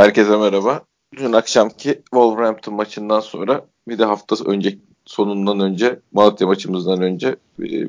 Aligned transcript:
Herkese 0.00 0.36
merhaba. 0.36 0.82
Dün 1.16 1.32
akşamki 1.32 1.88
Wolverhampton 1.94 2.74
maçından 2.74 3.20
sonra 3.20 3.64
bir 3.88 3.98
de 3.98 4.04
hafta 4.04 4.36
önce 4.46 4.78
sonundan 5.04 5.60
önce 5.60 5.98
Malatya 6.12 6.46
maçımızdan 6.46 7.02
önce 7.02 7.36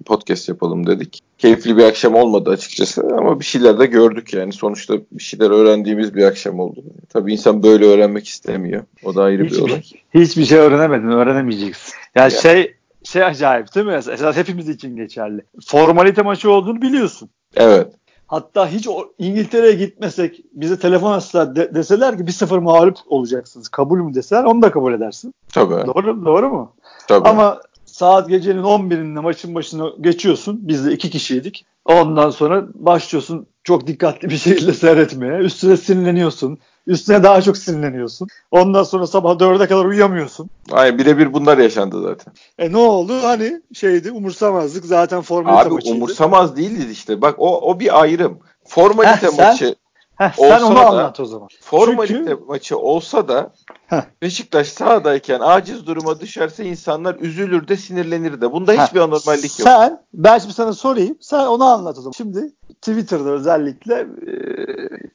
podcast 0.06 0.50
yapalım 0.50 0.88
dedik. 0.88 1.20
Keyifli 1.38 1.78
bir 1.78 1.84
akşam 1.84 2.16
olmadı 2.16 2.50
açıkçası 2.50 3.02
ama 3.02 3.40
bir 3.40 3.46
şeyler 3.46 3.80
de 3.80 3.86
gördük 3.86 4.34
yani. 4.34 4.54
Sonuçta 4.54 4.94
bir 5.12 5.24
şeyler 5.24 5.50
öğrendiğimiz 5.50 6.16
bir 6.16 6.24
akşam 6.24 6.60
oldu. 6.60 6.84
Tabii 7.10 7.34
insan 7.34 7.64
böyle 7.64 7.86
öğrenmek 7.86 8.28
istemiyor. 8.28 8.84
O 9.04 9.16
da 9.16 9.24
ayrı 9.24 9.46
hiçbir, 9.46 9.58
bir 9.58 9.62
olay. 9.62 9.82
Hiçbir 10.14 10.46
şey 10.46 10.58
öğrenemedin, 10.58 11.08
öğrenemeyeceksin. 11.08 11.94
Ya 12.16 12.22
yani 12.22 12.32
şey 12.32 12.76
şey 13.04 13.24
acayip 13.24 13.76
değil 13.76 13.86
mi? 13.86 13.94
Esas 13.94 14.38
hepimiz 14.38 14.70
için 14.70 14.96
geçerli. 14.96 15.42
Formalite 15.66 16.22
maçı 16.22 16.52
olduğunu 16.52 16.82
biliyorsun. 16.82 17.30
Evet. 17.56 17.88
Hatta 18.32 18.68
hiç 18.68 18.88
İngiltere'ye 19.20 19.74
gitmesek 19.74 20.42
bize 20.54 20.80
telefon 20.80 21.12
açsalar 21.12 21.56
de, 21.56 21.76
deseler 21.76 22.18
ki 22.18 22.28
bir 22.28 22.32
sıfır 22.32 22.58
mağlup 22.58 22.98
olacaksınız. 23.08 23.70
Kabul 23.70 23.98
mü 23.98 24.14
deseler 24.14 24.44
onu 24.44 24.62
da 24.62 24.72
kabul 24.72 24.94
edersin. 24.94 25.34
Tabii. 25.54 25.88
Doğru, 25.88 26.26
doğru 26.26 26.50
mu? 26.50 26.72
Tabii. 27.08 27.30
Ama 27.30 27.62
saat 27.86 28.30
gecenin 28.30 28.64
11'inde 28.64 29.20
maçın 29.20 29.56
başına 29.56 29.90
geçiyorsun. 30.02 30.60
Biz 30.62 30.86
de 30.86 30.92
iki 30.92 31.10
kişiydik. 31.10 31.66
Ondan 31.86 32.30
sonra 32.30 32.66
başlıyorsun 32.74 33.48
çok 33.64 33.88
dikkatli 33.88 34.30
bir 34.30 34.38
şekilde 34.38 34.74
seyretmeye. 34.74 35.38
Üstüne 35.40 35.78
sinirleniyorsun. 35.78 36.58
Üstüne 36.88 37.24
daha 37.24 37.42
çok 37.42 37.58
sinirleniyorsun. 37.58 38.28
Ondan 38.52 38.84
sonra 38.84 39.08
sabah 39.08 39.32
4'e 39.40 39.68
kadar 39.68 39.86
uyuyamıyorsun. 39.86 40.50
Aynen 40.72 40.98
birebir 40.98 41.34
bunlar 41.34 41.58
yaşandı 41.58 42.02
zaten. 42.02 42.34
E 42.60 42.72
ne 42.72 42.78
oldu? 42.78 43.14
Hani 43.24 43.62
şeydi 43.74 44.12
umursamazlık 44.12 44.86
zaten 44.86 45.22
formalite 45.22 45.62
Abi 45.68 45.74
maçıydı. 45.74 45.96
umursamaz 45.96 46.56
değildi 46.58 46.92
işte. 46.92 47.22
Bak 47.22 47.36
o 47.38 47.62
o 47.62 47.80
bir 47.80 48.02
ayrım. 48.02 48.40
Formalite 48.66 49.28
Heh, 49.28 49.32
sen- 49.32 49.48
maçı 49.50 49.76
Heh, 50.22 50.40
olsa 50.40 50.60
sen 50.60 50.66
onu 50.66 50.76
da- 50.76 50.88
anlat 50.88 51.20
o 51.20 51.26
zaman. 51.26 51.48
formalite 51.62 52.14
Çünkü- 52.14 52.40
maçı 52.48 52.78
olsa 52.78 53.28
da 53.28 53.52
Heh. 53.88 54.02
Beşiktaş 54.22 54.68
sahadayken 54.68 55.40
aciz 55.40 55.88
duruma 55.88 56.20
düşerse 56.20 56.66
insanlar 56.66 57.16
üzülür 57.16 57.68
de 57.68 57.78
sinirlenir 57.78 58.42
de. 58.42 58.52
Bunda 58.52 58.72
hiçbir 58.74 59.00
anormallik 59.00 59.60
yok. 59.60 59.68
Sen, 59.70 60.02
ben 60.14 60.38
şimdi 60.38 60.54
sana 60.54 60.74
sorayım. 60.74 61.18
Sen 61.22 61.46
onu 61.46 61.64
anlat 61.64 61.98
o 61.98 62.02
zaman. 62.02 62.12
Şimdi 62.12 62.52
Twitter'da 62.82 63.30
özellikle 63.30 63.94
e, 63.96 64.08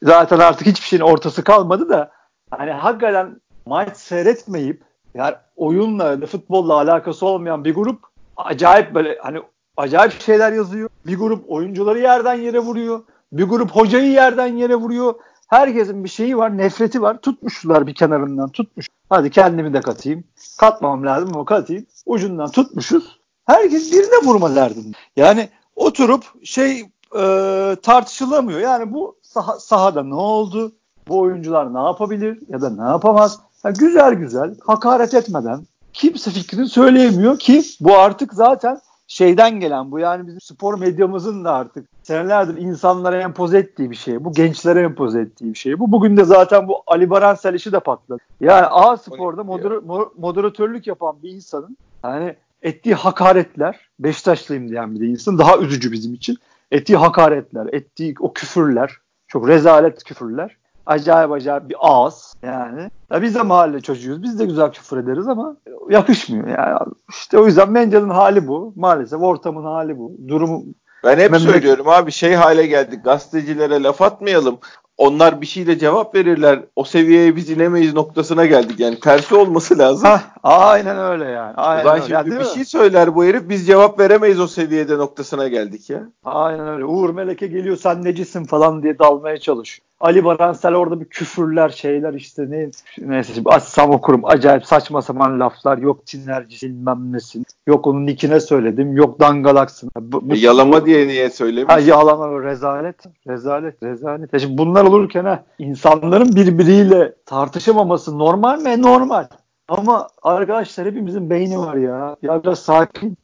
zaten 0.02 0.38
artık 0.38 0.66
hiçbir 0.66 0.86
şeyin 0.86 1.02
ortası 1.02 1.44
kalmadı 1.44 1.88
da 1.88 2.10
hani 2.50 2.70
hakikaten 2.70 3.40
maç 3.66 3.96
seyretmeyip 3.96 4.82
yani 5.14 5.34
oyunla 5.56 6.26
futbolla 6.26 6.74
alakası 6.74 7.26
olmayan 7.26 7.64
bir 7.64 7.74
grup 7.74 8.00
acayip 8.36 8.94
böyle 8.94 9.18
hani 9.22 9.38
acayip 9.76 10.20
şeyler 10.22 10.52
yazıyor. 10.52 10.88
Bir 11.06 11.18
grup 11.18 11.50
oyuncuları 11.50 11.98
yerden 11.98 12.34
yere 12.34 12.58
vuruyor. 12.58 13.00
Bir 13.32 13.44
grup 13.44 13.70
hocayı 13.70 14.10
yerden 14.10 14.46
yere 14.46 14.76
vuruyor. 14.76 15.14
Herkesin 15.48 16.04
bir 16.04 16.08
şeyi 16.08 16.36
var, 16.36 16.58
nefreti 16.58 17.02
var. 17.02 17.20
Tutmuşlar 17.20 17.86
bir 17.86 17.94
kenarından 17.94 18.48
tutmuş. 18.48 18.88
Hadi 19.08 19.30
kendimi 19.30 19.74
de 19.74 19.80
katayım. 19.80 20.24
Katmam 20.58 21.06
lazım 21.06 21.30
ama 21.34 21.44
katayım. 21.44 21.86
Ucundan 22.06 22.50
tutmuşuz. 22.50 23.18
Herkes 23.46 23.92
birine 23.92 24.26
vurma 24.26 24.54
derdinde. 24.54 24.96
Yani 25.16 25.48
oturup 25.76 26.24
şey 26.44 26.80
e, 27.18 27.76
tartışılamıyor. 27.82 28.60
Yani 28.60 28.94
bu 28.94 29.16
saha, 29.22 29.60
sahada 29.60 30.02
ne 30.02 30.14
oldu? 30.14 30.72
Bu 31.08 31.18
oyuncular 31.18 31.74
ne 31.74 31.78
yapabilir 31.78 32.38
ya 32.48 32.60
da 32.60 32.70
ne 32.70 32.88
yapamaz? 32.90 33.40
Ya 33.64 33.70
güzel 33.70 34.14
güzel 34.14 34.54
hakaret 34.66 35.14
etmeden 35.14 35.66
kimse 35.92 36.30
fikrini 36.30 36.68
söyleyemiyor 36.68 37.38
ki 37.38 37.62
bu 37.80 37.98
artık 37.98 38.34
zaten 38.34 38.80
şeyden 39.06 39.60
gelen 39.60 39.90
bu 39.90 39.98
yani 39.98 40.26
bizim 40.26 40.40
spor 40.40 40.78
medyamızın 40.78 41.44
da 41.44 41.52
artık 41.52 41.88
senelerdir 42.02 42.56
insanlara 42.56 43.22
empoze 43.22 43.58
ettiği 43.58 43.90
bir 43.90 43.96
şey. 43.96 44.24
Bu 44.24 44.32
gençlere 44.32 44.80
empoze 44.80 45.20
ettiği 45.20 45.52
bir 45.52 45.58
şey. 45.58 45.78
Bu 45.78 45.92
bugün 45.92 46.16
de 46.16 46.24
zaten 46.24 46.68
bu 46.68 46.82
Ali 46.86 47.10
Baransel 47.10 47.54
işi 47.54 47.72
de 47.72 47.80
patladı. 47.80 48.20
Yani 48.40 48.66
A 48.66 48.96
Spor'da 48.96 49.40
moder- 49.40 49.86
mo- 49.86 50.10
moderatörlük 50.18 50.86
yapan 50.86 51.16
bir 51.22 51.30
insanın 51.30 51.76
yani 52.04 52.36
ettiği 52.62 52.94
hakaretler 52.94 53.88
Beşiktaşlıyım 53.98 54.68
diyen 54.68 54.94
bir 54.94 55.00
de 55.00 55.06
insan 55.06 55.38
daha 55.38 55.58
üzücü 55.58 55.92
bizim 55.92 56.14
için. 56.14 56.38
Ettiği 56.70 56.96
hakaretler, 56.96 57.66
ettiği 57.72 58.14
o 58.20 58.32
küfürler, 58.32 58.92
çok 59.28 59.48
rezalet 59.48 60.04
küfürler. 60.04 60.56
Acayip 60.86 61.32
acayip 61.32 61.68
bir 61.68 61.76
ağız 61.80 62.34
yani. 62.42 62.90
Ya 63.10 63.22
biz 63.22 63.34
de 63.34 63.42
mahalle 63.42 63.80
çocuğuyuz. 63.80 64.22
Biz 64.22 64.38
de 64.38 64.44
güzel 64.44 64.72
küfür 64.72 64.96
ederiz 64.96 65.28
ama 65.28 65.56
yakışmıyor 65.90 66.48
yani. 66.48 66.92
İşte 67.10 67.38
o 67.38 67.46
yüzden 67.46 67.70
Mencel'in 67.72 68.10
hali 68.10 68.48
bu. 68.48 68.72
Maalesef 68.76 69.20
ortamın 69.22 69.64
hali 69.64 69.98
bu. 69.98 70.12
Durumu 70.28 70.62
Ben 71.04 71.18
hep 71.18 71.30
Memleket- 71.30 71.52
söylüyorum 71.52 71.88
abi 71.88 72.12
şey 72.12 72.34
hale 72.34 72.66
geldik. 72.66 73.04
Gazetecilere 73.04 73.82
laf 73.82 74.02
atmayalım. 74.02 74.58
Onlar 74.98 75.40
bir 75.40 75.46
şeyle 75.46 75.78
cevap 75.78 76.14
verirler. 76.14 76.60
O 76.76 76.84
seviyeye 76.84 77.36
biz 77.36 77.50
inemeyiz 77.50 77.94
noktasına 77.94 78.46
geldik. 78.46 78.80
Yani 78.80 79.00
tersi 79.00 79.34
olması 79.34 79.78
lazım. 79.78 80.08
Hah, 80.08 80.20
aynen 80.42 80.98
öyle 80.98 81.24
yani. 81.24 81.54
Aynen 81.56 81.84
Ulan 81.84 81.94
öyle. 81.94 82.02
şimdi 82.02 82.12
Yani 82.14 82.30
bir 82.30 82.36
mi? 82.36 82.44
şey 82.54 82.64
söyler 82.64 83.14
bu 83.14 83.24
herif 83.24 83.48
biz 83.48 83.66
cevap 83.66 84.00
veremeyiz 84.00 84.40
o 84.40 84.46
seviyede 84.46 84.98
noktasına 84.98 85.48
geldik 85.48 85.90
ya. 85.90 86.02
Aynen 86.24 86.68
öyle. 86.68 86.84
Uğur 86.84 87.10
Meleke 87.10 87.46
geliyor 87.46 87.76
sen 87.76 88.04
necisin 88.04 88.44
falan 88.44 88.82
diye 88.82 88.98
dalmaya 88.98 89.38
çalış. 89.38 89.80
Ali 90.00 90.24
Baransel 90.24 90.74
orada 90.74 91.00
bir 91.00 91.04
küfürler 91.04 91.68
şeyler 91.68 92.14
işte 92.14 92.50
ne 92.50 92.70
neyse 92.98 93.32
şimdi 93.34 93.48
açsam 93.48 93.90
okurum. 93.90 94.20
Acayip 94.24 94.66
saçma 94.66 95.02
sapan 95.02 95.40
laflar. 95.40 95.78
Yok 95.78 96.06
tinerci 96.06 96.68
bilmem 96.68 97.12
nesin. 97.12 97.46
Yok 97.66 97.86
onun 97.86 98.06
nikine 98.06 98.40
söyledim. 98.40 98.96
Yok 98.96 99.20
dangalaksın. 99.20 99.90
Bu, 100.00 100.30
bu- 100.30 100.34
E, 100.34 100.38
yalama 100.38 100.86
diye 100.86 101.08
niye 101.08 101.30
söylemiş? 101.30 101.74
Ha, 101.74 101.78
yalama 101.80 102.42
rezalet. 102.42 102.96
Rezalet. 103.28 103.82
Rezalet. 103.82 104.32
Ya 104.32 104.38
şimdi 104.38 104.58
bunlar 104.58 104.84
olurken 104.84 105.24
ha 105.24 105.44
insanların 105.58 106.36
birbiriyle 106.36 107.14
tartışamaması 107.26 108.18
normal 108.18 108.60
mi? 108.60 108.82
Normal. 108.82 109.26
Ama 109.68 110.08
arkadaşlar 110.22 110.86
hepimizin 110.86 111.30
beyni 111.30 111.58
var 111.58 111.74
ya. 111.74 112.16
Ya 112.22 112.42
biraz 112.44 112.58
sakin. 112.58 113.16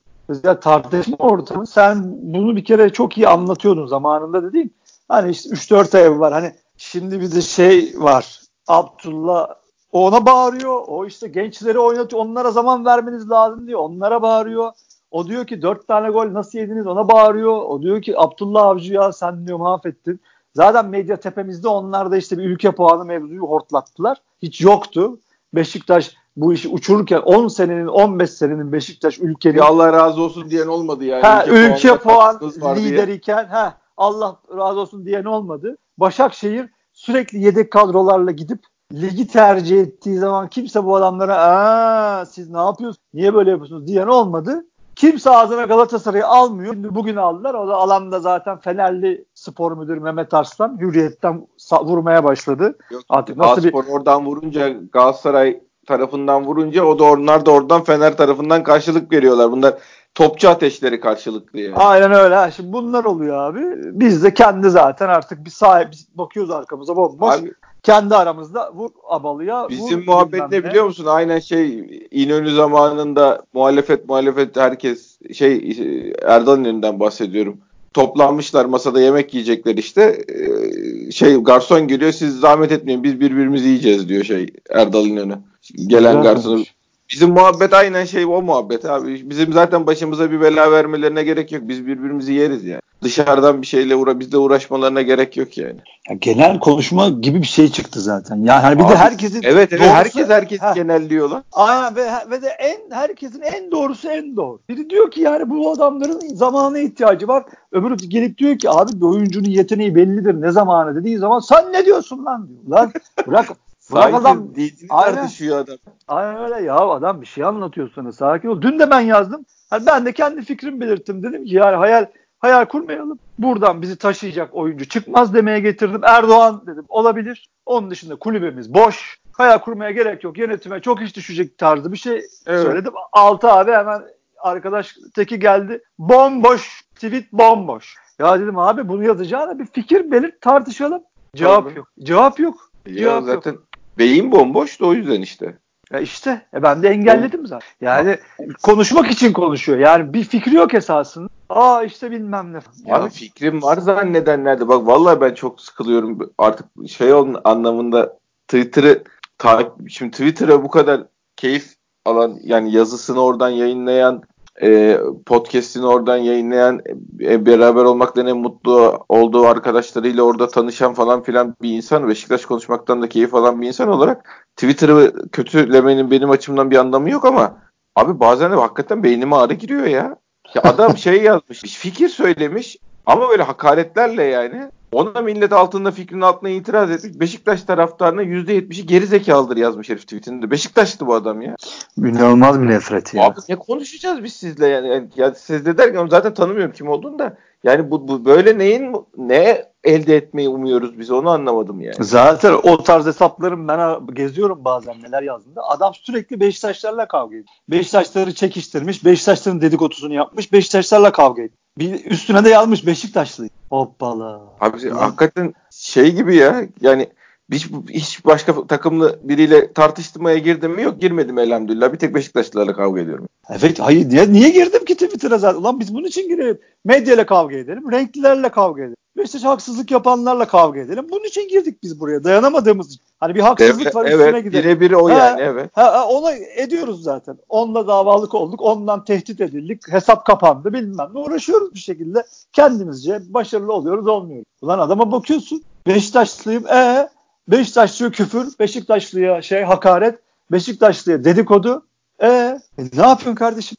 Ya 0.44 0.60
tartışma 0.60 1.16
ortamı. 1.18 1.66
Sen 1.66 2.04
bunu 2.22 2.56
bir 2.56 2.64
kere 2.64 2.88
çok 2.90 3.18
iyi 3.18 3.28
anlatıyordun 3.28 3.86
zamanında 3.86 4.42
dediğim. 4.42 4.70
Hani 5.08 5.30
işte 5.30 5.50
3-4 5.50 5.98
ev 5.98 6.18
var. 6.20 6.32
Hani 6.32 6.52
şimdi 6.76 7.20
bir 7.20 7.32
de 7.34 7.40
şey 7.40 7.94
var. 7.96 8.40
Abdullah 8.68 9.48
ona 9.92 10.26
bağırıyor. 10.26 10.82
O 10.86 11.06
işte 11.06 11.28
gençleri 11.28 11.78
oynatıyor. 11.78 12.22
Onlara 12.22 12.50
zaman 12.50 12.84
vermeniz 12.84 13.30
lazım 13.30 13.66
diyor. 13.66 13.80
Onlara 13.80 14.22
bağırıyor. 14.22 14.72
O 15.10 15.26
diyor 15.26 15.46
ki 15.46 15.62
dört 15.62 15.88
tane 15.88 16.10
gol 16.10 16.32
nasıl 16.34 16.58
yediniz 16.58 16.86
ona 16.86 17.08
bağırıyor. 17.08 17.52
O 17.62 17.82
diyor 17.82 18.02
ki 18.02 18.14
Abdullah 18.20 18.62
Avcı 18.62 18.94
ya 18.94 19.12
sen 19.12 19.46
diyor 19.46 19.58
mahvettin. 19.58 20.20
Zaten 20.54 20.86
medya 20.86 21.16
tepemizde 21.16 21.68
onlar 21.68 22.10
da 22.10 22.16
işte 22.16 22.38
bir 22.38 22.44
ülke 22.44 22.72
puanı 22.72 23.04
mevzuyu 23.04 23.42
hortlattılar. 23.42 24.18
Hiç 24.42 24.60
yoktu. 24.60 25.18
Beşiktaş 25.54 26.14
bu 26.36 26.52
işi 26.52 26.68
uçururken 26.68 27.18
10 27.18 27.48
senenin 27.48 27.86
15 27.86 28.30
senenin 28.30 28.72
Beşiktaş 28.72 29.18
ülkenin 29.18 29.58
Ya 29.58 29.64
Allah 29.64 29.92
razı 29.92 30.22
olsun 30.22 30.50
diyen 30.50 30.66
olmadı 30.66 31.04
yani. 31.04 31.22
ha, 31.22 31.44
ülke 31.46 31.98
puanında 31.98 32.60
puan 32.60 32.76
diye. 32.76 32.92
lideriyken 32.92 33.44
ha, 33.44 33.74
Allah 33.96 34.36
razı 34.56 34.80
olsun 34.80 35.06
diyen 35.06 35.24
olmadı. 35.24 35.76
Başakşehir 35.98 36.70
sürekli 36.92 37.38
yedek 37.38 37.70
kadrolarla 37.72 38.30
gidip 38.30 38.60
ligi 38.92 39.26
tercih 39.26 39.80
ettiği 39.80 40.18
zaman 40.18 40.48
kimse 40.48 40.84
bu 40.84 40.96
adamlara 40.96 41.36
aa 41.36 42.26
siz 42.26 42.50
ne 42.50 42.58
yapıyorsunuz? 42.58 43.06
Niye 43.14 43.34
böyle 43.34 43.50
yapıyorsunuz 43.50 43.86
diyen 43.86 44.06
olmadı. 44.06 44.64
Kimse 44.96 45.30
ağzına 45.30 45.62
Galatasaray'ı 45.62 46.26
almıyor. 46.26 46.74
Şimdi 46.74 46.94
bugün 46.94 47.16
aldılar. 47.16 47.54
O 47.54 47.68
da 47.68 47.74
alanda 47.74 48.20
zaten 48.20 48.58
Fenerli 48.58 49.24
spor 49.34 49.76
müdürü 49.76 50.00
Mehmet 50.00 50.34
Arslan 50.34 50.78
hürriyetten 50.80 51.46
vurmaya 51.82 52.24
başladı. 52.24 52.78
Yok, 52.90 53.02
Artık 53.08 53.36
nasıl 53.36 53.64
bir 53.64 53.74
oradan 53.74 54.26
vurunca 54.26 54.68
Galatasaray 54.68 55.60
tarafından 55.86 56.46
vurunca 56.46 56.84
o 56.84 56.98
da 56.98 57.04
onlar 57.04 57.46
da 57.46 57.50
oradan 57.50 57.84
Fener 57.84 58.16
tarafından 58.16 58.62
karşılık 58.62 59.12
veriyorlar. 59.12 59.52
Bunlar 59.52 59.74
topçu 60.14 60.48
ateşleri 60.48 61.00
karşılıklı 61.00 61.60
yani. 61.60 61.76
Aynen 61.76 62.12
öyle. 62.12 62.50
Şimdi 62.56 62.72
bunlar 62.72 63.04
oluyor 63.04 63.36
abi. 63.36 63.60
Biz 64.00 64.24
de 64.24 64.34
kendi 64.34 64.70
zaten 64.70 65.08
artık 65.08 65.44
bir 65.44 65.50
sahip 65.50 65.88
bakıyoruz 66.14 66.50
arkamıza 66.50 66.96
bomboş. 66.96 67.34
Abi, 67.34 67.52
kendi 67.82 68.14
aramızda 68.16 68.72
vur 68.74 68.90
abalıya. 69.08 69.66
bizim 69.68 70.00
vur 70.00 70.06
muhabbet 70.06 70.50
ne 70.50 70.64
biliyor 70.64 70.84
musun? 70.84 71.06
Aynen 71.06 71.38
şey 71.38 71.86
İnönü 72.10 72.54
zamanında 72.54 73.42
muhalefet 73.52 74.08
muhalefet 74.08 74.56
herkes 74.56 75.18
şey 75.34 75.76
Erdal 76.22 76.58
İnönü'nden 76.58 77.00
bahsediyorum. 77.00 77.56
Toplanmışlar 77.94 78.64
masada 78.64 79.00
yemek 79.00 79.34
yiyecekler 79.34 79.76
işte. 79.76 80.24
Ee, 80.28 81.12
Şey 81.12 81.36
garson 81.36 81.88
geliyor 81.88 82.12
siz 82.12 82.40
zahmet 82.40 82.72
etmeyin 82.72 83.02
biz 83.02 83.20
birbirimizi 83.20 83.68
yiyeceğiz 83.68 84.08
diyor 84.08 84.24
şey 84.24 84.46
Erdal 84.70 85.06
İnönü. 85.06 85.38
Gelen 85.86 86.16
Güzel 86.16 86.22
garsonu 86.22 86.52
olmuş. 86.52 86.74
Bizim 87.12 87.30
muhabbet 87.30 87.72
aynen 87.74 88.04
şey 88.04 88.24
o 88.24 88.42
muhabbet 88.42 88.84
abi. 88.84 89.30
Bizim 89.30 89.52
zaten 89.52 89.86
başımıza 89.86 90.30
bir 90.30 90.40
bela 90.40 90.72
vermelerine 90.72 91.22
gerek 91.24 91.52
yok. 91.52 91.62
Biz 91.68 91.86
birbirimizi 91.86 92.32
yeriz 92.32 92.64
yani. 92.64 92.82
Dışarıdan 93.02 93.62
bir 93.62 93.66
şeyle 93.66 93.94
uğra 93.96 94.20
bizle 94.20 94.36
uğraşmalarına 94.38 95.02
gerek 95.02 95.36
yok 95.36 95.58
yani. 95.58 95.76
Ya 96.10 96.16
genel 96.20 96.60
konuşma 96.60 97.08
gibi 97.08 97.42
bir 97.42 97.46
şey 97.46 97.68
çıktı 97.68 98.00
zaten. 98.00 98.36
Yani 98.36 98.60
hani 98.62 98.78
bir 98.78 98.84
Abi, 98.84 98.92
de 98.92 98.96
herkesin 98.96 99.40
Evet 99.42 99.72
evet 99.72 99.80
doğrusu- 99.82 99.94
herkes 99.94 100.28
herkes 100.28 100.60
Ha. 100.60 100.72
genelliyor 100.72 101.30
lan. 101.30 101.44
Aynen 101.52 101.96
ve, 101.96 102.06
ve 102.30 102.42
de 102.42 102.48
en 102.48 102.90
herkesin 102.96 103.40
en 103.40 103.70
doğrusu 103.70 104.08
en 104.08 104.36
doğru. 104.36 104.58
Biri 104.68 104.90
diyor 104.90 105.10
ki 105.10 105.20
yani 105.20 105.50
bu 105.50 105.70
adamların 105.70 106.20
zamana 106.34 106.78
ihtiyacı 106.78 107.28
var. 107.28 107.44
Öbürü 107.72 107.96
gelip 107.96 108.38
diyor 108.38 108.58
ki 108.58 108.70
abi 108.70 108.92
bir 109.00 109.06
oyuncunun 109.06 109.48
yeteneği 109.48 109.94
bellidir 109.94 110.40
ne 110.40 110.50
zamanı 110.52 110.96
dediği 110.96 111.18
zaman 111.18 111.38
sen 111.38 111.72
ne 111.72 111.86
diyorsun 111.86 112.24
lan 112.24 112.48
diyor. 112.48 112.78
Lan 112.78 112.92
bırak 113.26 113.48
Sanki 113.82 114.16
adam 114.16 114.54
dinini 114.54 114.72
Aynen. 114.90 115.14
tartışıyor 115.14 115.58
adam. 115.58 115.76
Aynen 116.08 116.44
öyle 116.44 116.66
ya 116.66 116.76
adam 116.76 117.20
bir 117.20 117.26
şey 117.26 117.44
anlatıyor 117.44 117.90
sana 117.94 118.12
sakin 118.12 118.48
ol. 118.48 118.62
Dün 118.62 118.78
de 118.78 118.90
ben 118.90 119.00
yazdım. 119.00 119.44
Hani 119.70 119.86
ben 119.86 120.06
de 120.06 120.12
kendi 120.12 120.44
fikrimi 120.44 120.80
belirttim. 120.80 121.22
Dedim 121.22 121.44
ki 121.44 121.54
yani 121.54 121.76
hayal 121.76 122.06
hayal 122.38 122.64
kurmayalım. 122.64 123.18
Buradan 123.38 123.82
bizi 123.82 123.96
taşıyacak 123.98 124.54
oyuncu 124.54 124.88
çıkmaz 124.88 125.34
demeye 125.34 125.60
getirdim. 125.60 126.00
Erdoğan 126.04 126.62
dedim 126.66 126.84
olabilir. 126.88 127.50
Onun 127.66 127.90
dışında 127.90 128.16
kulübemiz 128.16 128.74
boş. 128.74 129.18
Hayal 129.32 129.58
kurmaya 129.58 129.90
gerek 129.90 130.24
yok. 130.24 130.38
Yönetime 130.38 130.80
çok 130.80 131.02
iş 131.02 131.16
düşecek 131.16 131.58
tarzı 131.58 131.92
bir 131.92 131.96
şey 131.96 132.12
Evet. 132.46 132.62
söyledim. 132.62 132.92
Altı 133.12 133.52
abi 133.52 133.70
hemen 133.70 134.02
arkadaş 134.38 134.96
teki 135.14 135.38
geldi. 135.38 135.82
Bomboş. 135.98 136.82
Tweet 136.94 137.32
bomboş. 137.32 137.96
Ya 138.18 138.40
dedim 138.40 138.58
abi 138.58 138.88
bunu 138.88 139.04
yazacağına 139.04 139.58
bir 139.58 139.66
fikir 139.66 140.10
belirt 140.10 140.40
tartışalım. 140.40 141.02
Cevap 141.36 141.64
Tabii. 141.64 141.78
yok. 141.78 141.88
Cevap 142.02 142.38
yok. 142.40 142.70
Ya 142.86 142.94
Cevap 142.96 143.46
yok. 143.46 143.64
Beyin 143.98 144.32
bomboş 144.32 144.80
da 144.80 144.86
o 144.86 144.94
yüzden 144.94 145.20
işte. 145.20 145.56
Ya 145.92 146.00
işte 146.00 146.42
e 146.54 146.62
ben 146.62 146.82
de 146.82 146.88
engelledim 146.88 147.46
zaten. 147.46 147.68
Yani 147.80 148.18
konuşmak 148.62 149.10
için 149.10 149.32
konuşuyor. 149.32 149.78
Yani 149.78 150.14
bir 150.14 150.24
fikri 150.24 150.54
yok 150.54 150.74
esasında. 150.74 151.28
Aa 151.48 151.82
işte 151.82 152.10
bilmem 152.10 152.52
ne. 152.52 152.58
Ya, 152.86 153.08
fikrim 153.08 153.62
var 153.62 153.76
zannedenler 153.76 154.60
de 154.60 154.68
bak 154.68 154.86
vallahi 154.86 155.20
ben 155.20 155.34
çok 155.34 155.60
sıkılıyorum 155.60 156.18
artık 156.38 156.66
şey 156.88 157.12
olun 157.12 157.40
anlamında 157.44 158.18
Twitter'ı 158.48 159.04
ta, 159.38 159.72
şimdi 159.88 160.10
Twitter'a 160.10 160.62
bu 160.62 160.70
kadar 160.70 161.02
keyif 161.36 161.74
alan 162.04 162.38
yani 162.42 162.72
yazısını 162.72 163.22
oradan 163.22 163.50
yayınlayan 163.50 164.22
e, 164.62 164.98
podcast'ini 165.26 165.86
oradan 165.86 166.16
yayınlayan 166.16 166.80
e, 167.20 167.46
beraber 167.46 167.84
olmaktan 167.84 168.26
en 168.26 168.36
mutlu 168.36 169.04
olduğu 169.08 169.46
arkadaşlarıyla 169.46 170.22
orada 170.22 170.48
tanışan 170.48 170.94
falan 170.94 171.22
filan 171.22 171.56
bir 171.62 171.70
insan 171.70 172.08
Beşiktaş 172.08 172.46
konuşmaktan 172.46 173.02
da 173.02 173.08
keyif 173.08 173.34
alan 173.34 173.62
bir 173.62 173.68
insan 173.68 173.88
olarak 173.88 174.46
Twitter'ı 174.56 175.12
kötülemenin 175.32 176.10
benim 176.10 176.30
açımdan 176.30 176.70
bir 176.70 176.76
anlamı 176.76 177.10
yok 177.10 177.24
ama 177.24 177.58
abi 177.96 178.20
bazen 178.20 178.52
de 178.52 178.56
hakikaten 178.56 179.02
beynime 179.02 179.36
ağrı 179.36 179.54
giriyor 179.54 179.86
ya. 179.86 180.16
Ya 180.54 180.62
adam 180.62 180.96
şey 180.96 181.22
yazmış, 181.22 181.62
fikir 181.62 182.08
söylemiş 182.08 182.76
ama 183.06 183.28
böyle 183.28 183.42
hakaretlerle 183.42 184.22
yani. 184.22 184.70
Ona 184.92 185.20
millet 185.20 185.52
altında 185.52 185.90
fikrinin 185.90 186.20
altına 186.20 186.48
itiraz 186.48 186.90
etmiş. 186.90 187.20
Beşiktaş 187.20 187.62
taraftarına 187.62 188.22
%70'i 188.22 188.86
geri 188.86 189.06
zekalıdır 189.06 189.56
yazmış 189.56 189.90
herif 189.90 190.02
tweetinde. 190.02 190.50
Beşiktaş'tı 190.50 191.06
bu 191.06 191.14
adam 191.14 191.42
ya. 191.42 191.56
inanılmaz 191.96 192.60
bir 192.60 192.66
nefret 192.66 193.14
ya. 193.14 193.24
Abi 193.24 193.40
ne 193.48 193.56
konuşacağız 193.56 194.24
biz 194.24 194.32
sizle 194.32 194.66
yani? 194.66 194.88
yani 194.88 195.08
ya 195.16 195.34
siz 195.34 195.66
de 195.66 195.78
derken 195.78 196.06
zaten 196.06 196.34
tanımıyorum 196.34 196.72
kim 196.72 196.88
olduğunu 196.88 197.18
da. 197.18 197.36
Yani 197.64 197.90
bu, 197.90 198.08
bu 198.08 198.24
böyle 198.24 198.58
neyin 198.58 198.96
ne 199.16 199.64
elde 199.84 200.16
etmeyi 200.16 200.48
umuyoruz 200.48 200.98
biz 200.98 201.10
onu 201.10 201.30
anlamadım 201.30 201.80
yani. 201.80 201.94
Zaten 202.00 202.52
o 202.52 202.82
tarz 202.82 203.06
hesaplarım 203.06 203.68
ben 203.68 204.06
geziyorum 204.14 204.64
bazen 204.64 205.02
neler 205.02 205.22
yazdığında. 205.22 205.62
Adam 205.68 205.94
sürekli 205.94 206.40
Beşiktaşlarla 206.40 207.08
kavga 207.08 207.36
ediyor. 207.36 207.48
Beşiktaşları 207.68 208.34
çekiştirmiş. 208.34 209.04
Beşiktaşların 209.04 209.60
dedikodusunu 209.60 210.14
yapmış. 210.14 210.52
Beşiktaşlarla 210.52 211.12
kavga 211.12 211.42
ediyor. 211.42 211.61
Bir 211.78 212.04
üstüne 212.04 212.44
de 212.44 212.48
yazmış 212.48 212.86
Beşiktaşlı. 212.86 213.48
Hoppala. 213.70 214.40
Abi 214.60 214.90
Ulan. 214.90 214.96
hakikaten 214.98 215.54
şey 215.70 216.14
gibi 216.14 216.36
ya 216.36 216.62
yani 216.80 217.08
hiç, 217.52 217.68
hiç 217.90 218.24
başka 218.24 218.66
takımlı 218.66 219.18
biriyle 219.22 219.72
tartışmaya 219.72 220.38
girdim 220.38 220.70
mi 220.72 220.82
yok 220.82 221.00
girmedim 221.00 221.38
elhamdülillah. 221.38 221.92
Bir 221.92 221.98
tek 221.98 222.14
Beşiktaşlılarla 222.14 222.72
kavga 222.72 223.00
ediyorum. 223.00 223.28
Evet 223.50 223.80
hayır 223.80 224.08
niye, 224.08 224.32
niye 224.32 224.50
girdim 224.50 224.84
ki 224.84 224.94
Twitter'a 224.94 225.38
zaten? 225.38 225.60
Ulan 225.60 225.80
biz 225.80 225.94
bunun 225.94 226.06
için 226.06 226.28
girelim. 226.28 226.58
Medyayla 226.84 227.26
kavga 227.26 227.56
edelim. 227.56 227.92
Renklilerle 227.92 228.48
kavga 228.48 228.82
edelim. 228.82 228.96
Beşiktaş 229.16 229.44
haksızlık 229.44 229.90
yapanlarla 229.90 230.46
kavga 230.46 230.80
edelim. 230.80 231.06
Bunun 231.10 231.24
için 231.24 231.48
girdik 231.48 231.82
biz 231.82 232.00
buraya. 232.00 232.24
Dayanamadığımız 232.24 232.86
için. 232.88 233.00
Hani 233.20 233.34
bir 233.34 233.40
haksızlık 233.40 233.82
Evet, 233.82 233.94
var 233.94 234.04
üstüne 234.04 234.22
evet 234.22 234.44
gidelim. 234.44 234.64
birebir 234.64 234.92
o 234.92 235.08
Ha. 235.08 235.12
yani 235.12 235.40
evet. 235.40 235.70
Ha, 235.74 235.92
ha, 235.92 236.06
ona 236.08 236.32
ediyoruz 236.32 237.02
zaten. 237.02 237.36
Onunla 237.48 237.86
davalık 237.86 238.34
olduk. 238.34 238.62
Ondan 238.62 239.04
tehdit 239.04 239.40
edildik. 239.40 239.92
Hesap 239.92 240.26
kapandı 240.26 240.72
bilmem 240.72 241.08
ne. 241.14 241.18
Uğraşıyoruz 241.18 241.74
bir 241.74 241.78
şekilde. 241.78 242.24
Kendimizce 242.52 243.20
başarılı 243.28 243.72
oluyoruz 243.72 244.06
olmuyoruz. 244.06 244.46
Ulan 244.62 244.78
adama 244.78 245.12
bakıyorsun. 245.12 245.62
Beşiktaşlıyım. 245.86 246.66
E 246.66 247.08
Beşiktaşlıya 247.52 248.10
küfür. 248.10 248.46
Beşiktaşlıya 248.60 249.42
şey 249.42 249.62
hakaret. 249.62 250.18
Beşiktaşlıya 250.52 251.24
dedikodu. 251.24 251.86
E, 252.22 252.26
e 252.28 252.58
ne 252.78 253.06
yapıyorsun 253.06 253.34
kardeşim? 253.34 253.76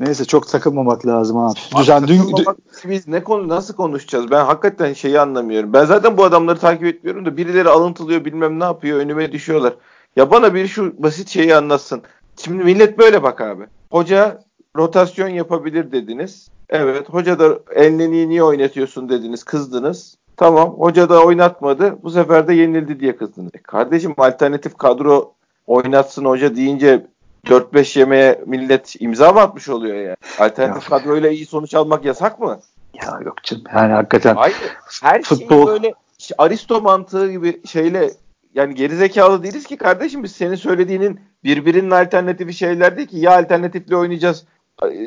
Neyse 0.00 0.24
çok 0.24 0.48
takılmamak 0.48 1.06
lazım 1.06 1.36
abi. 1.36 1.58
Düzen, 1.78 2.08
dün, 2.08 2.36
dün- 2.36 2.46
biz 2.84 3.08
ne 3.08 3.24
konu 3.24 3.48
nasıl 3.48 3.74
konuşacağız? 3.74 4.30
Ben 4.30 4.44
hakikaten 4.44 4.92
şeyi 4.92 5.20
anlamıyorum. 5.20 5.72
Ben 5.72 5.84
zaten 5.84 6.16
bu 6.16 6.24
adamları 6.24 6.58
takip 6.58 6.84
etmiyorum 6.84 7.26
da 7.26 7.36
birileri 7.36 7.68
alıntılıyor 7.68 8.24
bilmem 8.24 8.60
ne 8.60 8.64
yapıyor 8.64 8.98
önüme 8.98 9.32
düşüyorlar. 9.32 9.74
Ya 10.16 10.30
bana 10.30 10.54
bir 10.54 10.66
şu 10.66 11.02
basit 11.02 11.28
şeyi 11.28 11.56
anlatsın. 11.56 12.02
Şimdi 12.44 12.64
millet 12.64 12.98
böyle 12.98 13.22
bak 13.22 13.40
abi. 13.40 13.66
Hoca 13.90 14.42
rotasyon 14.76 15.28
yapabilir 15.28 15.92
dediniz. 15.92 16.48
Evet. 16.68 17.08
Hoca 17.08 17.38
da 17.38 17.58
Elneni'yi 17.74 18.28
niye 18.28 18.42
oynatıyorsun 18.42 19.08
dediniz. 19.08 19.44
Kızdınız. 19.44 20.16
Tamam. 20.36 20.68
Hoca 20.68 21.08
da 21.08 21.24
oynatmadı. 21.24 22.02
Bu 22.02 22.10
sefer 22.10 22.48
de 22.48 22.54
yenildi 22.54 23.00
diye 23.00 23.16
kızdınız. 23.16 23.50
E 23.54 23.58
kardeşim 23.58 24.14
alternatif 24.16 24.78
kadro 24.78 25.32
oynatsın 25.66 26.24
hoca 26.24 26.56
deyince 26.56 27.06
4-5 27.46 27.98
yemeğe 27.98 28.40
millet 28.46 29.00
imza 29.00 29.32
mı 29.32 29.40
atmış 29.40 29.68
oluyor 29.68 29.96
yani? 29.96 30.16
Alternatif 30.38 30.88
kadroyla 30.88 31.30
iyi 31.30 31.46
sonuç 31.46 31.74
almak 31.74 32.04
yasak 32.04 32.40
mı? 32.40 32.60
ya 33.02 33.20
yok 33.24 33.42
canım. 33.42 33.64
Yani 33.74 33.92
hakikaten 33.92 34.34
Hayır. 34.36 34.56
Her 35.02 35.22
Futbol- 35.22 35.48
şeyi 35.48 35.66
böyle 35.66 35.94
Aristo 36.38 36.80
mantığı 36.80 37.30
gibi 37.30 37.60
şeyle 37.66 38.10
yani 38.54 38.74
gerizekalı 38.74 39.42
değiliz 39.42 39.66
ki 39.66 39.76
kardeşim 39.76 40.22
biz 40.22 40.32
senin 40.32 40.54
söylediğinin 40.54 41.20
birbirinin 41.44 41.90
alternatifi 41.90 42.54
şeyler 42.54 42.96
değil 42.96 43.08
ki 43.08 43.18
ya 43.18 43.32
alternatifle 43.32 43.96
oynayacağız 43.96 44.44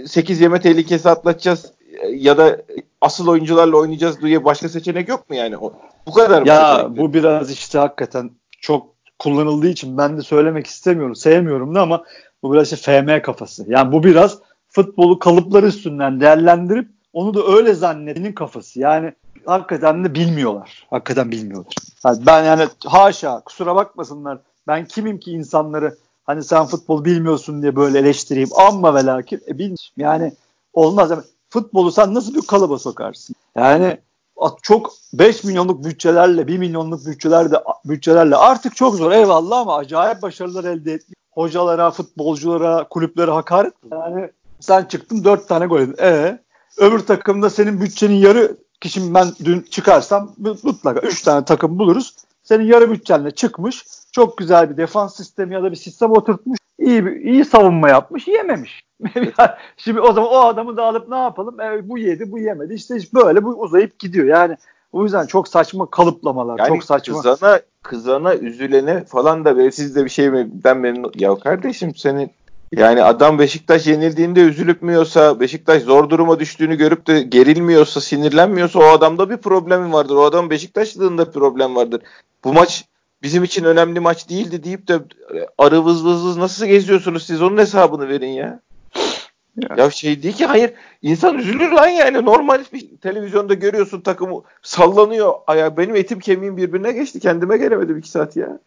8 0.05 0.41
yeme 0.41 0.61
tehlikesi 0.61 1.09
atlatacağız 1.09 1.73
ya 2.09 2.37
da 2.37 2.61
asıl 3.01 3.27
oyuncularla 3.27 3.77
oynayacağız 3.77 4.21
diye 4.21 4.45
başka 4.45 4.69
seçenek 4.69 5.09
yok 5.09 5.29
mu 5.29 5.35
yani? 5.35 5.57
O, 5.57 5.73
bu 6.05 6.13
kadar 6.13 6.41
mı? 6.41 6.47
Ya 6.47 6.87
bu 6.89 7.13
biraz 7.13 7.51
işte 7.51 7.79
hakikaten 7.79 8.31
çok 8.61 8.87
kullanıldığı 9.19 9.67
için 9.67 9.97
ben 9.97 10.17
de 10.17 10.21
söylemek 10.21 10.67
istemiyorum, 10.67 11.15
sevmiyorum 11.15 11.75
da 11.75 11.81
ama 11.81 12.03
bu 12.43 12.53
biraz 12.53 12.73
işte 12.73 13.01
FM 13.01 13.21
kafası. 13.21 13.65
Yani 13.67 13.91
bu 13.91 14.03
biraz 14.03 14.37
futbolu 14.69 15.19
kalıpları 15.19 15.67
üstünden 15.67 16.19
değerlendirip 16.19 16.87
onu 17.13 17.33
da 17.33 17.47
öyle 17.47 17.73
zannedenin 17.73 18.33
kafası. 18.33 18.79
Yani 18.79 19.13
hakikaten 19.45 20.05
de 20.05 20.15
bilmiyorlar. 20.15 20.87
Hakikaten 20.89 21.31
bilmiyorlar. 21.31 21.73
Yani 22.05 22.25
ben 22.25 22.43
yani 22.43 22.67
haşa 22.85 23.39
kusura 23.39 23.75
bakmasınlar. 23.75 24.39
Ben 24.67 24.85
kimim 24.85 25.19
ki 25.19 25.31
insanları 25.31 25.97
hani 26.23 26.43
sen 26.43 26.65
futbol 26.65 27.05
bilmiyorsun 27.05 27.61
diye 27.61 27.75
böyle 27.75 27.99
eleştireyim. 27.99 28.49
Amma 28.67 28.95
ve 28.95 29.05
lakin 29.05 29.41
e, 29.47 29.53
bilmiyorum. 29.53 29.77
Yani 29.97 30.33
olmaz. 30.73 31.11
Yani 31.11 31.23
futbolu 31.49 31.91
sen 31.91 32.13
nasıl 32.13 32.35
bir 32.35 32.41
kalıba 32.41 32.79
sokarsın? 32.79 33.35
Yani 33.55 33.97
çok 34.61 34.93
5 35.13 35.43
milyonluk 35.43 35.83
bütçelerle 35.83 36.47
1 36.47 36.57
milyonluk 36.57 37.05
bütçelerle 37.05 37.55
bütçelerle 37.85 38.35
artık 38.35 38.75
çok 38.75 38.95
zor 38.95 39.11
eyvallah 39.11 39.59
ama 39.59 39.75
acayip 39.75 40.21
başarılar 40.21 40.63
elde 40.63 40.93
et. 40.93 41.01
Hocalara, 41.31 41.91
futbolculara, 41.91 42.87
kulüplere 42.89 43.31
hakaret. 43.31 43.73
Yani 43.91 44.31
sen 44.59 44.85
çıktın 44.85 45.23
4 45.23 45.47
tane 45.47 45.65
gol 45.65 45.79
yedin. 45.79 45.95
E 46.01 46.39
öbür 46.77 46.99
takımda 46.99 47.49
senin 47.49 47.81
bütçenin 47.81 48.15
yarı 48.15 48.57
ki 48.81 48.89
şimdi 48.89 49.13
ben 49.13 49.27
dün 49.43 49.61
çıkarsam 49.61 50.35
mutlaka 50.63 50.99
3 50.99 51.21
tane 51.21 51.45
takım 51.45 51.79
buluruz. 51.79 52.15
Senin 52.43 52.65
yarı 52.65 52.91
bütçenle 52.91 53.31
çıkmış. 53.31 53.85
Çok 54.11 54.37
güzel 54.37 54.69
bir 54.69 54.77
defans 54.77 55.15
sistemi 55.15 55.53
ya 55.53 55.63
da 55.63 55.71
bir 55.71 55.75
sistem 55.75 56.11
oturtmuş. 56.11 56.57
İyi 56.87 57.05
bir, 57.05 57.11
iyi 57.11 57.45
savunma 57.45 57.89
yapmış. 57.89 58.27
Yememiş. 58.27 58.83
Şimdi 59.77 60.01
o 60.01 60.13
zaman 60.13 60.31
o 60.31 60.37
adamı 60.37 60.77
da 60.77 60.83
alıp 60.83 61.09
ne 61.09 61.17
yapalım? 61.17 61.59
E, 61.59 61.89
bu 61.89 61.97
yedi, 61.97 62.31
bu 62.31 62.39
yemedi. 62.39 62.73
İşte 62.73 62.95
böyle 63.13 63.43
bu 63.43 63.49
uzayıp 63.49 63.99
gidiyor. 63.99 64.25
Yani 64.25 64.57
o 64.91 65.03
yüzden 65.03 65.25
çok 65.25 65.47
saçma 65.47 65.89
kalıplamalar. 65.89 66.59
Yani 66.59 66.67
çok 66.67 66.83
saçma. 66.83 67.21
kızana, 67.21 67.59
kızana, 67.83 68.35
üzülene 68.35 69.03
falan 69.03 69.45
da 69.45 69.57
böyle 69.57 69.71
siz 69.71 69.95
de 69.95 70.05
bir 70.05 70.09
şey 70.09 70.29
mi 70.29 70.49
den 70.51 70.77
memnun. 70.77 71.11
Ya 71.15 71.35
kardeşim 71.35 71.95
senin 71.95 72.31
yani 72.71 73.03
adam 73.03 73.39
Beşiktaş 73.39 73.87
yenildiğinde 73.87 74.41
üzülüp 74.41 74.81
müyorsa, 74.81 75.39
Beşiktaş 75.39 75.83
zor 75.83 76.09
duruma 76.09 76.39
düştüğünü 76.39 76.75
görüp 76.75 77.07
de 77.07 77.21
gerilmiyorsa, 77.21 78.01
sinirlenmiyorsa 78.01 78.79
o 78.79 78.83
adamda 78.83 79.29
bir 79.29 79.37
problem 79.37 79.93
vardır. 79.93 80.15
O 80.15 80.25
adam 80.25 80.49
Beşiktaşlığında 80.49 81.31
problem 81.31 81.75
vardır. 81.75 82.01
Bu 82.43 82.53
maç 82.53 82.85
bizim 83.23 83.43
için 83.43 83.63
önemli 83.63 83.99
maç 83.99 84.29
değildi 84.29 84.63
deyip 84.63 84.87
de 84.87 84.93
e, 84.93 85.47
arı 85.57 85.85
vız 85.85 86.05
vız 86.05 86.25
vız 86.25 86.37
nasıl 86.37 86.65
geziyorsunuz 86.65 87.25
siz 87.25 87.41
onun 87.41 87.57
hesabını 87.57 88.09
verin 88.09 88.27
ya. 88.27 88.59
Ya. 89.57 89.75
ya 89.77 89.91
şey 89.91 90.23
değil 90.23 90.35
ki 90.35 90.45
hayır 90.45 90.73
insan 91.01 91.37
üzülür 91.37 91.71
lan 91.71 91.87
yani 91.87 92.25
normal 92.25 92.63
bir 92.73 92.97
televizyonda 92.97 93.53
görüyorsun 93.53 94.01
takımı 94.01 94.41
sallanıyor. 94.61 95.33
Aya 95.47 95.77
benim 95.77 95.95
etim 95.95 96.19
kemiğim 96.19 96.57
birbirine 96.57 96.91
geçti 96.91 97.19
kendime 97.19 97.57
gelemedim 97.57 97.97
iki 97.97 98.09
saat 98.09 98.37
ya. 98.37 98.59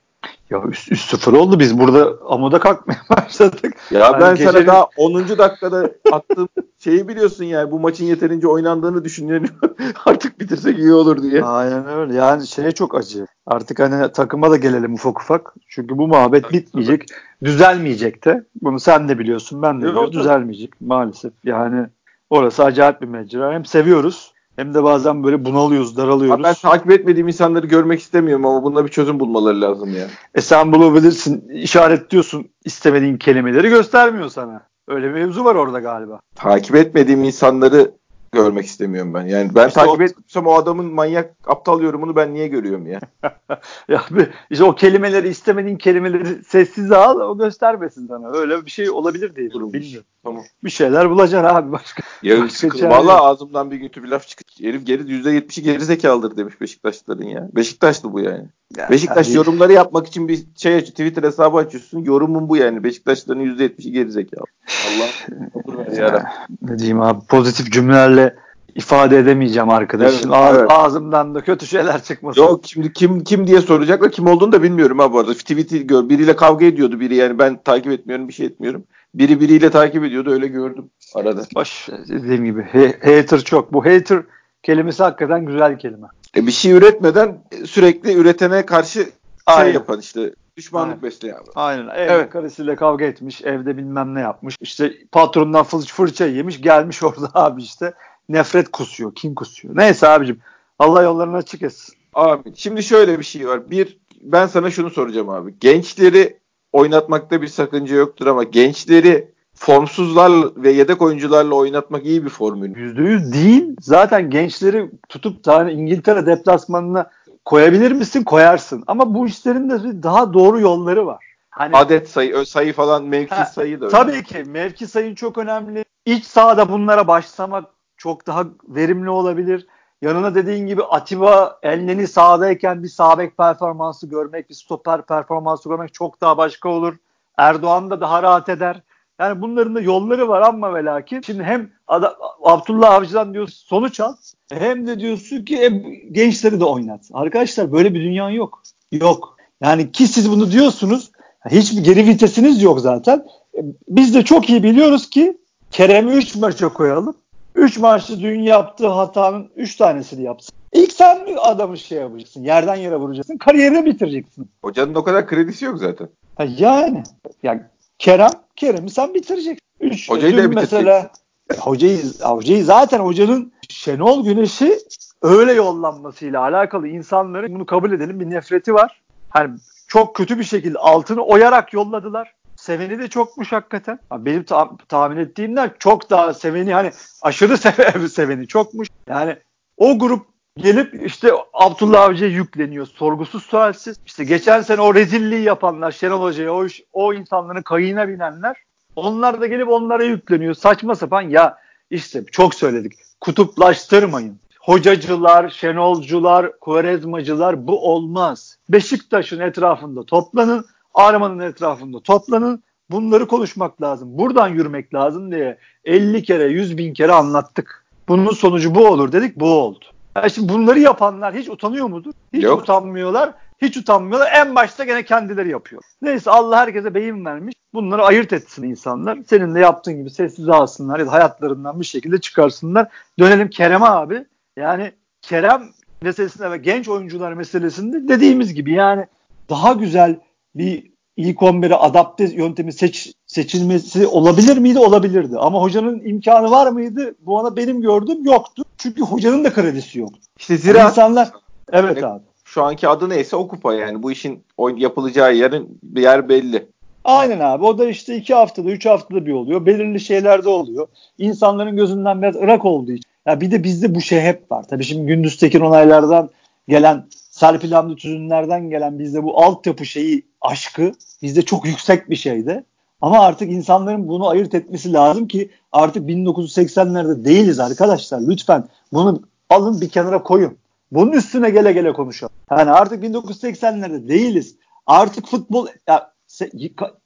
Ya 0.51 0.63
üst, 0.69 0.93
üst 0.93 1.11
sıfır 1.11 1.33
oldu 1.33 1.59
biz 1.59 1.79
burada 1.79 2.19
amuda 2.29 2.59
kalkmaya 2.59 3.01
başladık. 3.11 3.77
Ya 3.91 4.01
yani 4.01 4.21
ben 4.21 4.35
gecenin... 4.35 4.53
sana 4.53 4.67
daha 4.67 4.87
10. 4.97 5.15
dakikada 5.15 5.91
attığım 6.13 6.49
şeyi 6.79 7.09
biliyorsun 7.09 7.45
yani 7.45 7.71
bu 7.71 7.81
maçın 7.81 8.05
yeterince 8.05 8.49
oynandığını 8.49 9.05
düşünüyorum. 9.05 9.49
Artık 10.07 10.41
bitirsek 10.41 10.79
iyi 10.79 10.93
olur 10.93 11.23
diye. 11.23 11.45
Aynen 11.45 11.89
öyle. 11.89 12.15
Yani 12.15 12.47
şey 12.47 12.71
çok 12.71 12.95
acı. 12.95 13.27
Artık 13.47 13.81
hani 13.81 14.13
takıma 14.13 14.51
da 14.51 14.57
gelelim 14.57 14.95
ufak 14.95 15.21
ufak. 15.21 15.55
Çünkü 15.69 15.99
bu 15.99 16.09
muhabbet 16.09 16.53
bitmeyecek. 16.53 17.07
Düzelmeyecek 17.45 18.25
de. 18.25 18.45
Bunu 18.63 18.81
sen 18.81 19.09
de 19.09 19.19
biliyorsun 19.19 19.63
ben 19.63 19.83
de 19.83 19.87
biliyorum. 19.87 20.13
Düzelmeyecek 20.13 20.81
maalesef. 20.81 21.33
Yani 21.45 21.87
orası 22.31 22.65
acayip 22.65 23.03
bir 23.03 23.09
mecra. 23.09 23.53
Hem 23.53 23.65
seviyoruz 23.65 24.33
hem 24.57 24.75
de 24.75 24.83
bazen 24.83 25.25
böyle 25.25 25.45
bunalıyoruz, 25.45 25.97
daralıyoruz. 25.97 26.45
ben 26.45 26.55
takip 26.55 26.91
etmediğim 26.91 27.29
insanları 27.29 27.67
görmek 27.67 28.01
istemiyorum 28.01 28.47
ama 28.47 28.63
bunda 28.63 28.85
bir 28.85 28.91
çözüm 28.91 29.21
bulmaları 29.21 29.61
lazım 29.61 29.97
ya. 29.97 30.07
E 30.35 30.41
sen 30.41 30.73
bulabilirsin, 30.73 31.49
işaretliyorsun 31.49 32.49
istemediğin 32.65 33.17
kelimeleri 33.17 33.69
göstermiyor 33.69 34.29
sana. 34.29 34.63
Öyle 34.89 35.07
bir 35.07 35.13
mevzu 35.13 35.45
var 35.45 35.55
orada 35.55 35.81
galiba. 35.81 36.21
Takip 36.35 36.77
etmediğim 36.77 37.25
insanları 37.25 37.91
görmek 38.33 38.67
istemiyorum 38.67 39.15
ben. 39.15 39.27
Yani 39.27 39.55
ben 39.55 39.69
işte 39.69 39.81
takip 39.81 40.37
o... 40.37 40.41
o 40.41 40.55
adamın 40.55 40.87
manyak 40.87 41.35
aptal 41.47 41.83
yorumunu 41.83 42.17
ben 42.17 42.35
niye 42.35 42.49
görüyorum 42.49 42.87
ya? 42.87 43.01
ya 43.89 44.05
işte 44.51 44.65
o 44.65 44.75
kelimeleri 44.75 45.29
istemediğin 45.29 45.77
kelimeleri 45.77 46.45
sessize 46.45 46.97
al 46.97 47.21
o 47.21 47.39
göstermesin 47.39 48.07
sana. 48.07 48.31
Öyle 48.31 48.67
bir 48.67 48.71
şey 48.71 48.91
olabilir 48.91 49.37
diye 49.37 49.51
bilmiyorum. 49.51 50.07
Tamam. 50.25 50.45
Bir 50.65 50.71
şeyler 50.71 51.11
bulacaksın 51.11 51.55
abi 51.55 51.73
başka. 51.73 52.03
Ya 52.23 52.43
başka 52.43 52.91
valla 52.91 53.25
ağzımdan 53.25 53.71
bir 53.71 53.81
kötü 53.81 54.03
bir 54.03 54.09
laf 54.09 54.27
çıktı. 54.29 54.45
Herif 54.61 54.87
geri 54.87 55.03
%70'i 55.03 55.63
geri 55.63 55.85
zekalıdır 55.85 56.37
demiş 56.37 56.61
Beşiktaşlıların 56.61 57.25
ya. 57.25 57.49
Beşiktaşlı 57.53 58.13
bu 58.13 58.21
yani. 58.21 58.45
Ya, 58.77 58.91
Beşiktaş 58.91 59.27
tabii. 59.27 59.37
yorumları 59.37 59.73
yapmak 59.73 60.07
için 60.07 60.29
bir 60.29 60.39
şey 60.57 60.77
aç, 60.77 60.91
Twitter 60.91 61.23
hesabı 61.23 61.57
açıyorsun. 61.57 61.99
Yorumun 61.99 62.49
bu 62.49 62.57
yani. 62.57 62.85
Beşiktaşlıların 62.85 63.45
%70'i 63.45 63.93
geri 63.93 64.11
zekalı. 64.11 64.45
Allah 64.87 66.25
ne 66.63 66.79
diyeyim 66.79 67.01
abi 67.01 67.27
pozitif 67.27 67.73
cümlelerle 67.73 68.37
ifade 68.75 69.19
edemeyeceğim 69.19 69.71
arkadaşım. 69.71 70.33
Evet, 70.33 70.41
Ağ- 70.41 70.55
evet. 70.55 70.71
Ağzımdan 70.71 71.35
da 71.35 71.41
kötü 71.41 71.67
şeyler 71.67 72.03
çıkmasın. 72.03 72.43
Yok 72.43 72.61
şimdi 72.65 72.93
kim 72.93 73.25
kim 73.25 73.47
diye 73.47 73.61
soracaklar. 73.61 74.13
Kim 74.13 74.27
olduğunu 74.27 74.53
da 74.53 74.63
bilmiyorum 74.63 74.99
ha 74.99 75.13
bu 75.13 75.19
arada. 75.19 75.35
Tweet'i 75.35 75.87
gör. 75.87 76.09
Biriyle 76.09 76.37
kavga 76.37 76.67
ediyordu 76.67 77.01
biri 77.01 77.15
yani 77.15 77.39
ben 77.39 77.63
takip 77.63 77.93
etmiyorum 77.93 78.29
bir 78.29 78.33
şey 78.33 78.47
etmiyorum. 78.47 78.85
Biri 79.15 79.41
biriyle 79.41 79.71
takip 79.71 80.05
ediyordu 80.05 80.31
öyle 80.31 80.47
gördüm 80.47 80.91
arada. 81.15 81.43
Baş 81.55 81.89
dediğim 82.09 82.45
gibi 82.45 82.63
he- 82.63 82.99
hater 83.03 83.41
çok. 83.41 83.73
Bu 83.73 83.85
hater 83.85 84.23
kelimesi 84.63 85.03
hakikaten 85.03 85.47
güzel 85.47 85.79
kelime. 85.79 86.07
E 86.37 86.47
bir 86.47 86.53
şey 86.53 86.73
üretmeden 86.73 87.45
sürekli 87.65 88.13
üretene 88.13 88.67
karşı 88.67 88.99
şey 88.99 89.13
Aynen. 89.47 89.73
yapan 89.73 90.01
işte 90.01 90.35
düşmanlık 90.57 90.91
Aynen. 90.91 91.03
besleyen. 91.03 91.39
Aynen. 91.55 91.89
Evde 91.89 92.13
evet. 92.13 92.31
karısıyla 92.31 92.77
kavga 92.77 93.05
etmiş, 93.05 93.43
evde 93.43 93.77
bilmem 93.77 94.15
ne 94.15 94.21
yapmış. 94.21 94.57
İşte 94.61 94.93
patronundan 95.13 95.65
fırça 95.65 96.27
yemiş, 96.27 96.61
gelmiş 96.61 97.03
orada 97.03 97.31
abi 97.35 97.63
işte 97.63 97.93
nefret 98.29 98.69
kusuyor, 98.69 99.15
kim 99.15 99.35
kusuyor. 99.35 99.77
Neyse 99.77 100.09
abicim 100.09 100.41
Allah 100.79 101.03
yollarını 101.03 101.37
açık 101.37 101.63
etsin. 101.63 101.95
Abi 102.15 102.53
şimdi 102.57 102.83
şöyle 102.83 103.19
bir 103.19 103.25
şey 103.25 103.49
var. 103.49 103.71
Bir 103.71 103.99
ben 104.21 104.47
sana 104.47 104.71
şunu 104.71 104.91
soracağım 104.91 105.29
abi. 105.29 105.55
Gençleri 105.61 106.40
oynatmakta 106.73 107.43
bir 107.43 107.47
sakınca 107.47 107.97
yoktur 107.97 108.27
ama 108.27 108.45
gençleri 108.45 109.29
formsuzlar 109.55 110.33
ve 110.57 110.73
yedek 110.73 111.03
oyuncularla 111.03 111.55
oynatmak 111.55 112.07
iyi 112.07 112.25
bir 112.25 112.31
formül. 112.31 112.75
%100 112.75 113.33
değil. 113.33 113.77
Zaten 113.81 114.31
gençleri 114.31 114.91
tutup 115.09 115.45
tane 115.45 115.73
İngiltere 115.73 116.27
deplasmanına 116.27 117.11
koyabilir 117.45 117.93
misin? 117.93 118.23
Koyarsın. 118.25 118.85
Ama 118.87 119.15
bu 119.15 119.27
işlerin 119.27 119.71
de 119.71 120.03
daha 120.03 120.35
doğru 120.35 120.61
yolları 120.61 121.07
var. 121.07 121.25
Hani, 121.51 121.77
Adet 121.77 122.09
sayı, 122.09 122.47
sayı 122.47 122.73
falan, 122.73 123.05
mevki 123.05 123.35
ha, 123.35 123.45
sayı 123.45 123.81
da 123.81 123.87
önemli. 123.87 123.93
Tabii 123.93 124.23
ki 124.23 124.51
mevki 124.51 124.87
sayın 124.87 125.15
çok 125.15 125.39
önemli. 125.39 125.85
İç 126.07 126.25
sahada 126.25 126.73
bunlara 126.73 127.09
başlamak 127.09 127.65
çok 127.97 128.27
daha 128.27 128.45
verimli 128.69 129.11
olabilir. 129.11 129.67
Yanına 130.03 130.35
dediğin 130.35 130.67
gibi 130.67 130.83
Atiba 130.83 131.59
Elneni 131.63 132.07
sahadayken 132.09 132.83
bir 132.83 132.89
sağ 132.89 133.17
performansı 133.17 134.07
görmek, 134.07 134.51
bir 134.51 134.55
stoper 134.55 135.03
performansı 135.03 135.69
görmek 135.69 135.95
çok 135.95 136.21
daha 136.21 136.37
başka 136.37 136.69
olur. 136.69 136.95
Erdoğan 137.39 137.91
da 137.91 138.01
daha 138.01 138.23
rahat 138.23 138.49
eder. 138.49 138.83
Yani 139.21 139.43
bunların 139.43 139.75
da 139.75 139.81
yolları 139.81 140.29
var 140.29 140.41
ama 140.43 140.75
ve 140.75 140.85
lakin 140.85 141.21
şimdi 141.21 141.43
hem 141.43 141.71
Ad- 141.89 142.15
Abdullah 142.43 142.93
Avcı'dan 142.95 143.35
diyorsun 143.35 143.67
sonuç 143.67 144.01
al 144.01 144.15
hem 144.53 144.87
de 144.87 145.01
diyorsun 145.01 145.45
ki 145.45 145.57
e, 145.57 145.69
gençleri 146.13 146.61
de 146.61 146.65
oynat. 146.65 147.01
Arkadaşlar 147.13 147.73
böyle 147.73 147.95
bir 147.95 148.01
dünya 148.01 148.31
yok. 148.31 148.63
Yok. 148.93 149.37
Yani 149.61 149.93
ki 149.93 150.07
siz 150.07 150.31
bunu 150.31 150.51
diyorsunuz 150.53 151.11
hiçbir 151.51 151.85
geri 151.85 152.07
vitesiniz 152.07 152.63
yok 152.63 152.81
zaten. 152.81 153.27
E, 153.55 153.61
biz 153.89 154.15
de 154.15 154.23
çok 154.25 154.51
iyi 154.51 154.63
biliyoruz 154.63 155.11
ki 155.11 155.39
Kerem'i 155.71 156.13
3 156.13 156.37
maça 156.37 156.69
koyalım. 156.69 157.17
3 157.61 157.79
maçta 157.79 158.21
dün 158.21 158.41
yaptığı 158.41 158.89
hatanın 158.89 159.51
3 159.57 159.77
tanesini 159.77 160.23
yapsın. 160.23 160.55
İlk 160.73 160.93
sen 160.93 161.27
adamı 161.39 161.79
şey 161.79 161.99
yapacaksın. 161.99 162.43
Yerden 162.43 162.75
yere 162.75 162.97
vuracaksın. 162.97 163.37
Kariyerini 163.37 163.87
bitireceksin. 163.87 164.51
Hocanın 164.63 164.95
o 164.95 165.05
kadar 165.05 165.27
kredisi 165.27 165.65
yok 165.65 165.79
zaten. 165.79 166.09
Ha 166.37 166.45
yani. 166.59 167.03
Yani 167.43 167.63
Kerem, 167.99 168.31
Kerem'i 168.57 168.91
sen 168.91 169.15
bitireceksin. 169.15 169.61
Üç, 169.81 170.11
hocayı 170.11 170.37
da 170.37 170.49
mesela 170.49 171.11
hocayı, 171.59 171.99
hocayı 172.23 172.65
zaten 172.65 172.99
hocanın 172.99 173.53
Şenol 173.69 174.25
Güneş'i 174.25 174.79
öyle 175.23 175.53
yollanmasıyla 175.53 176.41
alakalı 176.41 176.89
insanların 176.89 177.55
bunu 177.55 177.67
kabul 177.67 177.93
edelim 177.93 178.21
bir 178.21 178.31
nefreti 178.31 178.75
var. 178.75 179.01
Hani 179.29 179.59
çok 179.89 180.17
kötü 180.17 180.39
bir 180.39 180.45
şekilde 180.45 180.79
altını 180.79 181.23
oyarak 181.23 181.73
yolladılar. 181.73 182.35
Seveni 182.61 182.99
de 182.99 183.09
çokmuş 183.09 183.53
hakikaten. 183.53 183.99
Benim 184.13 184.43
ta- 184.43 184.77
tahmin 184.89 185.17
ettiğimler 185.17 185.71
çok 185.79 186.11
daha 186.11 186.35
seveni 186.35 186.75
hani 186.75 186.91
aşırı 187.23 187.57
sev 187.59 188.09
seveni 188.09 188.47
çokmuş. 188.47 188.89
Yani 189.09 189.37
o 189.77 189.99
grup 189.99 190.27
gelip 190.57 191.07
işte 191.07 191.33
Abdullah 191.53 192.03
Avcı'ya 192.03 192.31
yükleniyor. 192.31 192.87
Sorgusuz 192.87 193.43
sualsiz. 193.43 193.97
İşte 194.07 194.25
geçen 194.25 194.61
sene 194.61 194.81
o 194.81 194.95
rezilliği 194.95 195.43
yapanlar 195.43 195.93
Şenol 195.93 196.23
Hoca'ya 196.23 196.55
o, 196.55 196.67
o 196.93 197.15
insanların 197.15 197.63
kayığına 197.63 198.09
binenler 198.09 198.57
onlar 198.97 199.41
da 199.41 199.47
gelip 199.47 199.69
onlara 199.69 200.05
yükleniyor. 200.05 200.55
Saçma 200.55 200.95
sapan 200.95 201.23
ya 201.23 201.59
işte 201.91 202.25
çok 202.33 202.55
söyledik. 202.55 202.93
Kutuplaştırmayın. 203.21 204.41
Hocacılar, 204.61 205.49
Şenolcular, 205.49 206.59
Kuvarezmacılar 206.59 207.67
bu 207.67 207.93
olmaz. 207.93 208.57
Beşiktaş'ın 208.69 209.41
etrafında 209.41 210.03
toplanın. 210.03 210.67
Arman'ın 210.95 211.39
etrafında 211.39 212.01
toplanın. 212.01 212.63
Bunları 212.91 213.27
konuşmak 213.27 213.83
lazım. 213.83 214.19
Buradan 214.19 214.49
yürümek 214.49 214.95
lazım 214.95 215.33
diye 215.33 215.59
50 215.85 216.23
kere 216.23 216.45
100 216.45 216.79
bin 216.79 216.95
kere 216.95 217.13
anlattık. 217.13 217.87
Bunun 218.09 218.31
sonucu 218.33 218.75
bu 218.75 218.89
olur 218.89 219.13
dedik 219.13 219.37
bu 219.37 219.47
oldu. 219.47 219.85
Yani 220.17 220.31
şimdi 220.31 220.53
bunları 220.53 220.79
yapanlar 220.81 221.35
hiç 221.35 221.49
utanıyor 221.49 221.87
mudur? 221.87 222.13
Hiç 222.33 222.45
Yok. 222.45 222.63
utanmıyorlar. 222.63 223.33
Hiç 223.63 223.77
utanmıyorlar. 223.77 224.33
En 224.33 224.55
başta 224.55 224.85
gene 224.85 225.05
kendileri 225.05 225.51
yapıyor. 225.51 225.83
Neyse 226.03 226.31
Allah 226.31 226.57
herkese 226.57 226.95
beyin 226.95 227.25
vermiş. 227.25 227.55
Bunları 227.75 228.05
ayırt 228.05 228.33
etsin 228.33 228.63
insanlar. 228.63 229.19
Senin 229.27 229.55
de 229.55 229.61
yaptığın 229.61 229.97
gibi 229.97 230.11
sessiz 230.11 230.49
alsınlar 230.49 230.99
ya 230.99 231.07
da 231.07 231.13
hayatlarından 231.13 231.81
bir 231.81 231.85
şekilde 231.85 232.21
çıkarsınlar. 232.21 232.89
Dönelim 233.19 233.51
Kerem 233.51 233.83
abi. 233.83 234.25
Yani 234.57 234.93
Kerem 235.23 235.63
meselesinde 236.03 236.51
ve 236.51 236.57
genç 236.57 236.89
oyuncular 236.89 237.33
meselesinde 237.33 238.09
dediğimiz 238.09 238.55
gibi 238.55 238.73
yani 238.73 239.07
daha 239.51 239.73
güzel 239.73 240.17
bir 240.55 240.91
ilk 241.17 241.39
11'e 241.39 241.75
adapte 241.75 242.25
yöntemi 242.25 242.73
seç, 242.73 243.13
seçilmesi 243.27 244.07
olabilir 244.07 244.59
miydi? 244.59 244.79
Olabilirdi. 244.79 245.37
Ama 245.39 245.63
hocanın 245.63 246.01
imkanı 246.05 246.51
var 246.51 246.73
mıydı? 246.73 247.15
Bu 247.21 247.39
ana 247.39 247.57
benim 247.57 247.81
gördüğüm 247.81 248.25
yoktu. 248.25 248.65
Çünkü 248.79 249.03
hocanın 249.03 249.45
da 249.45 249.53
kredisi 249.53 249.99
yok. 249.99 250.11
İşte 250.39 250.57
zira 250.57 250.79
yani 250.79 250.89
insanlar 250.89 251.31
evet 251.73 252.05
abi. 252.05 252.23
Şu 252.45 252.63
anki 252.63 252.89
adı 252.89 253.09
neyse 253.09 253.37
o 253.37 253.49
kupa 253.49 253.75
yani. 253.75 254.03
Bu 254.03 254.13
işin 254.13 254.45
yapılacağı 254.77 255.35
yerin 255.35 255.79
bir 255.83 256.03
yer 256.03 256.29
belli. 256.29 256.67
Aynen 257.05 257.41
abi. 257.41 257.65
O 257.65 257.79
da 257.79 257.89
işte 257.89 258.17
iki 258.17 258.35
haftada, 258.35 258.71
üç 258.71 258.87
haftada 258.87 259.27
bir 259.27 259.33
oluyor. 259.33 259.67
Belirli 259.67 260.01
şeylerde 260.01 260.49
oluyor. 260.49 260.89
İnsanların 261.19 261.77
gözünden 261.77 262.23
biraz 262.23 262.37
ırak 262.37 262.65
olduğu 262.65 262.93
için. 262.93 263.11
Ya 263.27 263.41
bir 263.41 263.51
de 263.51 263.65
bizde 263.65 263.95
bu 263.95 264.01
şey 264.01 264.21
hep 264.21 264.53
var. 264.53 264.65
Tabii 264.71 264.85
şimdi 264.85 265.07
Gündüz 265.07 265.37
Tekin 265.37 265.61
onaylardan 265.61 266.31
gelen 266.69 267.07
Serpil 267.41 267.73
Hamdi 267.73 267.97
Tüzünler'den 267.97 268.71
gelen 268.71 268.99
bizde 268.99 269.23
bu 269.23 269.43
altyapı 269.43 269.87
şeyi 269.87 270.27
aşkı 270.41 270.93
bizde 271.23 271.43
çok 271.43 271.67
yüksek 271.67 272.11
bir 272.11 272.17
şeydi. 272.17 272.65
Ama 273.01 273.21
artık 273.21 273.51
insanların 273.51 274.09
bunu 274.09 274.29
ayırt 274.29 274.55
etmesi 274.55 274.93
lazım 274.93 275.29
ki 275.29 275.51
artık 275.73 276.09
1980'lerde 276.09 277.25
değiliz 277.25 277.61
arkadaşlar. 277.61 278.21
Lütfen 278.21 278.65
bunu 278.93 279.23
alın 279.51 279.81
bir 279.81 279.89
kenara 279.89 280.23
koyun. 280.23 280.57
Bunun 280.93 281.13
üstüne 281.13 281.51
gele 281.51 281.73
gele 281.73 281.93
konuşalım. 281.93 282.33
Yani 282.51 282.71
artık 282.71 283.05
1980'lerde 283.05 284.09
değiliz. 284.09 284.57
Artık 284.87 285.27
futbol 285.27 285.67
ya, 285.89 286.13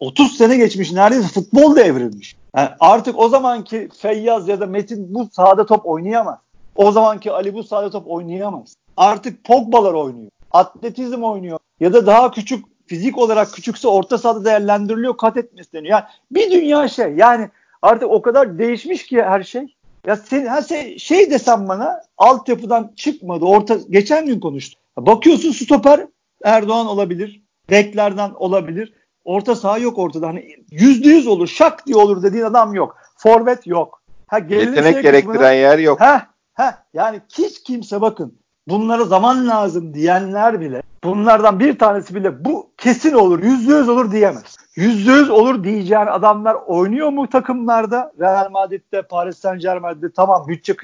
30 0.00 0.36
sene 0.36 0.56
geçmiş 0.56 0.92
neredeyse 0.92 1.28
futbol 1.28 1.76
da 1.76 1.80
evrilmiş. 1.80 2.36
Yani 2.56 2.68
artık 2.80 3.18
o 3.18 3.28
zamanki 3.28 3.88
Feyyaz 3.98 4.48
ya 4.48 4.60
da 4.60 4.66
Metin 4.66 5.14
bu 5.14 5.28
sahada 5.32 5.66
top 5.66 5.86
oynayamaz. 5.86 6.38
O 6.76 6.92
zamanki 6.92 7.32
Ali 7.32 7.54
bu 7.54 7.64
sahada 7.64 7.90
top 7.90 8.10
oynayamaz. 8.10 8.76
Artık 8.96 9.44
Pogba'lar 9.44 9.94
oynuyor. 9.94 10.30
Atletizm 10.50 11.22
oynuyor. 11.22 11.58
Ya 11.80 11.92
da 11.92 12.06
daha 12.06 12.30
küçük 12.30 12.64
fizik 12.86 13.18
olarak 13.18 13.52
küçükse 13.52 13.88
orta 13.88 14.18
sahada 14.18 14.44
değerlendiriliyor 14.44 15.16
kat 15.16 15.36
etmesi 15.36 15.72
deniyor. 15.72 15.92
Yani 15.92 16.04
bir 16.30 16.50
dünya 16.50 16.88
şey. 16.88 17.14
Yani 17.16 17.50
artık 17.82 18.10
o 18.10 18.22
kadar 18.22 18.58
değişmiş 18.58 19.06
ki 19.06 19.22
her 19.22 19.42
şey. 19.42 19.74
Ya 20.06 20.16
sen, 20.16 20.46
ha 20.46 20.62
sen 20.62 20.96
şey 20.96 21.30
desem 21.30 21.68
bana 21.68 22.02
altyapıdan 22.18 22.92
çıkmadı. 22.96 23.44
Orta 23.44 23.78
geçen 23.90 24.26
gün 24.26 24.40
konuştum. 24.40 24.80
Bakıyorsun 24.96 25.52
stoper 25.52 26.06
Erdoğan 26.44 26.86
olabilir. 26.86 27.42
Beklerden 27.70 28.30
olabilir. 28.30 28.92
Orta 29.24 29.54
saha 29.54 29.78
yok 29.78 29.98
ortada. 29.98 30.28
Hani 30.28 30.56
yüzde 30.70 31.08
yüz 31.08 31.26
olur, 31.26 31.46
şak 31.46 31.86
diye 31.86 31.96
olur 31.96 32.22
dediğin 32.22 32.44
adam 32.44 32.74
yok. 32.74 32.96
Forvet 33.16 33.66
yok. 33.66 34.02
Ha, 34.26 34.38
Yetenek 34.38 34.74
gerektiren 34.74 35.20
kısmına, 35.20 35.52
yer 35.52 35.78
yok. 35.78 36.00
Ha, 36.00 36.26
ha, 36.54 36.84
yani 36.94 37.20
hiç 37.38 37.62
kimse 37.62 38.00
bakın 38.00 38.38
bunlara 38.68 39.04
zaman 39.04 39.48
lazım 39.48 39.94
diyenler 39.94 40.60
bile 40.60 40.82
bunlardan 41.04 41.60
bir 41.60 41.78
tanesi 41.78 42.14
bile 42.14 42.44
bu 42.44 42.70
kesin 42.76 43.12
olur, 43.12 43.42
yüzde 43.42 43.74
yüz 43.74 43.88
olur 43.88 44.12
diyemez. 44.12 44.56
Yüzde 44.76 45.12
yüz 45.12 45.30
olur 45.30 45.64
diyeceğin 45.64 46.06
adamlar 46.06 46.54
oynuyor 46.66 47.08
mu 47.08 47.28
takımlarda? 47.28 48.12
Real 48.20 48.50
Madrid'de, 48.50 49.02
Paris 49.02 49.38
Saint 49.38 49.62
Germain'de 49.62 50.12
tamam 50.12 50.48
bütçe 50.48 50.76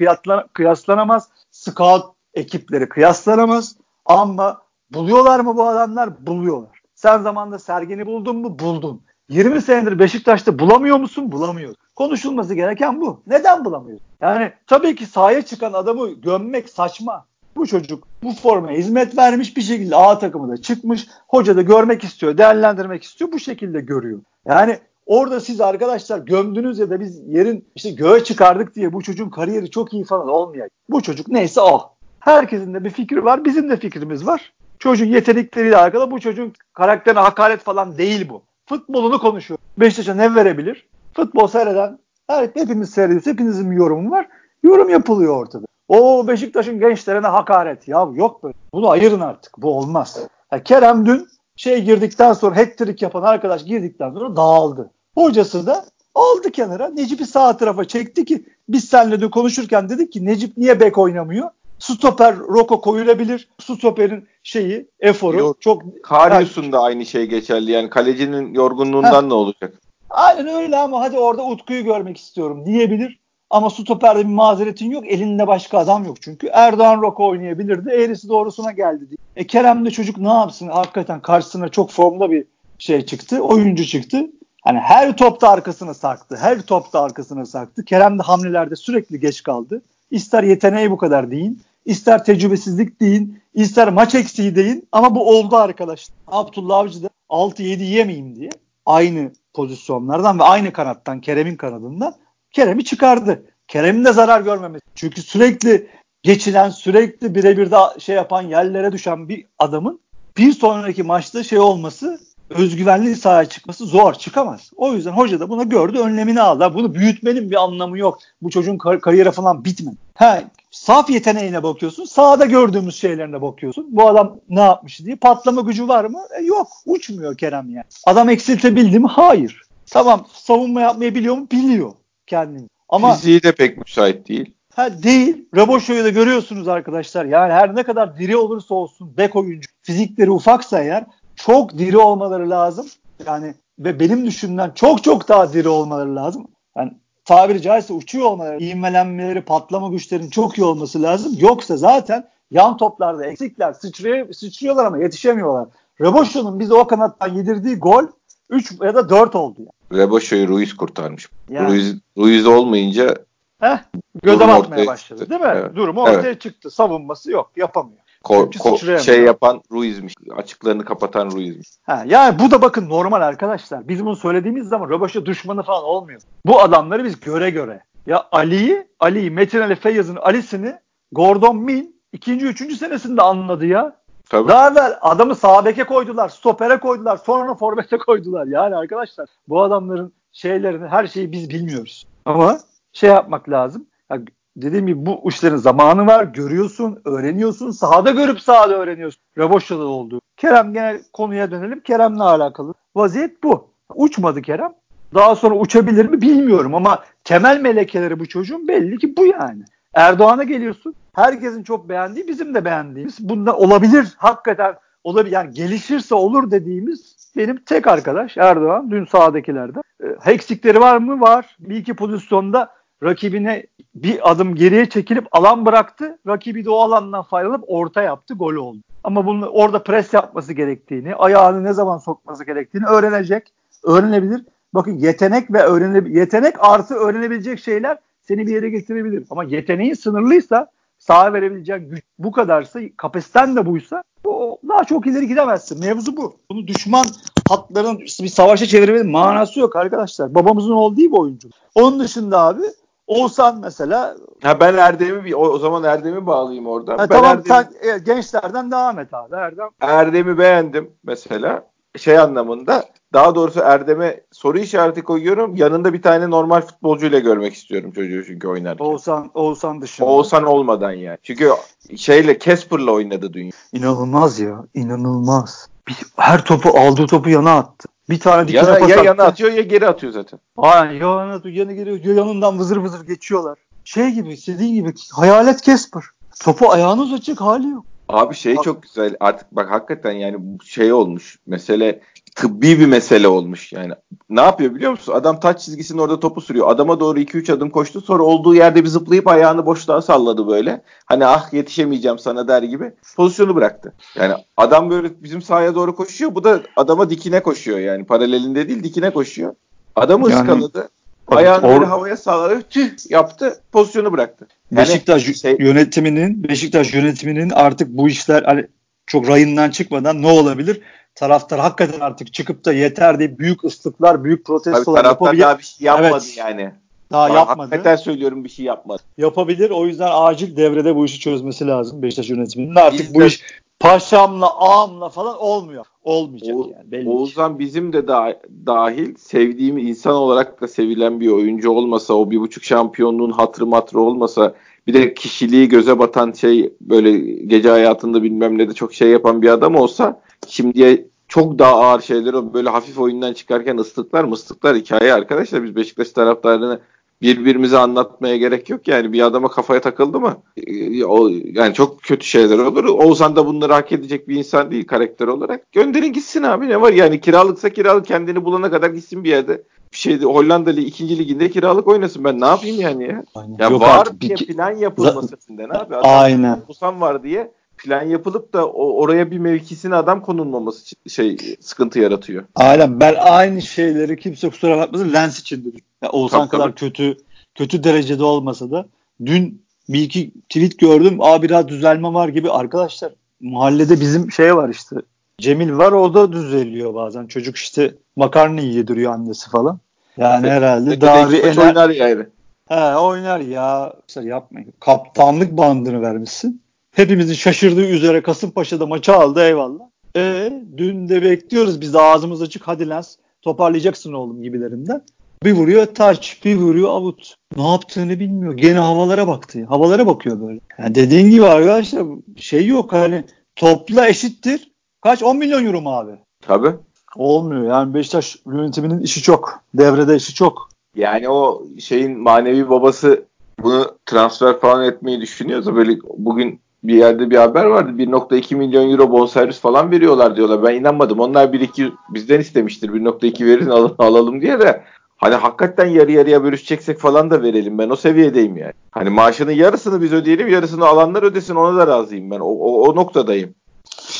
kıyaslanamaz. 0.53 1.29
Scout 1.51 2.05
ekipleri 2.33 2.89
kıyaslanamaz. 2.89 3.75
Ama 4.05 4.61
buluyorlar 4.93 5.39
mı 5.39 5.57
bu 5.57 5.67
adamlar? 5.67 6.27
Buluyorlar. 6.27 6.81
Sen 6.95 7.21
zamanda 7.21 7.59
Sergen'i 7.59 8.05
buldun 8.05 8.35
mu? 8.37 8.59
Buldun. 8.59 9.01
20 9.29 9.61
senedir 9.61 9.99
Beşiktaş'ta 9.99 10.59
bulamıyor 10.59 10.97
musun? 10.97 11.31
Bulamıyorsun. 11.31 11.77
Konuşulması 11.95 12.53
gereken 12.53 13.01
bu. 13.01 13.23
Neden 13.27 13.65
bulamıyorsun? 13.65 14.07
Yani 14.21 14.53
tabii 14.67 14.95
ki 14.95 15.05
sahaya 15.05 15.41
çıkan 15.41 15.73
adamı 15.73 16.09
gömmek 16.09 16.69
saçma. 16.69 17.25
Bu 17.55 17.67
çocuk 17.67 18.07
bu 18.23 18.31
formaya 18.31 18.77
hizmet 18.77 19.17
vermiş 19.17 19.57
bir 19.57 19.61
şekilde 19.61 19.95
A 19.95 20.19
takımı 20.19 20.49
da 20.51 20.61
çıkmış. 20.61 21.07
Hoca 21.27 21.55
da 21.55 21.61
görmek 21.61 22.03
istiyor, 22.03 22.37
değerlendirmek 22.37 23.03
istiyor. 23.03 23.31
Bu 23.31 23.39
şekilde 23.39 23.81
görüyor. 23.81 24.19
Yani 24.45 24.79
orada 25.05 25.39
siz 25.39 25.61
arkadaşlar 25.61 26.19
gömdünüz 26.19 26.79
ya 26.79 26.89
da 26.89 26.99
biz 26.99 27.27
yerin 27.27 27.65
işte 27.75 27.91
göğe 27.91 28.23
çıkardık 28.23 28.75
diye 28.75 28.93
bu 28.93 29.01
çocuğun 29.01 29.29
kariyeri 29.29 29.71
çok 29.71 29.93
iyi 29.93 30.03
falan 30.03 30.27
olmayacak. 30.27 30.71
Bu 30.89 31.01
çocuk 31.01 31.27
neyse 31.27 31.61
o. 31.61 31.93
Herkesin 32.19 32.73
de 32.73 32.83
bir 32.83 32.89
fikri 32.89 33.25
var. 33.25 33.45
Bizim 33.45 33.69
de 33.69 33.77
fikrimiz 33.77 34.27
var. 34.27 34.53
Çocuğun 34.79 35.05
yetenekleriyle 35.05 35.77
alakalı 35.77 36.11
bu 36.11 36.19
çocuğun 36.19 36.53
karakterine 36.73 37.19
hakaret 37.19 37.61
falan 37.61 37.97
değil 37.97 38.29
bu. 38.29 38.43
Futbolunu 38.65 39.19
konuşuyor. 39.19 39.59
Beşiktaş'a 39.77 40.15
ne 40.15 40.35
verebilir? 40.35 40.87
Futbol 41.13 41.47
seyreden 41.47 41.99
her, 42.27 42.49
hepimiz 42.53 42.89
seyrediyoruz. 42.89 43.27
Hepinizin 43.27 43.71
bir 43.71 43.75
yorumu 43.75 44.11
var. 44.11 44.27
Yorum 44.63 44.89
yapılıyor 44.89 45.37
ortada. 45.37 45.65
O 45.91 46.27
Beşiktaş'ın 46.27 46.79
gençlerine 46.79 47.27
hakaret. 47.27 47.87
Ya 47.87 48.07
yok 48.13 48.43
böyle. 48.43 48.53
Bunu 48.73 48.89
ayırın 48.89 49.19
artık. 49.19 49.57
Bu 49.57 49.77
olmaz. 49.77 50.19
Ya 50.51 50.63
Kerem 50.63 51.05
dün 51.05 51.27
şey 51.55 51.83
girdikten 51.83 52.33
sonra 52.33 52.55
hat-trick 52.57 53.05
yapan 53.05 53.21
arkadaş 53.21 53.65
girdikten 53.65 54.13
sonra 54.13 54.35
dağıldı. 54.35 54.91
Hocası 55.15 55.67
da 55.67 55.85
aldı 56.15 56.51
kenara. 56.51 56.89
Necip'i 56.89 57.25
sağ 57.25 57.57
tarafa 57.57 57.85
çekti 57.85 58.25
ki 58.25 58.45
biz 58.69 58.85
seninle 58.85 59.21
de 59.21 59.29
konuşurken 59.29 59.89
dedik 59.89 60.11
ki 60.11 60.25
Necip 60.25 60.57
niye 60.57 60.79
bek 60.79 60.97
oynamıyor? 60.97 61.49
Stoper 61.79 62.37
Roko 62.37 62.81
koyulabilir. 62.81 63.49
Stoper'in 63.59 64.27
şeyi, 64.43 64.87
eforu 64.99 65.37
Yok, 65.37 65.61
çok 65.61 66.03
Karius'un 66.03 66.71
da 66.71 66.81
aynı 66.81 67.05
şey 67.05 67.25
geçerli. 67.25 67.71
Yani 67.71 67.89
kalecinin 67.89 68.53
yorgunluğundan 68.53 69.23
Heh. 69.23 69.27
ne 69.27 69.33
olacak? 69.33 69.73
Aynen 70.09 70.47
öyle 70.47 70.77
ama 70.77 71.01
hadi 71.01 71.17
orada 71.17 71.45
Utku'yu 71.45 71.83
görmek 71.83 72.17
istiyorum 72.17 72.65
diyebilir. 72.65 73.20
Ama 73.51 73.69
stoperde 73.69 74.19
bir 74.19 74.33
mazeretin 74.33 74.91
yok. 74.91 75.07
Elinde 75.07 75.47
başka 75.47 75.77
adam 75.77 76.05
yok 76.05 76.21
çünkü. 76.21 76.47
Erdoğan 76.47 77.01
Roko 77.01 77.27
oynayabilirdi. 77.27 77.89
Eğrisi 77.89 78.29
doğrusuna 78.29 78.71
geldi 78.71 79.09
diye. 79.09 79.17
E 79.35 79.47
Kerem 79.47 79.85
de 79.85 79.91
çocuk 79.91 80.17
ne 80.17 80.33
yapsın? 80.33 80.67
Hakikaten 80.67 81.19
karşısına 81.19 81.69
çok 81.69 81.91
formda 81.91 82.31
bir 82.31 82.45
şey 82.79 83.05
çıktı. 83.05 83.41
Oyuncu 83.41 83.85
çıktı. 83.85 84.25
Hani 84.61 84.79
her 84.79 85.17
topta 85.17 85.49
arkasına 85.49 85.93
sarktı. 85.93 86.37
Her 86.37 86.61
topta 86.61 87.01
arkasına 87.01 87.45
sarktı. 87.45 87.85
Kerem 87.85 88.19
de 88.19 88.23
hamlelerde 88.23 88.75
sürekli 88.75 89.19
geç 89.19 89.43
kaldı. 89.43 89.81
İster 90.11 90.43
yeteneği 90.43 90.91
bu 90.91 90.97
kadar 90.97 91.31
değil. 91.31 91.59
ister 91.85 92.23
tecrübesizlik 92.23 93.01
değil. 93.01 93.27
ister 93.53 93.89
maç 93.89 94.15
eksiği 94.15 94.55
değil. 94.55 94.81
Ama 94.91 95.15
bu 95.15 95.29
oldu 95.29 95.55
arkadaşlar. 95.55 96.15
Abdullah 96.27 96.77
Avcı 96.77 97.03
da 97.03 97.09
6-7 97.29 97.83
yemeyeyim 97.83 98.35
diye 98.35 98.49
aynı 98.85 99.31
pozisyonlardan 99.53 100.39
ve 100.39 100.43
aynı 100.43 100.73
kanattan 100.73 101.21
Kerem'in 101.21 101.55
kanadından 101.55 102.15
Kerem'i 102.51 102.85
çıkardı. 102.85 103.43
Kerem'in 103.67 104.05
de 104.05 104.13
zarar 104.13 104.41
görmemesi. 104.41 104.85
Çünkü 104.95 105.21
sürekli 105.21 105.87
geçilen, 106.23 106.69
sürekli 106.69 107.35
birebir 107.35 107.71
de 107.71 107.99
şey 107.99 108.15
yapan 108.15 108.41
yerlere 108.41 108.91
düşen 108.91 109.29
bir 109.29 109.45
adamın 109.59 109.99
bir 110.37 110.51
sonraki 110.51 111.03
maçta 111.03 111.43
şey 111.43 111.59
olması 111.59 112.19
özgüvenli 112.49 113.15
sahaya 113.15 113.49
çıkması 113.49 113.85
zor 113.85 114.13
çıkamaz. 114.13 114.71
O 114.75 114.93
yüzden 114.93 115.11
hoca 115.11 115.39
da 115.39 115.49
buna 115.49 115.63
gördü 115.63 115.99
önlemini 115.99 116.41
aldı. 116.41 116.71
Bunu 116.73 116.93
büyütmenin 116.93 117.51
bir 117.51 117.63
anlamı 117.63 117.97
yok. 117.97 118.19
Bu 118.41 118.49
çocuğun 118.49 118.77
kar- 118.77 119.01
kariyeri 119.01 119.31
falan 119.31 119.65
bitmedi. 119.65 119.95
Ha, 120.15 120.43
saf 120.71 121.09
yeteneğine 121.09 121.63
bakıyorsun. 121.63 122.05
Sahada 122.05 122.45
gördüğümüz 122.45 122.95
şeylerine 122.95 123.41
bakıyorsun. 123.41 123.87
Bu 123.89 124.07
adam 124.07 124.35
ne 124.49 124.59
yapmış 124.61 124.99
diye. 124.99 125.15
Patlama 125.15 125.61
gücü 125.61 125.87
var 125.87 126.05
mı? 126.05 126.19
E, 126.39 126.43
yok. 126.43 126.67
Uçmuyor 126.85 127.37
Kerem 127.37 127.69
yani. 127.69 127.85
Adam 128.05 128.29
eksiltebildi 128.29 128.99
mi? 128.99 129.07
Hayır. 129.07 129.61
Tamam 129.85 130.25
savunma 130.33 130.81
yapmayı 130.81 131.15
biliyor 131.15 131.35
mu? 131.37 131.47
Biliyor 131.51 131.91
kendini. 132.31 132.67
Ama 132.89 133.13
fiziği 133.13 133.43
de 133.43 133.51
pek 133.51 133.77
müsait 133.77 134.27
değil. 134.27 134.53
Ha 134.75 135.03
değil. 135.03 135.45
Raboşo'yu 135.55 136.03
da 136.03 136.09
görüyorsunuz 136.09 136.67
arkadaşlar. 136.67 137.25
Yani 137.25 137.53
her 137.53 137.75
ne 137.75 137.83
kadar 137.83 138.17
diri 138.17 138.37
olursa 138.37 138.75
olsun 138.75 139.17
bek 139.17 139.35
oyuncu 139.35 139.69
fizikleri 139.81 140.31
ufaksa 140.31 140.83
eğer 140.83 141.03
çok 141.35 141.77
diri 141.77 141.97
olmaları 141.97 142.49
lazım. 142.49 142.85
Yani 143.25 143.53
ve 143.79 143.99
benim 143.99 144.25
düşündüğümden 144.25 144.71
çok 144.75 145.03
çok 145.03 145.27
daha 145.27 145.53
diri 145.53 145.69
olmaları 145.69 146.15
lazım. 146.15 146.47
Yani 146.77 146.91
tabiri 147.25 147.61
caizse 147.61 147.93
uçuyor 147.93 148.25
olmaları, 148.25 148.63
ivmelenmeleri, 148.63 149.41
patlama 149.41 149.89
güçlerinin 149.89 150.29
çok 150.29 150.57
iyi 150.57 150.63
olması 150.63 151.01
lazım. 151.01 151.33
Yoksa 151.39 151.77
zaten 151.77 152.27
yan 152.51 152.77
toplarda 152.77 153.25
eksikler, 153.25 153.73
sıçrıyor, 153.73 154.33
sıçrıyorlar 154.33 154.85
ama 154.85 154.97
yetişemiyorlar. 154.97 155.67
Reboşo'nun 156.01 156.59
bize 156.59 156.73
o 156.73 156.87
kanattan 156.87 157.33
yedirdiği 157.33 157.75
gol 157.75 158.03
3 158.49 158.71
ya 158.81 158.95
da 158.95 159.09
4 159.09 159.35
oldu. 159.35 159.59
Yani. 159.59 159.80
Reboşo'yu 159.93 160.47
Ruiz 160.47 160.77
kurtarmış. 160.77 161.29
Yani. 161.49 161.69
Ruiz, 161.69 161.95
Ruiz 162.17 162.47
olmayınca 162.47 163.15
Heh, 163.59 163.77
gödem 164.23 164.49
atmaya 164.49 164.87
başladı 164.87 165.29
değil 165.29 165.41
mi? 165.41 165.51
Evet. 165.55 165.75
Durumu 165.75 166.01
ortaya 166.01 166.19
evet. 166.19 166.41
çıktı. 166.41 166.71
Savunması 166.71 167.31
yok. 167.31 167.51
Yapamıyor. 167.55 168.01
Ko- 168.23 168.57
ko- 168.57 168.99
şey 168.99 169.21
yapan 169.21 169.61
Ruiz'miş. 169.71 170.13
Açıklarını 170.35 170.85
kapatan 170.85 171.31
Ruiz'miş. 171.31 171.67
Ha, 171.83 172.03
yani 172.07 172.39
bu 172.39 172.51
da 172.51 172.61
bakın 172.61 172.89
normal 172.89 173.21
arkadaşlar. 173.21 173.87
Biz 173.87 174.05
bunu 174.05 174.15
söylediğimiz 174.15 174.67
zaman 174.67 174.89
Röbaş'a 174.89 175.25
düşmanı 175.25 175.63
falan 175.63 175.83
olmuyor. 175.83 176.21
Bu 176.45 176.61
adamları 176.61 177.03
biz 177.03 177.19
göre 177.19 177.49
göre. 177.49 177.83
Ya 178.05 178.27
Ali'yi, 178.31 178.87
Ali'yi, 178.99 179.31
Metin 179.31 179.61
Ali 179.61 179.75
Feyyaz'ın 179.75 180.15
Ali'sini 180.15 180.75
Gordon 181.11 181.57
Min 181.57 182.01
ikinci, 182.13 182.45
üçüncü 182.45 182.75
senesinde 182.75 183.21
anladı 183.21 183.65
ya. 183.65 184.00
Tabii. 184.31 184.47
Daha 184.47 184.69
evvel 184.71 184.97
adamı 185.01 185.35
sağ 185.35 185.65
beke 185.65 185.83
koydular, 185.83 186.29
stopere 186.29 186.79
koydular, 186.79 187.17
sonra 187.17 187.55
forvete 187.55 187.97
koydular. 187.97 188.47
Yani 188.47 188.75
arkadaşlar 188.75 189.29
bu 189.47 189.61
adamların 189.61 190.13
şeylerini, 190.31 190.87
her 190.87 191.07
şeyi 191.07 191.31
biz 191.31 191.49
bilmiyoruz. 191.49 192.07
Ama 192.25 192.59
şey 192.93 193.09
yapmak 193.09 193.49
lazım. 193.49 193.85
Ya 194.11 194.19
dediğim 194.55 194.87
gibi 194.87 195.05
bu 195.05 195.29
işlerin 195.29 195.55
zamanı 195.55 196.07
var. 196.07 196.23
Görüyorsun, 196.23 197.01
öğreniyorsun. 197.05 197.71
Sahada 197.71 198.11
görüp 198.11 198.41
sahada 198.41 198.75
öğreniyorsun. 198.75 199.21
Reboşa'da 199.37 199.85
oldu. 199.85 200.21
Kerem 200.37 200.73
genel 200.73 201.01
konuya 201.13 201.51
dönelim. 201.51 201.79
Kerem'le 201.79 202.19
alakalı. 202.19 202.73
Vaziyet 202.95 203.43
bu. 203.43 203.67
Uçmadı 203.95 204.41
Kerem. 204.41 204.73
Daha 205.13 205.35
sonra 205.35 205.55
uçabilir 205.55 206.05
mi 206.05 206.21
bilmiyorum 206.21 206.75
ama 206.75 207.03
temel 207.23 207.61
melekeleri 207.61 208.19
bu 208.19 208.27
çocuğun 208.27 208.67
belli 208.67 208.97
ki 208.97 209.17
bu 209.17 209.25
yani. 209.25 209.63
Erdoğan'a 209.93 210.43
geliyorsun. 210.43 210.95
Herkesin 211.13 211.63
çok 211.63 211.89
beğendiği, 211.89 212.27
bizim 212.27 212.53
de 212.53 212.65
beğendiğimiz. 212.65 213.29
Bunda 213.29 213.57
olabilir. 213.57 214.13
Hakikaten 214.17 214.75
olabilir. 215.03 215.31
Yani 215.31 215.53
gelişirse 215.53 216.15
olur 216.15 216.51
dediğimiz 216.51 217.15
benim 217.37 217.57
tek 217.57 217.87
arkadaş 217.87 218.37
Erdoğan. 218.37 218.91
Dün 218.91 219.05
sahadakilerden. 219.05 219.81
E, 220.03 220.31
eksikleri 220.31 220.79
var 220.79 220.97
mı? 220.97 221.21
Var. 221.21 221.57
Bir 221.59 221.75
iki 221.75 221.93
pozisyonda 221.93 222.73
rakibine 223.03 223.63
bir 223.95 224.31
adım 224.31 224.55
geriye 224.55 224.89
çekilip 224.89 225.27
alan 225.31 225.65
bıraktı. 225.65 226.17
Rakibi 226.27 226.65
de 226.65 226.69
o 226.69 226.75
alandan 226.75 227.23
faydalanıp 227.23 227.63
orta 227.67 228.01
yaptı, 228.01 228.33
gol 228.33 228.53
oldu. 228.53 228.79
Ama 229.03 229.25
bunu 229.25 229.47
orada 229.47 229.83
pres 229.83 230.13
yapması 230.13 230.53
gerektiğini, 230.53 231.15
ayağını 231.15 231.63
ne 231.63 231.73
zaman 231.73 231.97
sokması 231.97 232.45
gerektiğini 232.45 232.85
öğrenecek, 232.85 233.53
öğrenebilir. 233.83 234.45
Bakın 234.73 234.91
yetenek 234.91 235.53
ve 235.53 235.61
öğrene 235.61 236.19
yetenek 236.19 236.55
artı 236.59 236.93
öğrenebilecek 236.95 237.59
şeyler 237.59 237.97
seni 238.31 238.47
bir 238.47 238.51
yere 238.53 238.69
getirebilir. 238.69 239.23
Ama 239.29 239.43
yeteneğin 239.43 239.93
sınırlıysa 239.93 240.67
sağa 240.99 241.33
verebileceğin 241.33 241.89
güç 241.89 242.03
bu 242.19 242.31
kadarsa 242.31 242.79
kapasiten 242.97 243.55
de 243.55 243.65
buysa 243.65 244.03
o 244.25 244.57
daha 244.69 244.83
çok 244.83 245.07
ileri 245.07 245.27
gidemezsin. 245.27 245.79
Mevzu 245.79 246.17
bu. 246.17 246.35
Bunu 246.51 246.67
düşman 246.67 247.05
hatların 247.49 247.99
bir 247.99 248.27
savaşa 248.27 248.65
çevirmenin 248.65 249.11
manası 249.11 249.59
yok 249.59 249.75
arkadaşlar. 249.75 250.35
Babamızın 250.35 250.71
oğlu 250.71 250.97
değil 250.97 251.11
bu 251.11 251.19
oyuncu. 251.19 251.49
Onun 251.75 251.99
dışında 251.99 252.39
abi 252.39 252.61
Oğuzhan 253.07 253.59
mesela 253.61 254.15
Ha 254.43 254.59
ben 254.59 254.73
Erdem'i 254.73 255.25
bir 255.25 255.33
o, 255.33 255.39
o 255.39 255.57
zaman 255.57 255.83
Erdem'i 255.83 256.25
bağlayayım 256.27 256.67
orada. 256.67 256.93
ha, 256.93 256.97
ben 256.97 257.07
tamam 257.07 257.31
Erdem'i, 257.31 257.47
sen 257.47 257.89
e, 257.89 257.97
gençlerden 257.97 258.71
devam 258.71 258.99
et 258.99 259.13
abi. 259.13 259.35
Erdem 259.35 259.69
Erdem'i 259.81 260.37
beğendim 260.37 260.91
mesela 261.03 261.65
şey 261.97 262.19
anlamında 262.19 262.83
daha 263.13 263.35
doğrusu 263.35 263.59
Erdem'e 263.59 264.21
soru 264.31 264.59
işareti 264.59 265.01
koyuyorum. 265.01 265.55
Yanında 265.55 265.93
bir 265.93 266.01
tane 266.01 266.29
normal 266.29 266.61
futbolcuyla 266.61 267.19
görmek 267.19 267.53
istiyorum 267.53 267.91
çocuğu 267.91 268.25
çünkü 268.25 268.47
oynarken. 268.47 268.85
Oğuzhan 268.85 269.31
Oğuzhan 269.33 269.81
dışında. 269.81 270.07
Oğuzhan 270.07 270.43
olmadan 270.43 270.91
yani. 270.91 271.17
Çünkü 271.23 271.49
şeyle 271.97 272.39
Casper'la 272.39 272.91
oynadı 272.91 273.33
dünya. 273.33 273.51
İnanılmaz 273.73 274.39
ya. 274.39 274.65
inanılmaz. 274.73 275.69
Bir, 275.87 275.95
her 276.17 276.45
topu 276.45 276.69
aldığı 276.79 277.07
topu 277.07 277.29
yana 277.29 277.57
attı. 277.57 277.87
Bir 278.09 278.19
tane 278.19 278.47
dikine 278.47 278.59
Ya, 278.59 278.79
pas 278.79 278.89
ya 278.89 278.95
attı. 278.95 279.05
yana 279.05 279.23
atıyor 279.23 279.51
ya 279.51 279.61
geri 279.61 279.87
atıyor 279.87 280.13
zaten. 280.13 280.39
Aynen 280.57 280.93
yana 280.93 281.33
atıyor, 281.33 281.55
yana 281.55 281.71
geliyor. 281.71 281.99
ya 282.03 282.13
Yanından 282.13 282.59
vızır 282.59 282.77
vızır 282.77 283.07
geçiyorlar. 283.07 283.57
Şey 283.83 284.09
gibi 284.09 284.29
istediğin 284.33 284.73
gibi 284.73 284.93
hayalet 285.13 285.63
Casper. 285.63 286.03
Topu 286.43 286.71
ayağına 286.71 287.01
uzatacak 287.01 287.41
hali 287.41 287.69
yok. 287.69 287.85
Abi 288.09 288.35
şey 288.35 288.57
Bak- 288.57 288.63
çok 288.63 288.83
güzel. 288.83 289.15
Artık 289.19 289.51
bak 289.51 289.71
hakikaten 289.71 290.11
yani 290.11 290.37
şey 290.65 290.93
olmuş. 290.93 291.39
Mesele 291.47 292.01
tıbbi 292.35 292.79
bir 292.79 292.85
mesele 292.85 293.27
olmuş 293.27 293.73
yani. 293.73 293.93
Ne 294.29 294.41
yapıyor 294.41 294.75
biliyor 294.75 294.91
musun? 294.91 295.13
Adam 295.13 295.39
taç 295.39 295.61
çizgisinin 295.61 295.99
orada 295.99 296.19
topu 296.19 296.41
sürüyor. 296.41 296.69
Adama 296.69 296.99
doğru 296.99 297.19
2-3 297.19 297.53
adım 297.53 297.69
koştu. 297.69 298.01
Sonra 298.01 298.23
olduğu 298.23 298.55
yerde 298.55 298.83
bir 298.83 298.89
zıplayıp 298.89 299.27
ayağını 299.27 299.65
boşluğa 299.65 300.01
salladı 300.01 300.47
böyle. 300.47 300.81
Hani 301.05 301.25
ah 301.25 301.53
yetişemeyeceğim 301.53 302.19
sana 302.19 302.47
der 302.47 302.63
gibi. 302.63 302.91
Pozisyonu 303.15 303.55
bıraktı. 303.55 303.93
Yani 304.15 304.33
adam 304.57 304.89
böyle 304.89 305.23
bizim 305.23 305.41
sahaya 305.41 305.75
doğru 305.75 305.95
koşuyor. 305.95 306.35
Bu 306.35 306.43
da 306.43 306.61
adama 306.75 307.09
dikine 307.09 307.43
koşuyor 307.43 307.79
yani. 307.79 308.05
Paralelinde 308.05 308.67
değil 308.67 308.83
dikine 308.83 309.09
koşuyor. 309.09 309.55
Adamı 309.95 310.31
Yani- 310.31 310.41
ıskaladı. 310.41 310.89
Ayağını 311.27 311.65
or- 311.65 311.85
havaya 311.85 312.17
salladı. 312.17 312.61
Tüh 312.69 313.11
yaptı. 313.11 313.61
Pozisyonu 313.71 314.13
bıraktı. 314.13 314.47
Yani 314.71 314.87
Beşiktaş 314.87 315.35
şey- 315.41 315.55
yönetiminin 315.59 316.43
Beşiktaş 316.43 316.93
yönetiminin 316.93 317.49
artık 317.49 317.89
bu 317.89 318.09
işler 318.09 318.43
hani 318.43 318.67
çok 319.07 319.27
rayından 319.27 319.69
çıkmadan 319.69 320.21
ne 320.21 320.27
olabilir? 320.27 320.81
Taraftar 321.15 321.59
hakikaten 321.59 321.99
artık 321.99 322.33
çıkıp 322.33 322.65
da 322.65 322.73
yeter 322.73 323.19
diye 323.19 323.39
büyük 323.39 323.63
ıslıklar, 323.63 324.23
büyük 324.23 324.45
protestolar 324.45 325.05
yapabilir. 325.05 325.41
daha 325.41 325.57
bir 325.57 325.63
şey 325.63 325.85
yapmadı 325.85 326.11
Evet. 326.13 326.37
yani. 326.37 326.71
Daha 327.11 327.29
Bak, 327.29 327.35
yapmadı. 327.35 327.69
Hakikaten 327.69 327.95
söylüyorum 327.95 328.43
bir 328.43 328.49
şey 328.49 328.65
yapmadı. 328.65 329.01
Yapabilir. 329.17 329.69
O 329.69 329.85
yüzden 329.85 330.09
acil 330.13 330.55
devrede 330.57 330.95
bu 330.95 331.05
işi 331.05 331.19
çözmesi 331.19 331.67
lazım 331.67 332.01
Beşiktaş 332.01 332.29
yönetiminin. 332.29 332.75
Artık 332.75 332.99
Biz 332.99 333.15
bu 333.15 333.19
de- 333.19 333.25
iş 333.27 333.41
paşamla, 333.79 334.47
ağamla 334.59 335.09
falan 335.09 335.37
olmuyor. 335.37 335.85
Olmayacak 336.03 336.55
O- 336.55 336.69
yani. 336.77 336.91
Belli 336.91 337.03
ki. 337.03 337.09
Oğuzhan 337.09 337.59
bizim 337.59 337.93
de 337.93 338.07
da- 338.07 338.39
dahil 338.65 339.15
sevdiğim 339.15 339.77
insan 339.77 340.13
olarak 340.13 340.61
da 340.61 340.67
sevilen 340.67 341.19
bir 341.19 341.27
oyuncu 341.27 341.71
olmasa 341.71 342.13
o 342.13 342.31
bir 342.31 342.39
buçuk 342.39 342.63
şampiyonluğun 342.63 343.31
hatırı 343.31 343.65
matrı 343.65 343.99
olmasa 343.99 344.53
bir 344.87 344.93
de 344.93 345.13
kişiliği 345.13 345.67
göze 345.69 345.99
batan 345.99 346.31
şey 346.31 346.73
böyle 346.81 347.17
gece 347.45 347.69
hayatında 347.69 348.23
bilmem 348.23 348.57
ne 348.57 348.69
de 348.69 348.73
çok 348.73 348.93
şey 348.93 349.09
yapan 349.09 349.41
bir 349.41 349.49
adam 349.49 349.75
olsa 349.75 350.21
şimdiye 350.47 351.05
çok 351.27 351.59
daha 351.59 351.71
ağır 351.81 352.01
şeyler 352.01 352.33
o 352.33 352.53
böyle 352.53 352.69
hafif 352.69 352.99
oyundan 352.99 353.33
çıkarken 353.33 353.77
ıslıklar 353.77 354.23
mıslıklar 354.23 354.75
hikaye 354.77 355.13
arkadaşlar 355.13 355.63
biz 355.63 355.75
Beşiktaş 355.75 356.09
taraftarını 356.09 356.79
birbirimize 357.21 357.77
anlatmaya 357.77 358.37
gerek 358.37 358.69
yok 358.69 358.87
yani 358.87 359.13
bir 359.13 359.21
adama 359.21 359.47
kafaya 359.47 359.81
takıldı 359.81 360.19
mı 360.19 360.37
e, 360.57 361.05
o, 361.05 361.27
yani 361.29 361.73
çok 361.73 362.01
kötü 362.01 362.25
şeyler 362.25 362.57
olur. 362.57 362.83
Oğuzhan 362.85 363.35
da 363.35 363.45
bunları 363.45 363.73
hak 363.73 363.91
edecek 363.91 364.27
bir 364.27 364.35
insan 364.35 364.71
değil 364.71 364.87
karakter 364.87 365.27
olarak. 365.27 365.71
Gönderin 365.71 366.13
gitsin 366.13 366.43
abi 366.43 366.69
ne 366.69 366.81
var 366.81 366.93
yani 366.93 367.21
kiralıksa 367.21 367.69
kiralık 367.69 368.05
kendini 368.05 368.45
bulana 368.45 368.71
kadar 368.71 368.89
gitsin 368.89 369.23
bir 369.23 369.29
yerde. 369.29 369.63
Bir 369.93 369.97
şeyde 369.97 370.25
Hollanda 370.25 370.71
2. 370.71 371.17
liginde 371.17 371.49
kiralık 371.49 371.87
oynasın 371.87 372.23
ben 372.23 372.41
ne 372.41 372.45
yapayım 372.45 372.81
yani 372.81 373.03
ya. 373.03 373.23
Aynen. 373.35 373.57
Ya 373.59 373.69
Yok 373.69 373.81
var 373.81 373.97
artık. 373.99 374.21
diye 374.21 374.35
Bir- 374.35 374.47
plan 374.47 374.71
yapılması 374.71 375.35
ne 375.49 375.63
abi. 375.63 375.95
Adam 375.95 376.01
Aynen. 376.03 376.59
Oğuzhan 376.67 377.01
var 377.01 377.23
diye 377.23 377.51
plan 377.83 378.01
yapılıp 378.03 378.53
da 378.53 378.67
oraya 378.71 379.31
bir 379.31 379.37
mevkisine 379.37 379.95
adam 379.95 380.21
konulmaması 380.21 380.95
şey 381.07 381.37
sıkıntı 381.61 381.99
yaratıyor. 381.99 382.43
Aynen. 382.55 382.99
Ben 382.99 383.15
aynı 383.19 383.61
şeyleri 383.61 384.17
kimse 384.17 384.49
kusura 384.49 384.77
bakmasın 384.77 385.13
Lens 385.13 385.39
için 385.39 385.61
dedim. 385.61 385.79
Ya 386.03 386.09
Oğuzhan 386.09 386.39
Tabii, 386.39 386.49
kadar 386.49 386.63
tabii. 386.63 386.75
kötü 386.75 387.17
kötü 387.55 387.83
derecede 387.83 388.23
olmasa 388.23 388.71
da 388.71 388.85
dün 389.25 389.61
bir 389.89 390.01
iki 390.01 390.31
tweet 390.49 390.79
gördüm. 390.79 391.21
Aa 391.21 391.41
biraz 391.41 391.67
düzelme 391.67 392.13
var 392.13 392.27
gibi. 392.27 392.51
Arkadaşlar 392.51 393.13
mahallede 393.41 393.99
bizim 393.99 394.31
şey 394.31 394.55
var 394.55 394.69
işte. 394.69 394.95
Cemil 395.37 395.77
var 395.77 395.91
o 395.91 396.13
da 396.13 396.31
düzeliyor 396.31 396.93
bazen. 396.93 397.27
Çocuk 397.27 397.55
işte 397.55 397.95
makarna 398.15 398.61
yediriyor 398.61 399.13
annesi 399.13 399.49
falan. 399.49 399.79
Yani 400.17 400.49
herhalde 400.49 401.01
daha 401.01 401.31
bir 401.31 401.57
oynar 401.57 401.89
yani. 401.89 402.25
He 402.67 402.95
oynar 402.95 403.39
ya. 403.39 403.93
Yapmayın. 404.21 404.73
Kaptanlık 404.79 405.57
bandını 405.57 406.01
vermişsin. 406.01 406.61
Hepimizin 406.95 407.33
şaşırdığı 407.33 407.85
üzere 407.85 408.21
Kasımpaşa'da 408.21 408.85
maçı 408.85 409.13
aldı 409.13 409.43
eyvallah. 409.43 409.83
E 410.15 410.53
dün 410.77 411.09
de 411.09 411.21
bekliyoruz 411.21 411.81
biz 411.81 411.93
de 411.93 411.99
ağzımız 411.99 412.41
açık 412.41 412.67
hadi 412.67 412.89
Lens 412.89 413.15
toparlayacaksın 413.41 414.13
oğlum 414.13 414.43
gibilerinden. 414.43 415.01
Bir 415.43 415.51
vuruyor 415.51 415.85
taç, 415.85 416.41
bir 416.45 416.55
vuruyor 416.55 416.89
avut. 416.89 417.35
Ne 417.57 417.67
yaptığını 417.71 418.19
bilmiyor. 418.19 418.53
Gene 418.53 418.79
havalara 418.79 419.27
baktı. 419.27 419.65
Havalara 419.65 420.07
bakıyor 420.07 420.41
böyle. 420.41 420.59
Yani 420.79 420.95
dediğin 420.95 421.29
gibi 421.29 421.45
arkadaşlar 421.45 422.05
şey 422.37 422.67
yok 422.67 422.93
hani 422.93 423.23
topla 423.55 424.07
eşittir. 424.07 424.71
Kaç? 425.01 425.23
10 425.23 425.37
milyon 425.37 425.65
euro 425.65 425.81
mu 425.81 425.97
abi? 425.97 426.11
Tabii. 426.41 426.71
Olmuyor. 427.15 427.67
Yani 427.67 427.93
Beşiktaş 427.93 428.37
yönetiminin 428.47 428.99
işi 428.99 429.21
çok. 429.21 429.63
Devrede 429.73 430.15
işi 430.15 430.33
çok. 430.33 430.69
Yani 430.95 431.29
o 431.29 431.63
şeyin 431.79 432.19
manevi 432.19 432.69
babası 432.69 433.25
bunu 433.63 433.95
transfer 434.05 434.59
falan 434.59 434.83
etmeyi 434.85 435.21
düşünüyorsa 435.21 435.75
böyle 435.75 435.97
bugün 436.17 436.59
bir 436.83 436.95
yerde 436.95 437.29
bir 437.29 437.37
haber 437.37 437.65
vardı. 437.65 437.91
1.2 437.97 438.55
milyon 438.55 438.89
euro 438.91 439.11
bonservis 439.11 439.59
falan 439.59 439.91
veriyorlar 439.91 440.35
diyorlar. 440.35 440.63
Ben 440.63 440.75
inanmadım. 440.75 441.19
Onlar 441.19 441.45
1-2 441.47 441.91
bizden 442.09 442.39
istemiştir. 442.39 442.89
1.2 442.89 443.45
verin 443.45 443.69
alın, 443.69 443.95
alalım 443.97 444.41
diye 444.41 444.59
de 444.59 444.83
hani 445.17 445.35
hakikaten 445.35 445.85
yarı 445.85 446.11
yarıya 446.11 446.43
bölüşeceksek 446.43 446.99
falan 446.99 447.31
da 447.31 447.41
verelim. 447.41 447.77
Ben 447.77 447.89
o 447.89 447.95
seviyedeyim 447.95 448.57
yani. 448.57 448.73
Hani 448.91 449.09
maaşının 449.09 449.51
yarısını 449.51 450.01
biz 450.01 450.13
ödeyelim, 450.13 450.47
yarısını 450.47 450.85
alanlar 450.85 451.23
ödesin 451.23 451.55
ona 451.55 451.77
da 451.77 451.87
razıyım 451.87 452.31
ben. 452.31 452.39
O, 452.39 452.45
o, 452.49 452.81
o 452.89 452.95
noktadayım. 452.95 453.55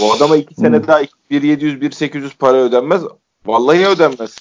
O 0.01 0.13
adama 0.13 0.35
2 0.37 0.55
sene 0.55 0.77
Hmm. 0.77 0.87
daha 0.87 1.01
1.700-1.800 1.31 2.29
para 2.39 2.57
ödenmez. 2.57 3.01
Vallahi 3.45 3.87
ödenmez. 3.87 4.35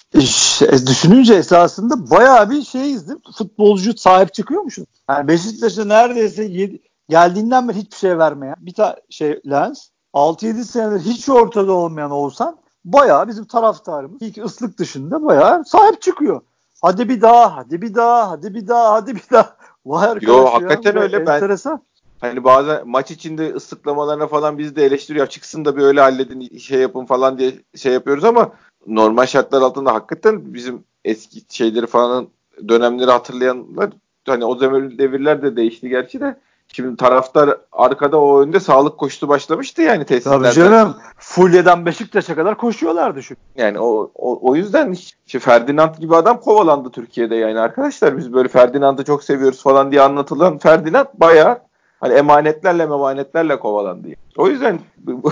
E, 0.63 0.87
düşününce 0.87 1.35
esasında 1.35 2.11
bayağı 2.11 2.51
bir 2.51 2.63
şeyiz 2.63 3.09
değil 3.09 3.17
mi? 3.19 3.33
Futbolcu 3.39 3.97
sahip 3.97 4.35
çıkıyormuşuz. 4.35 4.85
Yani 5.11 5.29
Beşiktaş'a 5.29 5.85
neredeyse 5.85 6.45
yedi- 6.45 6.81
geldiğinden 7.11 7.69
beri 7.69 7.77
hiçbir 7.77 7.97
şey 7.97 8.19
vermeyen 8.19 8.57
bir 8.59 8.75
tane 8.75 8.97
şey 9.11 9.41
Lens 9.51 9.89
6-7 10.15 10.65
senedir 10.65 11.01
hiç 11.01 11.29
ortada 11.29 11.73
olmayan 11.73 12.11
Oğuzhan 12.11 12.57
bayağı 12.85 13.29
bizim 13.29 13.45
taraftarımız 13.45 14.23
ilk 14.23 14.45
ıslık 14.45 14.79
dışında 14.79 15.25
bayağı 15.25 15.65
sahip 15.65 16.03
çıkıyor. 16.03 16.41
Hadi 16.83 17.09
bir 17.09 17.21
daha, 17.21 17.57
hadi 17.57 17.83
bir 17.83 17.95
daha, 17.95 18.31
hadi 18.31 18.55
bir 18.55 18.69
daha, 18.69 18.93
hadi 18.93 19.17
bir 19.17 19.25
daha. 19.33 19.57
Vay 19.87 20.09
arkadaş 20.09 20.29
Yo, 20.29 20.45
ya, 20.45 20.55
hakikaten 20.55 20.97
öyle. 20.97 21.27
Ben- 21.27 21.35
Enteresan. 21.35 21.83
Hani 22.21 22.45
bazen 22.45 22.89
maç 22.89 23.11
içinde 23.11 23.55
ıslıklamalarına 23.55 24.27
falan 24.27 24.59
biz 24.59 24.77
de 24.77 24.85
eleştiriyor. 24.85 25.27
Çıksın 25.27 25.65
da 25.65 25.77
bir 25.77 25.83
öyle 25.83 26.01
halledin 26.01 26.59
şey 26.59 26.81
yapın 26.81 27.07
falan 27.07 27.39
diye 27.39 27.55
şey 27.77 27.93
yapıyoruz 27.93 28.25
ama 28.25 28.53
normal 28.87 29.27
şartlar 29.27 29.63
altında 29.63 29.95
hakikaten 29.95 30.55
bizim 30.55 30.85
eski 31.05 31.43
şeyleri 31.49 31.87
falan 31.87 32.29
dönemleri 32.69 33.11
hatırlayanlar 33.11 33.91
hani 34.27 34.45
o 34.45 34.61
devir, 34.61 34.99
devirler 34.99 35.43
de 35.43 35.57
değişti 35.57 35.89
gerçi 35.89 36.21
de 36.21 36.37
şimdi 36.73 36.97
taraftar 36.97 37.57
arkada 37.73 38.21
o 38.21 38.41
önde 38.41 38.61
sağlık 38.61 38.99
koşusu 38.99 39.29
başlamıştı 39.29 39.83
yani 39.83 39.97
Tabii 40.05 40.07
tesislerde. 40.07 40.53
canım. 40.53 40.95
Fulya'dan 41.19 41.87
Beşiktaş'a 41.87 42.35
kadar 42.35 42.57
koşuyorlardı 42.57 43.23
şu. 43.23 43.35
Yani 43.57 43.81
o, 43.81 44.11
o, 44.15 44.49
o 44.51 44.57
yüzden 44.57 44.93
işte 45.27 45.39
Ferdinand 45.39 45.95
gibi 45.95 46.17
adam 46.17 46.41
kovalandı 46.41 46.91
Türkiye'de 46.91 47.37
yani 47.37 47.61
arkadaşlar 47.61 48.17
biz 48.19 48.33
böyle 48.33 48.49
Ferdinand'ı 48.49 49.05
çok 49.05 49.25
seviyoruz 49.25 49.63
falan 49.63 49.91
diye 49.91 50.01
anlatılan 50.03 50.59
Ferdinand 50.59 51.07
bayağı 51.15 51.59
hani 52.01 52.15
emanetlerle 52.15 52.83
emanetlerle 52.83 53.59
kovalandı. 53.59 54.07
yani. 54.07 54.17
O 54.37 54.49
yüzden 54.49 54.79
bu, 54.99 55.23
bu, 55.23 55.31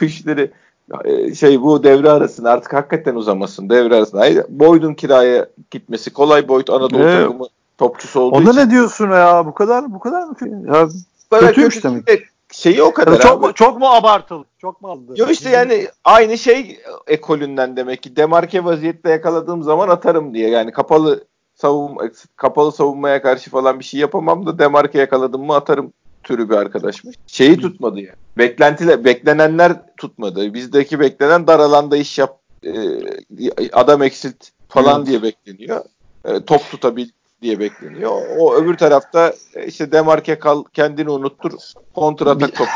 bu 0.00 0.04
işleri 0.04 0.50
e, 1.04 1.34
şey 1.34 1.62
bu 1.62 1.84
devre 1.84 2.10
arasında 2.10 2.50
artık 2.50 2.72
hakikaten 2.72 3.14
uzamasın 3.14 3.70
devre 3.70 3.96
arasında. 3.96 4.44
Boyd'un 4.48 4.94
kiraya 4.94 5.46
gitmesi 5.70 6.12
kolay 6.12 6.48
Boyd 6.48 6.68
Anadolu 6.68 7.02
Evet. 7.02 7.22
takımı 7.26 7.46
topçusu 7.82 8.20
olduğu 8.20 8.36
Onda 8.36 8.50
için. 8.50 8.60
ne 8.60 8.70
diyorsun 8.70 9.10
ya? 9.10 9.46
Bu 9.46 9.54
kadar 9.54 9.94
bu 9.94 10.00
kadar 10.00 10.22
mı? 10.22 10.34
kötü? 10.34 10.52
Ya, 10.72 10.88
kötüymüş 11.40 11.74
kötü 11.74 11.88
demek. 11.88 12.06
değil 12.06 12.20
de 12.20 12.24
Şeyi 12.52 12.82
o 12.82 12.92
kadar 12.92 13.20
çok 13.20 13.38
abi. 13.38 13.46
mu, 13.46 13.52
çok 13.54 13.78
mu 13.78 13.86
abartılı? 13.86 14.44
Çok 14.58 14.82
mu 14.82 14.88
aldı? 14.88 15.14
Yo 15.16 15.26
işte 15.28 15.50
yani 15.50 15.88
aynı 16.04 16.38
şey 16.38 16.80
ekolünden 17.06 17.76
demek 17.76 18.02
ki 18.02 18.16
demarke 18.16 18.64
vaziyette 18.64 19.10
yakaladığım 19.10 19.62
zaman 19.62 19.88
atarım 19.88 20.34
diye. 20.34 20.50
Yani 20.50 20.72
kapalı 20.72 21.24
savun 21.54 22.12
kapalı 22.36 22.72
savunmaya 22.72 23.22
karşı 23.22 23.50
falan 23.50 23.78
bir 23.78 23.84
şey 23.84 24.00
yapamam 24.00 24.46
da 24.46 24.58
demarke 24.58 24.98
yakaladım 24.98 25.46
mı 25.46 25.54
atarım 25.54 25.92
türü 26.22 26.50
bir 26.50 26.54
arkadaşmış. 26.54 27.16
Şeyi 27.26 27.60
tutmadı 27.60 28.00
ya. 28.00 28.06
Yani. 28.06 28.16
Beklentiler, 28.38 29.04
beklenenler 29.04 29.96
tutmadı. 29.96 30.54
Bizdeki 30.54 31.00
beklenen 31.00 31.46
dar 31.46 31.60
alanda 31.60 31.96
iş 31.96 32.18
yap, 32.18 32.38
e, 32.64 32.72
adam 33.72 34.02
eksilt 34.02 34.48
falan 34.68 34.98
evet. 34.98 35.06
diye 35.06 35.22
bekleniyor. 35.22 35.84
E, 36.24 36.44
top 36.44 36.70
tutabil 36.70 37.08
diye 37.42 37.60
bekleniyor. 37.60 38.12
O 38.38 38.54
öbür 38.54 38.76
tarafta 38.76 39.34
e, 39.54 39.66
işte 39.66 39.92
demarke 39.92 40.38
kal 40.38 40.64
kendini 40.72 41.10
unuttur 41.10 41.52
kontratak 41.94 42.56
top. 42.56 42.68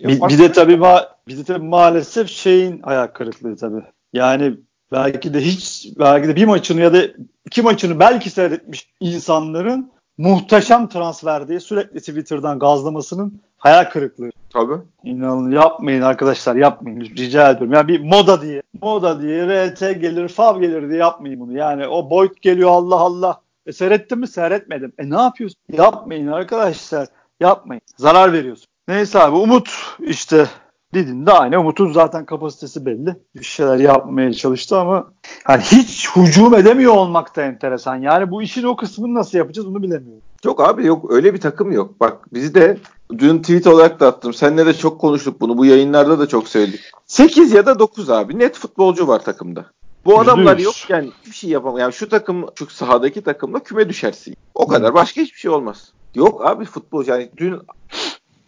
bir, 0.00 0.20
bir 0.20 0.38
de 0.38 0.52
tabii 0.52 0.76
ma 0.76 1.08
bir 1.28 1.38
de 1.38 1.44
tabii 1.44 1.66
maalesef 1.66 2.28
şeyin 2.28 2.80
ayak 2.82 3.14
kırıklığı 3.14 3.56
tabii. 3.56 3.82
Yani 4.12 4.54
belki 4.92 5.34
de 5.34 5.40
hiç 5.40 5.88
belki 5.98 6.28
de 6.28 6.36
bir 6.36 6.44
maçını 6.44 6.80
ya 6.80 6.92
da 6.92 7.02
iki 7.46 7.62
maçını 7.62 8.00
belki 8.00 8.30
seyretmiş 8.30 8.88
insanların 9.00 9.90
muhteşem 10.18 10.88
transfer 10.88 11.48
diye 11.48 11.60
sürekli 11.60 12.00
Twitter'dan 12.00 12.58
gazlamasının 12.58 13.40
hayal 13.58 13.84
kırıklığı. 13.84 14.30
Tabii. 14.50 14.82
İnanın 15.04 15.50
yapmayın 15.50 16.02
arkadaşlar 16.02 16.56
yapmayın 16.56 17.00
rica 17.00 17.50
ediyorum. 17.50 17.72
Yani 17.72 17.88
bir 17.88 18.00
moda 18.00 18.42
diye 18.42 18.62
moda 18.82 19.22
diye 19.22 19.66
RT 19.66 19.80
gelir 19.80 20.28
fav 20.28 20.60
gelir 20.60 20.88
diye 20.88 20.98
yapmayın 20.98 21.40
bunu. 21.40 21.56
Yani 21.56 21.86
o 21.88 22.10
Boyd 22.10 22.30
geliyor 22.42 22.70
Allah 22.70 22.96
Allah. 22.96 23.40
E 23.66 23.72
seyrettin 23.72 24.18
mi? 24.18 24.28
Seyretmedim. 24.28 24.92
E 24.98 25.10
ne 25.10 25.20
yapıyorsun? 25.22 25.60
Yapmayın 25.72 26.26
arkadaşlar. 26.26 27.08
Yapmayın. 27.40 27.82
Zarar 27.96 28.32
veriyorsun. 28.32 28.66
Neyse 28.88 29.18
abi 29.18 29.36
Umut 29.36 29.70
işte 30.00 30.46
Didin 30.94 31.26
de 31.26 31.32
aynı. 31.32 31.60
Umut'un 31.60 31.92
zaten 31.92 32.26
kapasitesi 32.26 32.86
belli. 32.86 33.16
Bir 33.34 33.44
şeyler 33.44 33.76
yapmaya 33.76 34.32
çalıştı 34.32 34.78
ama 34.78 35.12
yani 35.48 35.62
hiç 35.62 36.08
hücum 36.16 36.54
edemiyor 36.54 36.92
olmak 36.92 37.36
da 37.36 37.42
enteresan. 37.42 37.96
Yani 37.96 38.30
bu 38.30 38.42
işin 38.42 38.62
o 38.62 38.76
kısmını 38.76 39.14
nasıl 39.14 39.38
yapacağız 39.38 39.68
onu 39.68 39.82
bilemiyorum. 39.82 40.22
Yok 40.44 40.60
abi 40.60 40.86
yok 40.86 41.12
öyle 41.12 41.34
bir 41.34 41.40
takım 41.40 41.72
yok. 41.72 42.00
Bak 42.00 42.34
bizi 42.34 42.54
de 42.54 42.78
dün 43.18 43.38
tweet 43.38 43.66
olarak 43.66 44.00
da 44.00 44.06
attım. 44.06 44.34
Seninle 44.34 44.66
de 44.66 44.74
çok 44.74 45.00
konuştuk 45.00 45.40
bunu. 45.40 45.58
Bu 45.58 45.64
yayınlarda 45.64 46.18
da 46.18 46.28
çok 46.28 46.48
söyledik. 46.48 46.80
8 47.06 47.52
ya 47.52 47.66
da 47.66 47.78
9 47.78 48.10
abi 48.10 48.38
net 48.38 48.58
futbolcu 48.58 49.08
var 49.08 49.24
takımda. 49.24 49.66
Bu 50.06 50.20
adamlar 50.20 50.58
yok 50.58 50.74
yani 50.88 51.10
hiçbir 51.20 51.36
şey 51.36 51.50
yapamıyor. 51.50 51.80
Yani 51.80 51.92
şu 51.92 52.08
takım 52.08 52.46
şu 52.58 52.66
sahadaki 52.66 53.22
takımla 53.22 53.62
küme 53.62 53.88
düşersin. 53.88 54.36
O 54.54 54.66
kadar. 54.66 54.94
Başka 54.94 55.20
hiçbir 55.20 55.38
şey 55.38 55.50
olmaz. 55.50 55.92
Yok 56.14 56.46
abi 56.46 56.64
futbolcu 56.64 57.10
yani 57.10 57.30
dün 57.36 57.58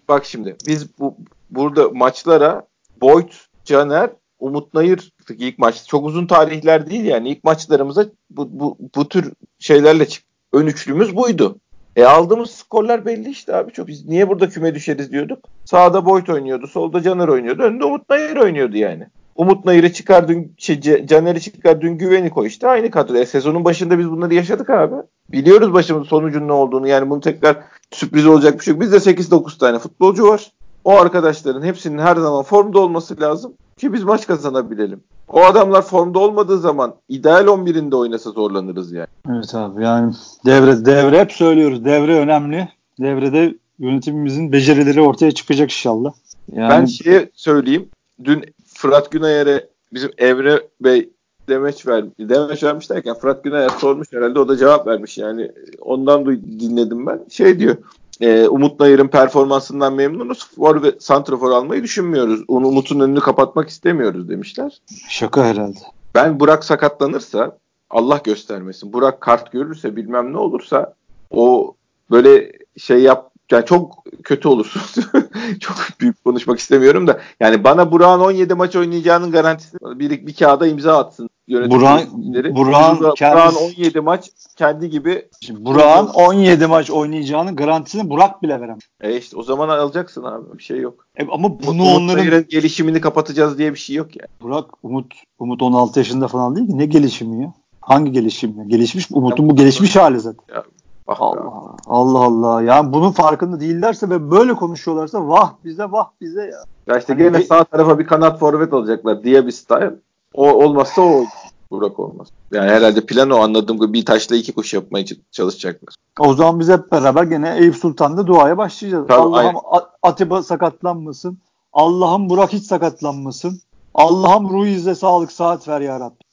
bak 0.09 0.25
şimdi 0.25 0.57
biz 0.66 0.99
bu 0.99 1.16
burada 1.51 1.88
maçlara 1.88 2.66
Boyd, 3.01 3.33
Caner, 3.64 4.11
Umut 4.38 4.75
Nayır 4.75 5.12
ilk 5.31 5.59
maç 5.59 5.87
çok 5.87 6.07
uzun 6.07 6.27
tarihler 6.27 6.90
değil 6.90 7.05
yani 7.05 7.31
ilk 7.31 7.44
maçlarımıza 7.44 8.07
bu, 8.31 8.61
bu, 8.61 8.79
bu 8.94 9.09
tür 9.09 9.33
şeylerle 9.59 10.09
çık. 10.09 10.25
Ön 10.53 10.66
üçlümüz 10.66 11.16
buydu. 11.16 11.59
E 11.97 12.05
aldığımız 12.05 12.51
skorlar 12.51 13.07
belli 13.07 13.31
işte 13.31 13.57
abi. 13.57 13.73
Çok 13.73 13.87
biz 13.87 14.07
niye 14.07 14.29
burada 14.29 14.49
küme 14.49 14.75
düşeriz 14.75 15.12
diyorduk. 15.12 15.44
Sağda 15.64 16.07
Boyd 16.07 16.27
oynuyordu, 16.27 16.66
solda 16.66 17.03
Caner 17.03 17.29
oynuyordu, 17.29 17.62
önünde 17.62 17.85
Umut 17.85 18.11
Nayır 18.11 18.37
oynuyordu 18.37 18.77
yani. 18.77 19.07
Umut 19.38 19.64
Nayır'ı 19.64 19.92
çıkar 19.92 20.29
dün 20.29 20.55
şey, 20.57 20.81
Caner'i 21.07 21.40
çıkar 21.40 21.81
dün 21.81 21.98
güveni 21.98 22.31
koy 22.31 22.46
işte 22.46 22.68
aynı 22.68 22.90
kadro. 22.90 23.16
E, 23.16 23.27
sezonun 23.27 23.64
başında 23.64 23.98
biz 23.98 24.11
bunları 24.11 24.35
yaşadık 24.35 24.70
abi. 24.70 24.94
Biliyoruz 25.33 25.72
başımız 25.72 26.09
sonucun 26.09 26.48
ne 26.48 26.53
olduğunu 26.53 26.88
yani 26.88 27.11
bunu 27.11 27.20
tekrar 27.20 27.57
sürpriz 27.90 28.27
olacak 28.27 28.59
bir 28.59 28.64
şey 28.64 28.74
yok. 28.74 28.81
Bizde 28.81 28.96
8-9 28.96 29.59
tane 29.59 29.79
futbolcu 29.79 30.29
var. 30.29 30.53
O 30.85 30.98
arkadaşların 30.98 31.62
hepsinin 31.62 31.98
her 31.98 32.16
zaman 32.16 32.42
formda 32.42 32.79
olması 32.79 33.20
lazım 33.20 33.53
ki 33.77 33.92
biz 33.92 34.05
maç 34.05 34.27
kazanabilelim. 34.27 35.01
O 35.29 35.44
adamlar 35.44 35.83
formda 35.83 36.18
olmadığı 36.18 36.59
zaman 36.59 36.94
ideal 37.09 37.46
11'inde 37.46 37.96
oynasa 37.96 38.31
zorlanırız 38.31 38.92
yani. 38.92 39.09
Evet 39.31 39.55
abi 39.55 39.85
yani 39.85 40.12
devre 40.46 40.85
devre 40.85 41.20
hep 41.20 41.33
söylüyoruz. 41.33 41.85
Devre 41.85 42.18
önemli. 42.18 42.68
Devrede 43.01 43.55
yönetimimizin 43.79 44.53
becerileri 44.53 45.01
ortaya 45.01 45.33
çıkacak 45.33 45.70
inşallah. 45.70 46.12
Yani... 46.53 46.70
Ben 46.70 46.85
şeye 46.85 47.31
söyleyeyim. 47.35 47.88
Dün 48.24 48.44
Fırat 48.79 49.11
Günayer'e 49.11 49.69
bizim 49.93 50.11
Evre 50.19 50.69
Bey 50.81 51.11
demeç 51.49 51.87
ver 51.87 52.05
demeç 52.19 52.62
vermiş 52.62 52.91
derken 52.91 53.14
Fırat 53.14 53.45
Günayer 53.45 53.69
sormuş 53.69 54.12
herhalde 54.12 54.41
o 54.41 54.49
da 54.49 54.57
cevap 54.57 54.87
vermiş 54.87 55.19
yani 55.19 55.53
ondan 55.81 56.27
dinledim 56.61 57.07
ben. 57.07 57.25
Şey 57.31 57.59
diyor 57.59 57.77
e, 58.21 58.49
Umut 58.49 58.81
Nayır'ın 58.81 59.09
performansından 59.09 59.95
memnunuz. 59.95 60.51
For 60.57 60.83
ve 60.83 60.93
Santrafor 60.99 61.51
almayı 61.51 61.83
düşünmüyoruz. 61.83 62.45
Umut'un 62.49 63.01
önünü 63.01 63.21
kapatmak 63.21 63.69
istemiyoruz 63.69 64.29
demişler. 64.29 64.81
Şaka 65.09 65.45
herhalde. 65.45 65.79
Ben 66.14 66.41
Burak 66.41 66.64
sakatlanırsa 66.64 67.59
Allah 67.91 68.21
göstermesin. 68.25 68.93
Burak 68.93 69.21
kart 69.21 69.53
görürse 69.53 69.97
bilmem 69.97 70.33
ne 70.33 70.38
olursa 70.38 70.95
o 71.31 71.75
böyle 72.11 72.53
şey 72.77 73.03
yap 73.03 73.33
yani 73.52 73.66
çok 73.66 74.04
kötü 74.24 74.48
olursun. 74.48 75.04
çok 75.61 75.76
büyük 76.00 76.24
konuşmak 76.24 76.58
istemiyorum 76.58 77.06
da. 77.06 77.20
Yani 77.40 77.64
bana 77.64 77.92
Burak'ın 77.92 78.24
17 78.24 78.54
maç 78.54 78.76
oynayacağının 78.76 79.30
garantisini 79.30 79.98
bir, 79.98 80.26
bir 80.26 80.34
kağıda 80.34 80.66
imza 80.66 80.98
atsın. 80.98 81.30
Burak'ın 81.48 82.56
Burak'ın 82.56 83.14
kendisi... 83.14 83.58
17 83.58 84.00
maç 84.00 84.30
kendi 84.56 84.90
gibi. 84.90 85.28
Burak'ın 85.50 86.06
17 86.06 86.66
maç 86.66 86.90
oynayacağının 86.90 87.56
garantisini 87.56 88.11
Burak 88.11 88.42
bile 88.42 88.61
veremez. 88.61 88.82
E 89.00 89.16
işte 89.16 89.37
o 89.37 89.42
zaman 89.42 89.68
alacaksın 89.68 90.22
abi. 90.22 90.58
Bir 90.58 90.62
şey 90.62 90.78
yok. 90.78 91.06
E 91.16 91.26
ama 91.26 91.62
bunu 91.62 91.82
Umut 91.82 91.96
onların 91.96 92.44
gelişimini 92.48 93.00
kapatacağız 93.00 93.58
diye 93.58 93.72
bir 93.72 93.78
şey 93.78 93.96
yok 93.96 94.16
yani. 94.16 94.28
Burak 94.42 94.66
Umut 94.82 95.14
Umut 95.38 95.62
16 95.62 96.00
yaşında 96.00 96.28
falan 96.28 96.56
değil 96.56 96.66
ki. 96.66 96.78
Ne 96.78 96.87
gelişimi 96.87 97.42
ya? 97.42 97.52
Hangi 97.80 98.12
gelişim 98.12 98.58
ya? 98.58 98.64
Gelişmiş 98.64 99.06
Umut'un 99.11 99.50
bu 99.50 99.56
gelişmiş 99.56 99.96
hali 99.96 100.20
zaten. 100.20 100.54
Ya, 100.54 100.64
Bak 101.09 101.16
Allah, 101.21 101.77
Allah 101.87 102.18
Allah. 102.18 102.62
Yani 102.62 102.92
bunun 102.92 103.12
farkında 103.12 103.61
değillerse 103.61 104.11
ve 104.11 104.31
böyle 104.31 104.55
konuşuyorlarsa 104.55 105.29
vah 105.29 105.53
bize 105.64 105.85
vah 105.85 106.09
bize 106.21 106.42
ya. 106.42 106.64
Ya 106.87 106.99
işte 106.99 107.12
hani 107.12 107.23
gene 107.23 107.38
bir... 107.38 107.44
sağ 107.44 107.64
tarafa 107.64 107.99
bir 107.99 108.07
kanat 108.07 108.38
forvet 108.38 108.73
alacaklar 108.73 109.23
diye 109.23 109.47
bir 109.47 109.53
style. 109.53 109.94
O 110.35 110.53
olmazsa 110.53 111.03
o 111.03 111.25
Burak 111.71 111.99
olmaz. 111.99 112.29
Yani 112.53 112.71
herhalde 112.71 113.07
plan 113.07 113.31
o 113.31 113.38
anladığım 113.38 113.79
gibi 113.79 113.92
bir 113.92 114.05
taşla 114.05 114.37
iki 114.37 114.53
kuş 114.53 114.75
yapmaya 114.75 115.05
çalışacaklar. 115.31 115.94
O 116.18 116.35
zaman 116.35 116.61
biz 116.61 116.68
hep 116.68 116.92
beraber 116.92 117.23
gene 117.23 117.57
Eyüp 117.59 117.77
Sultan'da 117.77 118.27
duaya 118.27 118.59
başlayacağız. 118.59 119.11
Allah'ım 119.11 119.57
Atiba 120.03 120.42
sakatlanmasın. 120.42 121.38
Allah'ım 121.73 122.31
Burak 122.31 122.53
hiç 122.53 122.64
sakatlanmasın. 122.64 123.61
Allah'ım 123.94 124.51
Ruiz'e 124.51 124.94
sağlık 124.94 125.33
saat 125.33 125.68
ver 125.68 125.81
ya 125.81 126.01
Rabbi. 126.01 126.25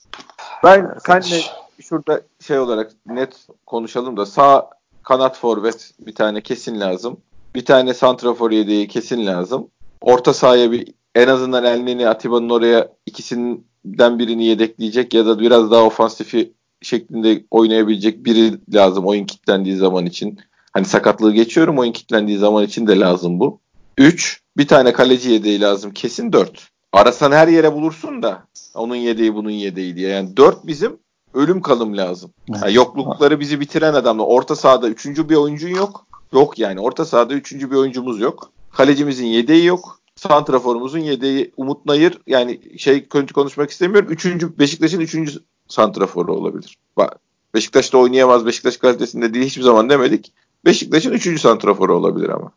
Ben 0.63 0.95
senle 1.05 1.41
şurada 1.81 2.21
şey 2.41 2.59
olarak 2.59 2.91
net 3.05 3.47
konuşalım 3.65 4.17
da 4.17 4.25
sağ 4.25 4.69
kanat 5.03 5.37
forvet 5.37 5.91
bir 5.99 6.15
tane 6.15 6.41
kesin 6.41 6.79
lazım. 6.79 7.17
Bir 7.55 7.65
tane 7.65 7.93
santrafor 7.93 8.51
yedeği 8.51 8.87
kesin 8.87 9.25
lazım. 9.25 9.67
Orta 10.01 10.33
sahaya 10.33 10.71
bir 10.71 10.93
en 11.15 11.27
azından 11.27 11.63
Elneni 11.63 12.09
Atiba'nın 12.09 12.49
oraya 12.49 12.89
ikisinden 13.05 14.19
birini 14.19 14.45
yedekleyecek 14.45 15.13
ya 15.13 15.25
da 15.25 15.39
biraz 15.39 15.71
daha 15.71 15.83
ofansifi 15.83 16.53
şeklinde 16.81 17.45
oynayabilecek 17.51 18.25
biri 18.25 18.53
lazım 18.73 19.05
oyun 19.05 19.25
kilitlendiği 19.25 19.75
zaman 19.75 20.05
için. 20.05 20.39
Hani 20.71 20.85
sakatlığı 20.85 21.33
geçiyorum 21.33 21.79
oyun 21.79 21.91
kilitlendiği 21.91 22.37
zaman 22.37 22.63
için 22.63 22.87
de 22.87 22.99
lazım 22.99 23.39
bu. 23.39 23.59
3. 23.97 24.41
Bir 24.57 24.67
tane 24.67 24.93
kaleci 24.93 25.31
yedeği 25.31 25.61
lazım. 25.61 25.91
Kesin 25.91 26.33
4. 26.33 26.69
Arasan 26.93 27.31
her 27.31 27.47
yere 27.47 27.73
bulursun 27.73 28.23
da 28.23 28.47
onun 28.75 28.95
yedeği 28.95 29.35
bunun 29.35 29.49
yedeği 29.49 29.95
diye. 29.95 30.09
Yani 30.09 30.37
4 30.37 30.67
bizim 30.67 30.97
ölüm 31.35 31.61
kalım 31.61 31.97
lazım. 31.97 32.31
Yani 32.47 32.73
yoklukları 32.73 33.39
bizi 33.39 33.59
bitiren 33.59 33.93
adamla. 33.93 34.23
Orta 34.23 34.55
sahada 34.55 34.89
üçüncü 34.89 35.29
bir 35.29 35.35
oyuncun 35.35 35.69
yok. 35.69 36.05
Yok 36.33 36.59
yani. 36.59 36.79
Orta 36.79 37.05
sahada 37.05 37.33
üçüncü 37.33 37.71
bir 37.71 37.75
oyuncumuz 37.75 38.19
yok. 38.19 38.51
Kalecimizin 38.71 39.25
yedeği 39.25 39.65
yok. 39.65 39.99
Santraforumuzun 40.15 40.99
yedeği 40.99 41.51
Umut 41.57 41.85
Nayır. 41.85 42.21
Yani 42.27 42.79
şey 42.79 43.07
konuşmak 43.07 43.69
istemiyorum. 43.69 44.09
Üçüncü, 44.11 44.59
Beşiktaş'ın 44.59 44.99
üçüncü 44.99 45.39
santraforu 45.67 46.33
olabilir. 46.33 46.77
Beşiktaş'ta 47.53 47.97
oynayamaz. 47.97 48.45
Beşiktaş 48.45 48.77
kalitesinde 48.77 49.33
değil 49.33 49.45
hiçbir 49.45 49.63
zaman 49.63 49.89
demedik. 49.89 50.33
Beşiktaş'ın 50.65 51.11
üçüncü 51.11 51.41
santraforu 51.41 51.95
olabilir 51.95 52.29
ama. 52.29 52.51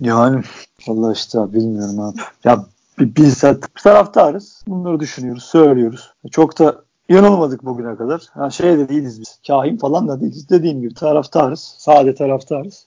Yani 0.00 0.42
Allah 0.88 1.12
işte 1.12 1.38
bilmiyorum 1.52 2.00
abi. 2.00 2.18
Ya 2.44 2.64
biz 2.98 3.44
taraftarız. 3.82 4.64
Bunları 4.66 5.00
düşünüyoruz, 5.00 5.44
söylüyoruz. 5.44 6.12
Çok 6.30 6.58
da 6.58 6.84
yanılmadık 7.08 7.64
bugüne 7.64 7.96
kadar. 7.96 8.22
Ha, 8.34 8.50
şey 8.50 8.78
de 8.78 8.88
değiliz 8.88 9.20
biz. 9.20 9.38
Kahin 9.46 9.76
falan 9.76 10.08
da 10.08 10.20
değiliz. 10.20 10.48
Dediğim 10.48 10.80
gibi 10.80 10.94
taraftarız. 10.94 11.74
Sade 11.78 12.14
taraftarız. 12.14 12.86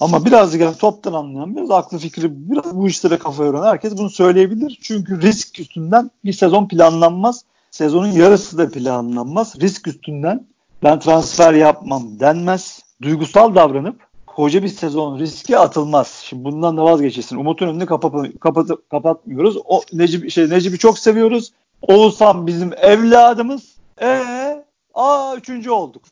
Ama 0.00 0.24
birazcık 0.24 0.60
yani 0.60 0.76
toptan 0.76 1.12
anlayan, 1.12 1.56
biraz 1.56 1.70
aklı 1.70 1.98
fikri, 1.98 2.50
biraz 2.50 2.76
bu 2.76 2.88
işlere 2.88 3.18
kafa 3.18 3.44
yoran 3.44 3.66
herkes 3.66 3.98
bunu 3.98 4.10
söyleyebilir. 4.10 4.78
Çünkü 4.82 5.22
risk 5.22 5.60
üstünden 5.60 6.10
bir 6.24 6.32
sezon 6.32 6.68
planlanmaz. 6.68 7.44
Sezonun 7.70 8.12
yarısı 8.12 8.58
da 8.58 8.70
planlanmaz. 8.70 9.60
Risk 9.60 9.86
üstünden 9.86 10.46
ben 10.82 11.00
transfer 11.00 11.52
yapmam 11.52 12.20
denmez. 12.20 12.82
Duygusal 13.02 13.54
davranıp 13.54 14.00
koca 14.26 14.62
bir 14.62 14.68
sezon 14.68 15.18
riske 15.18 15.58
atılmaz. 15.58 16.22
Şimdi 16.24 16.44
bundan 16.44 16.76
da 16.76 16.84
vazgeçilsin. 16.84 17.36
Umut'un 17.36 17.68
önünü 17.68 17.86
kapat, 17.86 18.12
kapat, 18.40 18.68
kapatmıyoruz. 18.90 19.56
O 19.64 19.82
Necip 19.92 20.30
şey 20.30 20.50
Necip'i 20.50 20.78
çok 20.78 20.98
seviyoruz. 20.98 21.52
Oğuzhan 21.82 22.46
bizim 22.46 22.72
evladımız. 22.72 23.76
Ee, 24.02 24.64
aa 24.94 25.36
üçüncü 25.36 25.70
olduk. 25.70 26.04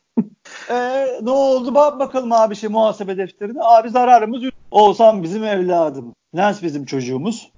e, 0.71 1.07
ne 1.23 1.31
oldu? 1.31 1.75
Bak 1.75 1.99
bakalım 1.99 2.33
abi 2.33 2.57
şey 2.57 2.71
muhasebe 2.71 3.17
defterine. 3.17 3.59
Abi 3.63 3.91
zararımız 3.91 4.43
yok. 4.43 4.55
Oğuzhan 4.71 5.23
bizim 5.23 5.45
evladımız. 5.45 6.15
Lens 6.37 6.63
bizim 6.63 6.85
çocuğumuz. 6.85 7.51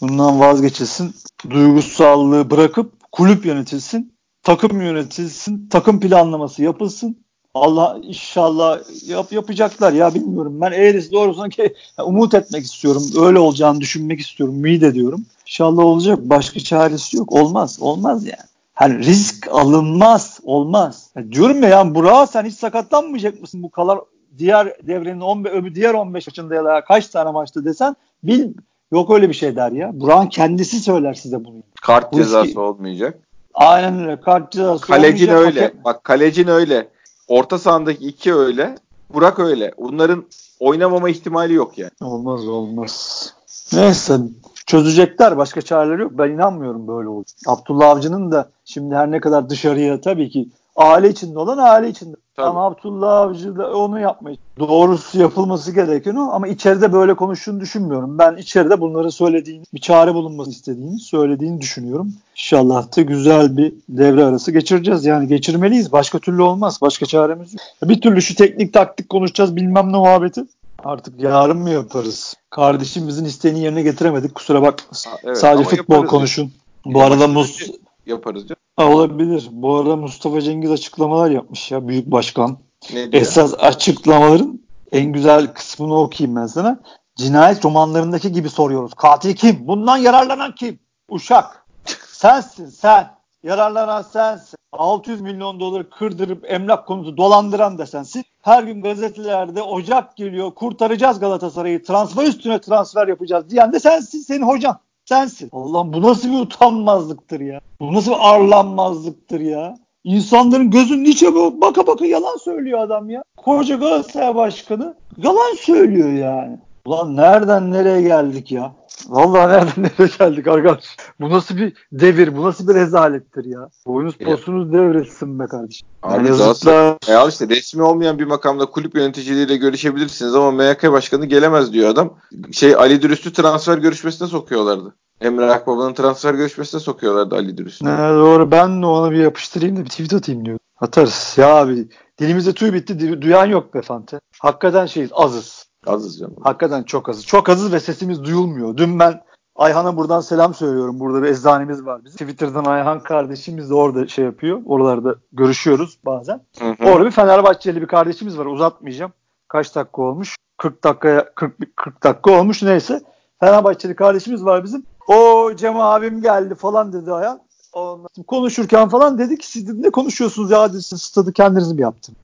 Bundan 0.00 0.40
vazgeçilsin. 0.40 1.14
Duygusallığı 1.50 2.50
bırakıp 2.50 2.92
kulüp 3.12 3.46
yönetilsin. 3.46 4.16
Takım 4.42 4.80
yönetilsin. 4.80 5.68
Takım 5.68 6.00
planlaması 6.00 6.62
yapılsın. 6.62 7.25
Allah 7.56 7.98
inşallah 8.02 8.80
yap, 9.08 9.32
yapacaklar 9.32 9.92
ya 9.92 10.14
bilmiyorum. 10.14 10.60
Ben 10.60 10.72
eğrisi 10.72 11.12
doğrusuna 11.12 11.48
ki 11.48 11.74
umut 12.04 12.34
etmek 12.34 12.64
istiyorum. 12.64 13.02
Öyle 13.18 13.38
olacağını 13.38 13.80
düşünmek 13.80 14.20
istiyorum. 14.20 14.54
Ümit 14.54 14.82
ediyorum. 14.82 15.24
İnşallah 15.46 15.84
olacak. 15.84 16.18
Başka 16.22 16.60
çaresi 16.60 17.16
yok. 17.16 17.32
Olmaz. 17.32 17.78
Olmaz 17.80 18.24
yani. 18.24 18.48
Hani 18.74 18.98
risk 18.98 19.48
alınmaz. 19.50 20.40
Olmaz. 20.44 21.10
Ya 21.16 21.32
diyorum 21.32 21.62
ya 21.62 21.68
yani 21.68 21.94
Burak'a 21.94 22.26
sen 22.26 22.44
hiç 22.44 22.54
sakatlanmayacak 22.54 23.40
mısın 23.40 23.62
bu 23.62 23.70
kadar 23.70 23.98
diğer 24.38 24.86
devrenin 24.86 25.20
15 25.20 25.52
öbür 25.52 25.74
diğer 25.74 25.94
15 25.94 26.26
maçında 26.26 26.54
ya 26.54 26.64
da 26.64 26.84
kaç 26.84 27.06
tane 27.06 27.30
maçta 27.30 27.64
desen 27.64 27.96
bil 28.22 28.52
yok 28.92 29.10
öyle 29.10 29.28
bir 29.28 29.34
şey 29.34 29.56
der 29.56 29.72
ya. 29.72 30.00
Burak'ın 30.00 30.28
kendisi 30.28 30.80
söyler 30.80 31.14
size 31.14 31.44
bunu. 31.44 31.62
Kart 31.82 32.12
bu 32.12 32.16
cezası 32.16 32.46
riski, 32.46 32.60
olmayacak. 32.60 33.18
Aynen 33.54 34.00
öyle. 34.00 34.20
Kart 34.20 34.52
cezası 34.52 34.86
Kalecin 34.86 35.28
öyle. 35.28 35.60
Hakem... 35.60 35.84
Bak 35.84 36.04
kalecin 36.04 36.48
öyle. 36.48 36.88
Orta 37.28 37.58
sahandaki 37.58 38.06
iki 38.06 38.34
öyle. 38.34 38.78
Burak 39.14 39.38
öyle. 39.38 39.72
Bunların 39.78 40.24
oynamama 40.60 41.08
ihtimali 41.08 41.54
yok 41.54 41.78
yani. 41.78 41.90
Olmaz 42.00 42.48
olmaz. 42.48 43.34
Neyse 43.72 44.18
çözecekler. 44.66 45.36
Başka 45.36 45.62
çareleri 45.62 46.02
yok. 46.02 46.12
Ben 46.14 46.30
inanmıyorum 46.30 46.88
böyle 46.88 47.08
olur. 47.08 47.24
Abdullah 47.46 47.88
Avcı'nın 47.88 48.32
da 48.32 48.50
şimdi 48.64 48.94
her 48.94 49.10
ne 49.10 49.20
kadar 49.20 49.50
dışarıya 49.50 50.00
tabii 50.00 50.30
ki 50.30 50.48
aile 50.76 51.10
içinde 51.10 51.38
olan 51.38 51.58
aile 51.58 51.88
içinde. 51.88 52.16
Tabii. 52.36 52.46
Ama 52.46 52.66
Abdullah 52.66 53.16
Avcı 53.16 53.56
da 53.56 53.76
onu 53.76 54.00
yapmayı. 54.00 54.36
Doğrusu 54.58 55.18
yapılması 55.18 55.72
gereken 55.72 56.14
o 56.14 56.30
ama 56.32 56.48
içeride 56.48 56.92
böyle 56.92 57.14
konuştuğunu 57.14 57.60
düşünmüyorum. 57.60 58.18
Ben 58.18 58.36
içeride 58.36 58.80
bunları 58.80 59.12
söylediğini, 59.12 59.64
bir 59.74 59.80
çare 59.80 60.14
bulunması 60.14 60.50
istediğini 60.50 60.98
söylediğini 60.98 61.60
düşünüyorum. 61.60 62.14
İnşallah 62.32 62.96
da 62.96 63.02
güzel 63.02 63.56
bir 63.56 63.74
devre 63.88 64.24
arası 64.24 64.52
geçireceğiz. 64.52 65.04
Yani 65.04 65.28
geçirmeliyiz. 65.28 65.92
Başka 65.92 66.18
türlü 66.18 66.42
olmaz. 66.42 66.78
Başka 66.82 67.06
çaremiz 67.06 67.54
yok. 67.54 67.62
Bir 67.82 68.00
türlü 68.00 68.22
şu 68.22 68.34
teknik 68.34 68.72
taktik 68.72 69.08
konuşacağız 69.08 69.56
bilmem 69.56 69.92
ne 69.92 69.96
muhabbeti. 69.96 70.44
Artık 70.84 71.20
yarın 71.20 71.58
mı 71.58 71.70
yaparız? 71.70 72.34
Kardeşimizin 72.50 73.24
isteğini 73.24 73.60
yerine 73.60 73.82
getiremedik. 73.82 74.34
Kusura 74.34 74.62
bakmasın. 74.62 75.12
Evet, 75.24 75.38
Sadece 75.38 75.76
futbol 75.76 76.06
konuşun. 76.06 76.52
Bu 76.84 77.02
arada 77.02 77.28
Mus 77.28 77.70
yaparız. 78.06 78.46
Ha, 78.76 78.88
olabilir. 78.90 79.48
Bu 79.52 79.76
arada 79.76 79.96
Mustafa 79.96 80.40
Cengiz 80.40 80.70
açıklamalar 80.70 81.30
yapmış 81.30 81.70
ya 81.70 81.88
büyük 81.88 82.06
başkan. 82.06 82.58
Diyor? 82.92 83.08
Esas 83.12 83.54
açıklamaların 83.58 84.60
en 84.92 85.12
güzel 85.12 85.54
kısmını 85.54 86.00
okuyayım 86.00 86.36
ben 86.36 86.46
sana. 86.46 86.80
Cinayet 87.16 87.64
romanlarındaki 87.64 88.32
gibi 88.32 88.48
soruyoruz. 88.48 88.94
Katil 88.94 89.36
kim? 89.36 89.66
Bundan 89.66 89.96
yararlanan 89.96 90.54
kim? 90.54 90.78
Uşak. 91.08 91.66
Sensin 92.08 92.66
sen. 92.66 93.10
Yararlanan 93.42 94.02
sensin. 94.02 94.56
600 94.72 95.20
milyon 95.20 95.60
doları 95.60 95.90
kırdırıp 95.90 96.50
emlak 96.50 96.86
konusu 96.86 97.16
dolandıran 97.16 97.78
da 97.78 97.86
sensin. 97.86 98.24
Her 98.42 98.62
gün 98.62 98.82
gazetelerde 98.82 99.62
Ocak 99.62 100.16
geliyor 100.16 100.54
kurtaracağız 100.54 101.20
Galatasaray'ı 101.20 101.82
transfer 101.82 102.26
üstüne 102.26 102.60
transfer 102.60 103.08
yapacağız 103.08 103.50
diyen 103.50 103.72
de 103.72 103.80
sensin 103.80 104.18
senin 104.18 104.42
hocan 104.42 104.78
sensin. 105.08 105.48
Allah'ım 105.52 105.92
bu 105.92 106.02
nasıl 106.02 106.28
bir 106.32 106.40
utanmazlıktır 106.40 107.40
ya. 107.40 107.60
Bu 107.80 107.94
nasıl 107.94 108.10
bir 108.10 108.34
arlanmazlıktır 108.34 109.40
ya. 109.40 109.74
İnsanların 110.04 110.70
gözünün 110.70 111.04
içe 111.04 111.34
baka 111.34 111.86
baka 111.86 112.06
yalan 112.06 112.36
söylüyor 112.36 112.78
adam 112.80 113.10
ya. 113.10 113.22
Koca 113.36 113.76
Galatasaray 113.76 114.34
Başkanı 114.34 114.94
yalan 115.16 115.54
söylüyor 115.60 116.12
yani. 116.12 116.58
Ulan 116.86 117.16
nereden 117.16 117.70
nereye 117.70 118.02
geldik 118.02 118.52
ya? 118.52 118.72
Vallahi 119.08 119.48
nereden 119.48 119.82
nereye 119.98 120.10
geldik 120.18 120.48
arkadaş? 120.48 120.84
Bu 121.20 121.30
nasıl 121.30 121.56
bir 121.56 121.72
devir? 121.92 122.36
Bu 122.36 122.42
nasıl 122.42 122.68
bir 122.68 122.74
rezalettir 122.74 123.44
ya? 123.44 123.68
Boyunuz 123.86 124.18
posunuz 124.18 124.72
devretsin 124.72 125.38
be 125.38 125.46
kardeşim. 125.46 125.88
Abi 126.02 126.14
yani 126.14 126.28
yazıklar... 126.28 126.96
E 127.08 127.14
al 127.14 127.28
işte 127.28 127.48
resmi 127.48 127.82
olmayan 127.82 128.18
bir 128.18 128.24
makamda 128.24 128.66
kulüp 128.66 128.94
yöneticileriyle 128.94 129.56
görüşebilirsiniz 129.56 130.34
ama 130.34 130.50
MHK 130.50 130.92
başkanı 130.92 131.26
gelemez 131.26 131.72
diyor 131.72 131.88
adam. 131.88 132.14
Şey 132.52 132.74
Ali 132.74 133.02
Dürüst'ü 133.02 133.32
transfer 133.32 133.78
görüşmesine 133.78 134.28
sokuyorlardı. 134.28 134.94
Emre 135.20 135.50
Akbaba'nın 135.50 135.94
transfer 135.94 136.34
görüşmesine 136.34 136.80
sokuyorlardı 136.80 137.34
Ali 137.34 137.56
Dürüst'ü. 137.56 137.84
Ne 137.84 137.98
doğru 137.98 138.50
ben 138.50 138.82
de 138.82 138.86
ona 138.86 139.10
bir 139.10 139.16
yapıştırayım 139.16 139.76
da 139.76 139.80
bir 139.84 139.88
tweet 139.88 140.14
atayım 140.14 140.44
diyor. 140.44 140.58
Atarız. 140.80 141.34
Ya 141.36 141.56
abi 141.56 141.88
dilimizde 142.18 142.52
tüy 142.52 142.72
bitti 142.72 143.22
duyan 143.22 143.46
yok 143.46 143.74
be 143.74 143.82
Fante. 143.82 144.20
Hakikaten 144.40 144.86
şeyiz 144.86 145.10
azız. 145.12 145.65
Azız 145.86 146.18
canım. 146.18 146.36
Hakikaten 146.42 146.82
çok 146.82 147.08
azız. 147.08 147.26
Çok 147.26 147.48
azız 147.48 147.72
ve 147.72 147.80
sesimiz 147.80 148.24
duyulmuyor. 148.24 148.76
Dün 148.76 148.98
ben 148.98 149.22
Ayhan'a 149.56 149.96
buradan 149.96 150.20
selam 150.20 150.54
söylüyorum. 150.54 151.00
Burada 151.00 151.22
bir 151.22 151.28
eczanemiz 151.28 151.86
var 151.86 152.04
bizim. 152.04 152.18
Twitter'dan 152.18 152.64
Ayhan 152.64 153.00
kardeşimiz 153.00 153.70
de 153.70 153.74
orada 153.74 154.08
şey 154.08 154.24
yapıyor. 154.24 154.62
Oralarda 154.66 155.14
görüşüyoruz 155.32 155.98
bazen. 156.06 156.40
Hı 156.58 156.64
hı. 156.64 156.90
Orada 156.90 157.06
bir 157.06 157.10
Fenerbahçeli 157.10 157.82
bir 157.82 157.86
kardeşimiz 157.86 158.38
var. 158.38 158.46
Uzatmayacağım. 158.46 159.12
Kaç 159.48 159.74
dakika 159.74 160.02
olmuş? 160.02 160.36
40 160.58 160.84
dakikaya 160.84 161.34
40 161.34 161.76
40 161.76 162.02
dakika 162.02 162.30
olmuş 162.40 162.62
neyse. 162.62 163.00
Fenerbahçeli 163.40 163.96
kardeşimiz 163.96 164.44
var 164.44 164.64
bizim. 164.64 164.86
O 165.08 165.50
Cem 165.56 165.80
abim 165.80 166.22
geldi 166.22 166.54
falan 166.54 166.92
dedi 166.92 167.12
Ayhan. 167.12 167.40
Ondan 167.72 168.08
konuşurken 168.26 168.88
falan 168.88 169.18
dedi 169.18 169.38
ki 169.38 169.46
siz 169.46 169.78
ne 169.78 169.90
konuşuyorsunuz 169.90 170.50
ya 170.50 170.68
siz 170.68 171.02
stadı 171.02 171.32
kendiniz 171.32 171.72
mi 171.72 171.82
yaptın? 171.82 172.16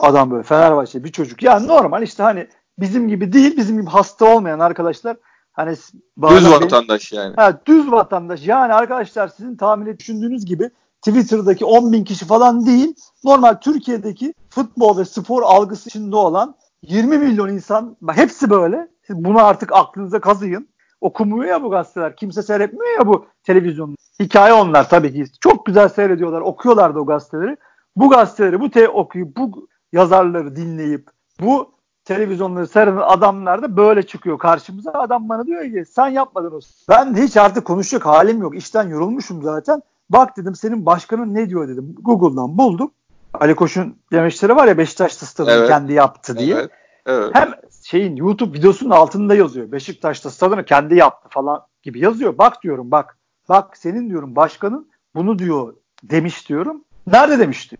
Adam 0.00 0.30
böyle 0.30 0.42
Fenerbahçe 0.42 1.04
bir 1.04 1.12
çocuk. 1.12 1.42
Yani 1.42 1.68
normal 1.68 2.02
işte 2.02 2.22
hani 2.22 2.48
bizim 2.80 3.08
gibi 3.08 3.32
değil 3.32 3.56
bizim 3.56 3.80
gibi 3.80 3.90
hasta 3.90 4.34
olmayan 4.34 4.58
arkadaşlar 4.58 5.16
hani 5.52 5.76
düz 6.30 6.50
vatandaş 6.50 7.12
benim, 7.12 7.22
yani. 7.24 7.34
Ha, 7.36 7.60
düz 7.66 7.90
vatandaş. 7.92 8.46
Yani 8.46 8.72
arkadaşlar 8.72 9.28
sizin 9.28 9.56
tahmin 9.56 9.98
düşündüğünüz 9.98 10.44
gibi 10.44 10.70
Twitter'daki 11.02 11.64
10 11.64 11.92
bin 11.92 12.04
kişi 12.04 12.24
falan 12.24 12.66
değil. 12.66 12.94
Normal 13.24 13.54
Türkiye'deki 13.54 14.34
futbol 14.50 14.98
ve 14.98 15.04
spor 15.04 15.42
algısı 15.42 15.88
içinde 15.88 16.16
olan 16.16 16.54
20 16.82 17.18
milyon 17.18 17.48
insan 17.48 17.96
hepsi 18.10 18.50
böyle. 18.50 18.88
Siz 19.06 19.16
bunu 19.16 19.44
artık 19.44 19.72
aklınıza 19.72 20.20
kazıyın. 20.20 20.68
Okumuyor 21.00 21.44
ya 21.44 21.62
bu 21.62 21.70
gazeteler. 21.70 22.16
Kimse 22.16 22.42
seyretmiyor 22.42 22.98
ya 22.98 23.06
bu 23.06 23.26
televizyonda. 23.42 23.94
Hikaye 24.20 24.52
onlar 24.52 24.88
tabii 24.88 25.12
ki. 25.12 25.24
Çok 25.40 25.66
güzel 25.66 25.88
seyrediyorlar. 25.88 26.40
Okuyorlar 26.40 26.94
da 26.94 27.00
o 27.00 27.06
gazeteleri. 27.06 27.56
Bu 27.96 28.10
gazeteleri, 28.10 28.60
bu 28.60 28.70
te 28.70 28.88
okuyup, 28.88 29.36
bu 29.36 29.68
yazarları 29.92 30.56
dinleyip, 30.56 31.08
bu 31.40 31.79
televizyonları 32.14 32.66
seyreden 32.66 32.96
adamlar 32.96 33.62
da 33.62 33.76
böyle 33.76 34.02
çıkıyor 34.02 34.38
karşımıza. 34.38 34.90
Adam 34.92 35.28
bana 35.28 35.46
diyor 35.46 35.62
ki 35.62 35.84
sen 35.90 36.08
yapmadın 36.08 36.50
o. 36.50 36.60
Ben 36.88 37.14
hiç 37.14 37.36
artık 37.36 37.64
konuşacak 37.64 38.06
halim 38.06 38.42
yok. 38.42 38.56
İşten 38.56 38.88
yorulmuşum 38.88 39.42
zaten. 39.42 39.82
Bak 40.10 40.36
dedim 40.36 40.54
senin 40.54 40.86
başkanın 40.86 41.34
ne 41.34 41.48
diyor 41.48 41.68
dedim. 41.68 41.94
Google'dan 42.02 42.58
buldum. 42.58 42.90
Ali 43.34 43.54
Koç'un 43.54 43.96
demeçleri 44.12 44.56
var 44.56 44.68
ya 44.68 44.78
Beşiktaş'ta 44.78 45.26
stadını 45.26 45.54
evet. 45.54 45.68
kendi 45.68 45.92
yaptı 45.92 46.38
diye. 46.38 46.54
Evet. 46.54 46.70
Evet. 47.06 47.30
Hem 47.34 47.52
şeyin 47.84 48.16
YouTube 48.16 48.58
videosunun 48.58 48.90
altında 48.90 49.34
yazıyor. 49.34 49.72
Beşiktaş'ta 49.72 50.30
stadını 50.30 50.64
kendi 50.64 50.94
yaptı 50.94 51.28
falan 51.28 51.62
gibi 51.82 52.00
yazıyor. 52.00 52.38
Bak 52.38 52.62
diyorum 52.62 52.90
bak. 52.90 53.18
Bak 53.48 53.76
senin 53.76 54.10
diyorum 54.10 54.36
başkanın 54.36 54.90
bunu 55.14 55.38
diyor 55.38 55.74
demiş 56.02 56.48
diyorum. 56.48 56.84
Nerede 57.06 57.38
demişti? 57.38 57.76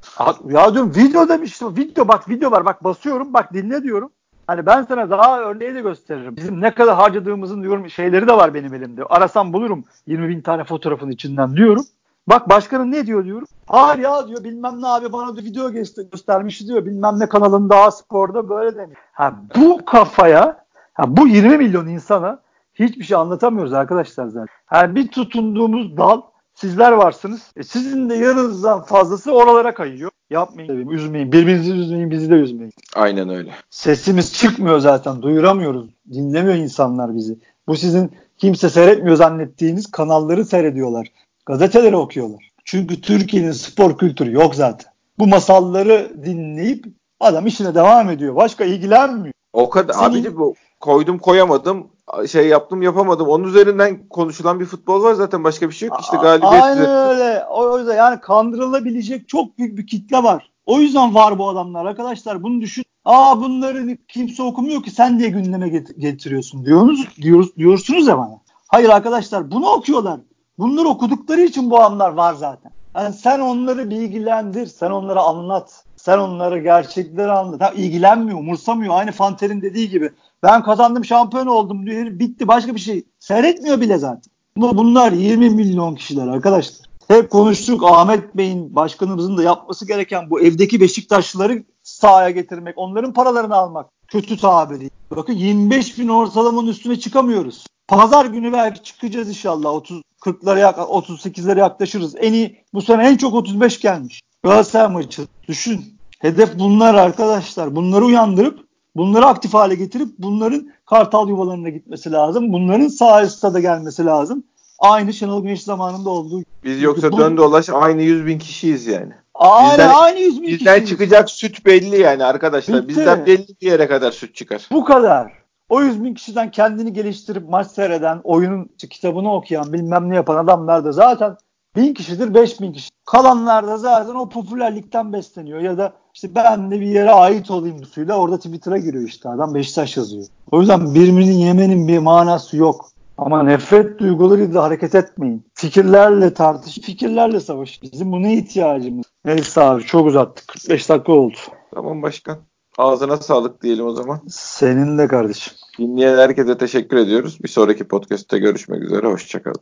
Ya 0.49 0.75
diyorum 0.75 0.93
video 0.97 1.29
demiştim. 1.29 1.77
Video 1.77 2.09
bak 2.09 2.29
video 2.29 2.51
var 2.51 2.65
bak 2.65 2.85
basıyorum 2.85 3.35
bak 3.35 3.55
dinle 3.55 3.83
diyorum. 3.83 4.13
Hani 4.51 4.67
ben 4.67 4.83
sana 4.83 5.11
daha 5.11 5.41
örneği 5.41 5.75
de 5.75 5.81
gösteririm. 5.81 6.37
Bizim 6.37 6.61
ne 6.61 6.75
kadar 6.75 6.95
harcadığımızın 6.95 7.63
diyorum 7.63 7.91
şeyleri 7.91 8.29
de 8.29 8.33
var 8.33 8.55
benim 8.55 8.75
elimde. 8.75 9.05
Arasam 9.05 9.53
bulurum 9.53 9.85
20 10.07 10.29
bin 10.29 10.41
tane 10.41 10.65
fotoğrafın 10.65 11.11
içinden 11.11 11.57
diyorum. 11.57 11.85
Bak 12.27 12.49
başkanın 12.49 12.93
ne 12.93 13.07
diyor 13.07 13.25
diyorum. 13.25 13.47
Hayır 13.67 13.99
ya 13.99 14.29
diyor 14.29 14.45
bilmem 14.45 14.83
ne 14.83 14.87
abi 14.87 15.13
bana 15.13 15.37
da 15.37 15.41
video 15.41 15.73
göstermiş 15.73 16.67
diyor. 16.67 16.87
Bilmem 16.87 17.19
ne 17.19 17.29
kanalında 17.29 17.77
A 17.77 17.91
Spor'da 17.91 18.49
böyle 18.49 18.77
demiş. 18.77 18.99
Ha, 19.13 19.35
bu 19.57 19.85
kafaya 19.85 20.65
ha, 20.95 21.17
bu 21.17 21.29
20 21.29 21.59
milyon 21.59 21.87
insana 21.87 22.39
hiçbir 22.75 23.05
şey 23.05 23.17
anlatamıyoruz 23.17 23.73
arkadaşlar 23.73 24.27
zaten. 24.27 24.47
Yani 24.73 24.95
bir 24.95 25.09
tutunduğumuz 25.09 25.97
dal 25.97 26.21
sizler 26.61 26.93
varsınız. 26.93 27.41
E, 27.57 27.63
sizin 27.63 28.11
de 28.11 28.15
yarınızdan 28.15 28.83
fazlası 28.83 29.33
oralara 29.33 29.75
kayıyor. 29.75 30.11
Yapmayın, 30.31 30.89
üzmeyin. 30.89 31.33
Birbirinizi 31.33 31.73
üzmeyin, 31.73 32.11
bizi 32.11 32.31
de 32.31 32.35
üzmeyin. 32.35 32.73
Aynen 32.95 33.29
öyle. 33.29 33.51
Sesimiz 33.71 34.35
çıkmıyor 34.35 34.79
zaten. 34.79 35.23
Duyuramıyoruz. 35.23 35.87
Dinlemiyor 36.13 36.55
insanlar 36.55 37.17
bizi. 37.17 37.39
Bu 37.69 37.77
sizin 37.77 38.13
kimse 38.39 38.71
seyretmiyor 38.71 39.17
zannettiğiniz 39.17 39.91
kanalları 39.91 40.45
seyrediyorlar. 40.45 41.07
Gazeteleri 41.47 41.97
okuyorlar. 41.97 42.51
Çünkü 42.65 43.01
Türkiye'nin 43.01 43.53
spor 43.53 43.99
kültürü 43.99 44.33
yok 44.33 44.55
zaten. 44.55 44.93
Bu 45.19 45.27
masalları 45.27 46.13
dinleyip 46.25 46.85
adam 47.21 47.47
işine 47.47 47.75
devam 47.75 48.11
ediyor. 48.11 48.37
Başka 48.37 48.65
ilgilenmiyor. 48.65 49.35
O 49.53 49.71
kadar. 49.71 49.95
Senin... 49.95 50.05
Abici 50.05 50.37
bu 50.37 50.55
koydum 50.81 51.19
koyamadım 51.19 51.89
şey 52.29 52.49
yaptım 52.49 52.83
yapamadım. 52.83 53.29
Onun 53.29 53.45
üzerinden 53.45 54.09
konuşulan 54.09 54.61
bir 54.61 54.65
futbol 54.65 55.03
var 55.03 55.15
zaten 55.15 55.45
başka 55.45 55.69
bir 55.69 55.75
şey 55.75 55.89
yok. 55.89 56.01
İşte 56.01 56.17
galibiyet. 56.17 56.63
Aynen 56.63 56.91
öyle. 56.91 57.45
O 57.51 57.79
yüzden 57.79 57.97
yani 57.97 58.21
kandırılabilecek 58.21 59.29
çok 59.29 59.59
büyük 59.59 59.79
bir 59.79 59.87
kitle 59.87 60.23
var. 60.23 60.51
O 60.67 60.81
yüzden 60.81 61.15
var 61.15 61.39
bu 61.39 61.49
adamlar 61.49 61.85
arkadaşlar. 61.87 62.43
Bunu 62.43 62.61
düşün. 62.61 62.85
Aa 63.05 63.41
bunları 63.41 63.97
kimse 64.09 64.43
okumuyor 64.43 64.83
ki 64.83 64.91
sen 64.91 65.19
diye 65.19 65.29
gündeme 65.29 65.69
getiriyorsun 65.99 66.65
diyorsunuz, 66.65 67.09
diyoruz, 67.23 67.57
diyorsunuz 67.57 68.07
ya 68.07 68.19
bana. 68.19 68.41
Hayır 68.69 68.89
arkadaşlar 68.89 69.51
bunu 69.51 69.69
okuyorlar. 69.69 70.21
Bunları 70.59 70.89
okudukları 70.89 71.41
için 71.41 71.71
bu 71.71 71.81
adamlar 71.81 72.11
var 72.11 72.35
zaten. 72.35 72.73
Yani 72.95 73.15
sen 73.15 73.41
onları 73.41 73.91
bilgilendir, 73.91 74.67
sen 74.67 74.91
onlara 74.91 75.23
anlat. 75.23 75.85
Sen 75.97 76.19
onlara 76.19 76.59
gerçekleri 76.59 77.31
anlat. 77.33 77.61
Ha, 77.61 77.73
ilgilenmiyor, 77.77 78.39
umursamıyor. 78.39 78.95
Aynı 78.95 79.13
Fanter'in 79.13 79.63
dediği 79.63 79.91
gibi. 79.91 80.11
Ben 80.43 80.63
kazandım 80.63 81.05
şampiyon 81.05 81.47
oldum 81.47 81.87
diyor. 81.87 82.07
Bitti 82.07 82.49
başka 82.49 82.75
bir 82.75 82.81
şey. 82.81 83.05
Seyretmiyor 83.19 83.81
bile 83.81 83.99
zaten. 83.99 84.33
Bunlar 84.57 85.13
20 85.13 85.51
milyon 85.51 85.95
kişiler 85.95 86.27
arkadaşlar. 86.27 86.91
Hep 87.09 87.31
konuştuk 87.31 87.85
Ahmet 87.85 88.37
Bey'in 88.37 88.75
başkanımızın 88.75 89.37
da 89.37 89.43
yapması 89.43 89.87
gereken 89.87 90.31
bu 90.31 90.41
evdeki 90.41 90.81
Beşiktaşlıları 90.81 91.65
sahaya 91.83 92.31
getirmek. 92.31 92.79
Onların 92.79 93.13
paralarını 93.13 93.55
almak. 93.55 93.91
Kötü 94.09 94.37
tabiri. 94.37 94.91
Bakın 95.11 95.33
25 95.33 95.99
bin 95.99 96.09
ortalamanın 96.09 96.67
üstüne 96.67 96.99
çıkamıyoruz. 96.99 97.67
Pazar 97.89 98.27
günü 98.27 98.53
belki 98.53 98.83
çıkacağız 98.83 99.29
inşallah. 99.29 99.71
30 99.71 100.03
40'lara 100.21 100.71
38'lere 100.75 101.59
yaklaşırız. 101.59 102.15
En 102.19 102.33
iyi 102.33 102.65
bu 102.75 102.83
sene 102.83 103.09
en 103.09 103.17
çok 103.17 103.35
35 103.35 103.81
gelmiş. 103.81 104.21
Galatasaray 104.43 104.93
maçı. 104.93 105.23
Düşün. 105.49 105.85
Hedef 106.19 106.59
bunlar 106.59 106.95
arkadaşlar. 106.95 107.77
Bunları 107.77 108.05
uyandırıp 108.05 108.70
bunları 108.97 109.27
aktif 109.27 109.55
hale 109.55 109.75
getirip 109.75 110.09
bunların 110.19 110.71
kartal 110.87 111.29
yuvalarına 111.29 111.69
gitmesi 111.69 112.13
lazım. 112.13 112.53
Bunların 112.53 112.89
sağ 112.89 113.29
stada 113.29 113.61
gelmesi 113.61 114.05
lazım. 114.05 114.45
Aynı 114.79 115.13
Şenol 115.13 115.43
Güneş 115.43 115.63
zamanında 115.63 116.11
olduğu. 116.11 116.43
Biz 116.65 116.83
yoksa 116.83 117.13
bu, 117.13 117.19
dön 117.19 117.37
dolaş 117.37 117.69
aynı 117.73 118.03
100 118.03 118.27
bin 118.27 118.39
kişiyiz 118.39 118.87
yani. 118.87 119.13
Aynen 119.35 119.73
bizden, 119.73 119.95
aynı 119.95 120.19
100 120.19 120.43
bin 120.43 120.49
Bizden 120.49 120.75
kişiyiz. 120.75 120.91
çıkacak 120.91 121.31
süt 121.31 121.67
belli 121.67 122.01
yani 122.01 122.25
arkadaşlar. 122.25 122.83
Bitti. 122.83 122.89
Bizden 122.89 123.27
belli 123.27 123.49
bir 123.63 123.67
yere 123.67 123.89
kadar 123.89 124.13
süt 124.13 124.35
çıkar. 124.35 124.69
Bu 124.73 124.85
kadar. 124.85 125.33
O 125.69 125.83
100 125.83 126.05
bin 126.05 126.15
kişiden 126.15 126.51
kendini 126.51 126.93
geliştirip 126.93 127.49
maç 127.49 127.67
seyreden, 127.67 128.21
oyunun 128.25 128.71
kitabını 128.91 129.35
okuyan, 129.35 129.73
bilmem 129.73 130.11
ne 130.11 130.15
yapan 130.15 130.37
adamlar 130.37 130.85
da 130.85 130.93
zaten 130.93 131.37
bin 131.77 131.95
kişidir, 131.95 132.35
beş 132.35 132.61
bin 132.61 132.73
kişi. 132.73 132.91
Kalanlar 133.05 133.67
da 133.67 133.79
zaten 133.79 134.15
o 134.15 134.29
popülerlikten 134.29 135.13
besleniyor 135.13 135.61
ya 135.61 135.79
da 135.79 135.93
işte 136.23 136.35
ben 136.35 136.71
de 136.71 136.81
bir 136.81 136.87
yere 136.87 137.11
ait 137.11 137.51
olayım 137.51 137.85
suyla 137.85 138.19
orada 138.19 138.37
Twitter'a 138.37 138.79
giriyor 138.79 139.05
işte 139.05 139.29
adam 139.29 139.55
Beşiktaş 139.55 139.97
yazıyor. 139.97 140.27
O 140.51 140.61
yüzden 140.61 140.95
birbirini 140.95 141.43
yemenin 141.43 141.89
bir 141.89 141.99
manası 141.99 142.57
yok. 142.57 142.91
Ama 143.19 143.43
nefret 143.43 143.99
duygularıyla 143.99 144.63
hareket 144.63 144.95
etmeyin. 144.95 145.47
Fikirlerle 145.55 146.35
tartış, 146.35 146.79
fikirlerle 146.79 147.41
savaş. 147.41 147.83
Bizim 147.83 148.13
buna 148.13 148.29
ihtiyacımız. 148.29 149.07
Neyse 149.25 149.61
abi 149.61 149.83
çok 149.83 150.07
uzattık. 150.07 150.49
45 150.49 150.89
dakika 150.89 151.13
oldu. 151.13 151.37
Tamam 151.75 152.03
başkan. 152.03 152.39
Ağzına 152.79 153.17
sağlık 153.17 153.63
diyelim 153.63 153.87
o 153.87 153.91
zaman. 153.91 154.21
Senin 154.29 154.99
de 154.99 155.09
kardeşim. 155.09 155.53
Dinleyen 155.79 156.17
herkese 156.17 156.59
teşekkür 156.59 156.97
ediyoruz. 156.97 157.39
Bir 157.43 157.49
sonraki 157.49 157.89
podcast'te 157.89 158.39
görüşmek 158.39 158.83
üzere. 158.83 159.07
Hoşçakalın. 159.07 159.61